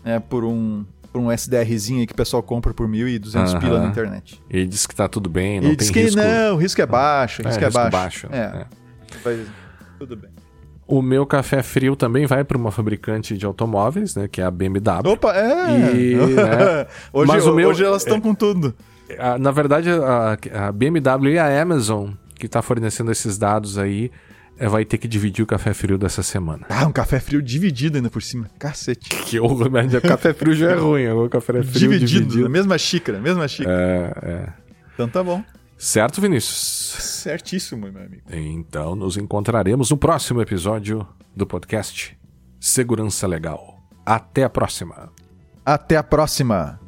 né, 0.04 0.20
por 0.20 0.44
um, 0.44 0.84
por 1.12 1.20
um 1.20 1.32
SDRzinho 1.32 2.00
aí 2.00 2.06
que 2.06 2.12
o 2.12 2.16
pessoal 2.16 2.42
compra 2.42 2.72
por 2.74 2.86
1.200 2.88 3.58
pila 3.60 3.76
Aham. 3.76 3.82
na 3.84 3.88
internet. 3.90 4.40
Ele 4.50 4.66
diz 4.66 4.86
que 4.86 4.94
tá 4.94 5.08
tudo 5.08 5.28
bem, 5.28 5.60
não 5.60 5.68
e 5.72 5.76
tem 5.76 5.76
diz 5.78 5.90
que 5.90 6.02
risco. 6.02 6.20
não, 6.20 6.54
o 6.54 6.58
risco 6.58 6.80
é 6.82 6.86
baixo, 6.86 7.42
o 7.42 7.46
É, 7.46 7.48
risco 7.48 7.62
é, 7.64 7.66
risco 7.66 7.80
baixo. 7.90 7.92
baixo, 7.92 8.28
É, 8.30 8.66
é. 9.32 9.44
tudo 9.98 10.16
bem. 10.16 10.30
O 10.86 11.02
meu 11.02 11.26
café 11.26 11.62
frio 11.62 11.94
também 11.94 12.24
vai 12.26 12.42
para 12.44 12.56
uma 12.56 12.70
fabricante 12.70 13.36
de 13.36 13.44
automóveis, 13.44 14.14
né? 14.16 14.26
Que 14.26 14.40
é 14.40 14.44
a 14.44 14.50
BMW. 14.50 15.06
Opa, 15.12 15.34
é! 15.36 15.94
E, 15.94 16.14
né, 16.14 16.86
hoje, 17.12 17.28
mas 17.28 17.46
o 17.46 17.52
meu- 17.54 17.68
hoje 17.68 17.84
elas 17.84 18.00
estão 18.02 18.18
com 18.18 18.34
tudo. 18.34 18.74
Na 19.40 19.50
verdade, 19.50 19.88
a, 19.90 20.72
BMW 20.72 21.32
e 21.32 21.38
a 21.38 21.62
Amazon, 21.62 22.10
que 22.34 22.46
está 22.46 22.60
fornecendo 22.62 23.10
esses 23.10 23.38
dados 23.38 23.78
aí, 23.78 24.10
é, 24.58 24.68
vai 24.68 24.84
ter 24.84 24.98
que 24.98 25.06
dividir 25.06 25.42
o 25.42 25.46
café 25.46 25.72
frio 25.72 25.96
dessa 25.96 26.22
semana. 26.22 26.66
Ah, 26.68 26.86
um 26.86 26.92
café 26.92 27.20
frio 27.20 27.40
dividido 27.40 27.96
ainda 27.96 28.10
por 28.10 28.22
cima. 28.22 28.50
Cacete. 28.58 29.08
Que 29.28 29.38
horror, 29.38 29.70
mas 29.70 29.92
o 29.92 30.00
café 30.00 30.32
frio 30.32 30.54
já 30.54 30.70
é 30.70 30.74
ruim, 30.74 31.06
o 31.08 31.28
café 31.28 31.62
frio 31.62 31.90
dividido, 31.90 32.06
dividido. 32.06 32.42
na 32.44 32.48
mesma 32.48 32.78
xícara, 32.78 33.20
mesma 33.20 33.46
xícara. 33.46 34.14
É, 34.24 34.28
é. 34.28 34.52
Então 34.94 35.06
tá 35.08 35.22
bom. 35.22 35.44
Certo, 35.76 36.20
Vinícius? 36.20 36.56
Certíssimo, 36.98 37.86
meu 37.90 38.02
amigo. 38.02 38.22
Então 38.32 38.96
nos 38.96 39.16
encontraremos 39.16 39.90
no 39.90 39.96
próximo 39.96 40.42
episódio 40.42 41.06
do 41.36 41.46
podcast 41.46 42.18
Segurança 42.58 43.26
Legal. 43.26 43.78
Até 44.04 44.42
a 44.42 44.50
próxima. 44.50 45.12
Até 45.64 45.96
a 45.96 46.02
próxima. 46.02 46.80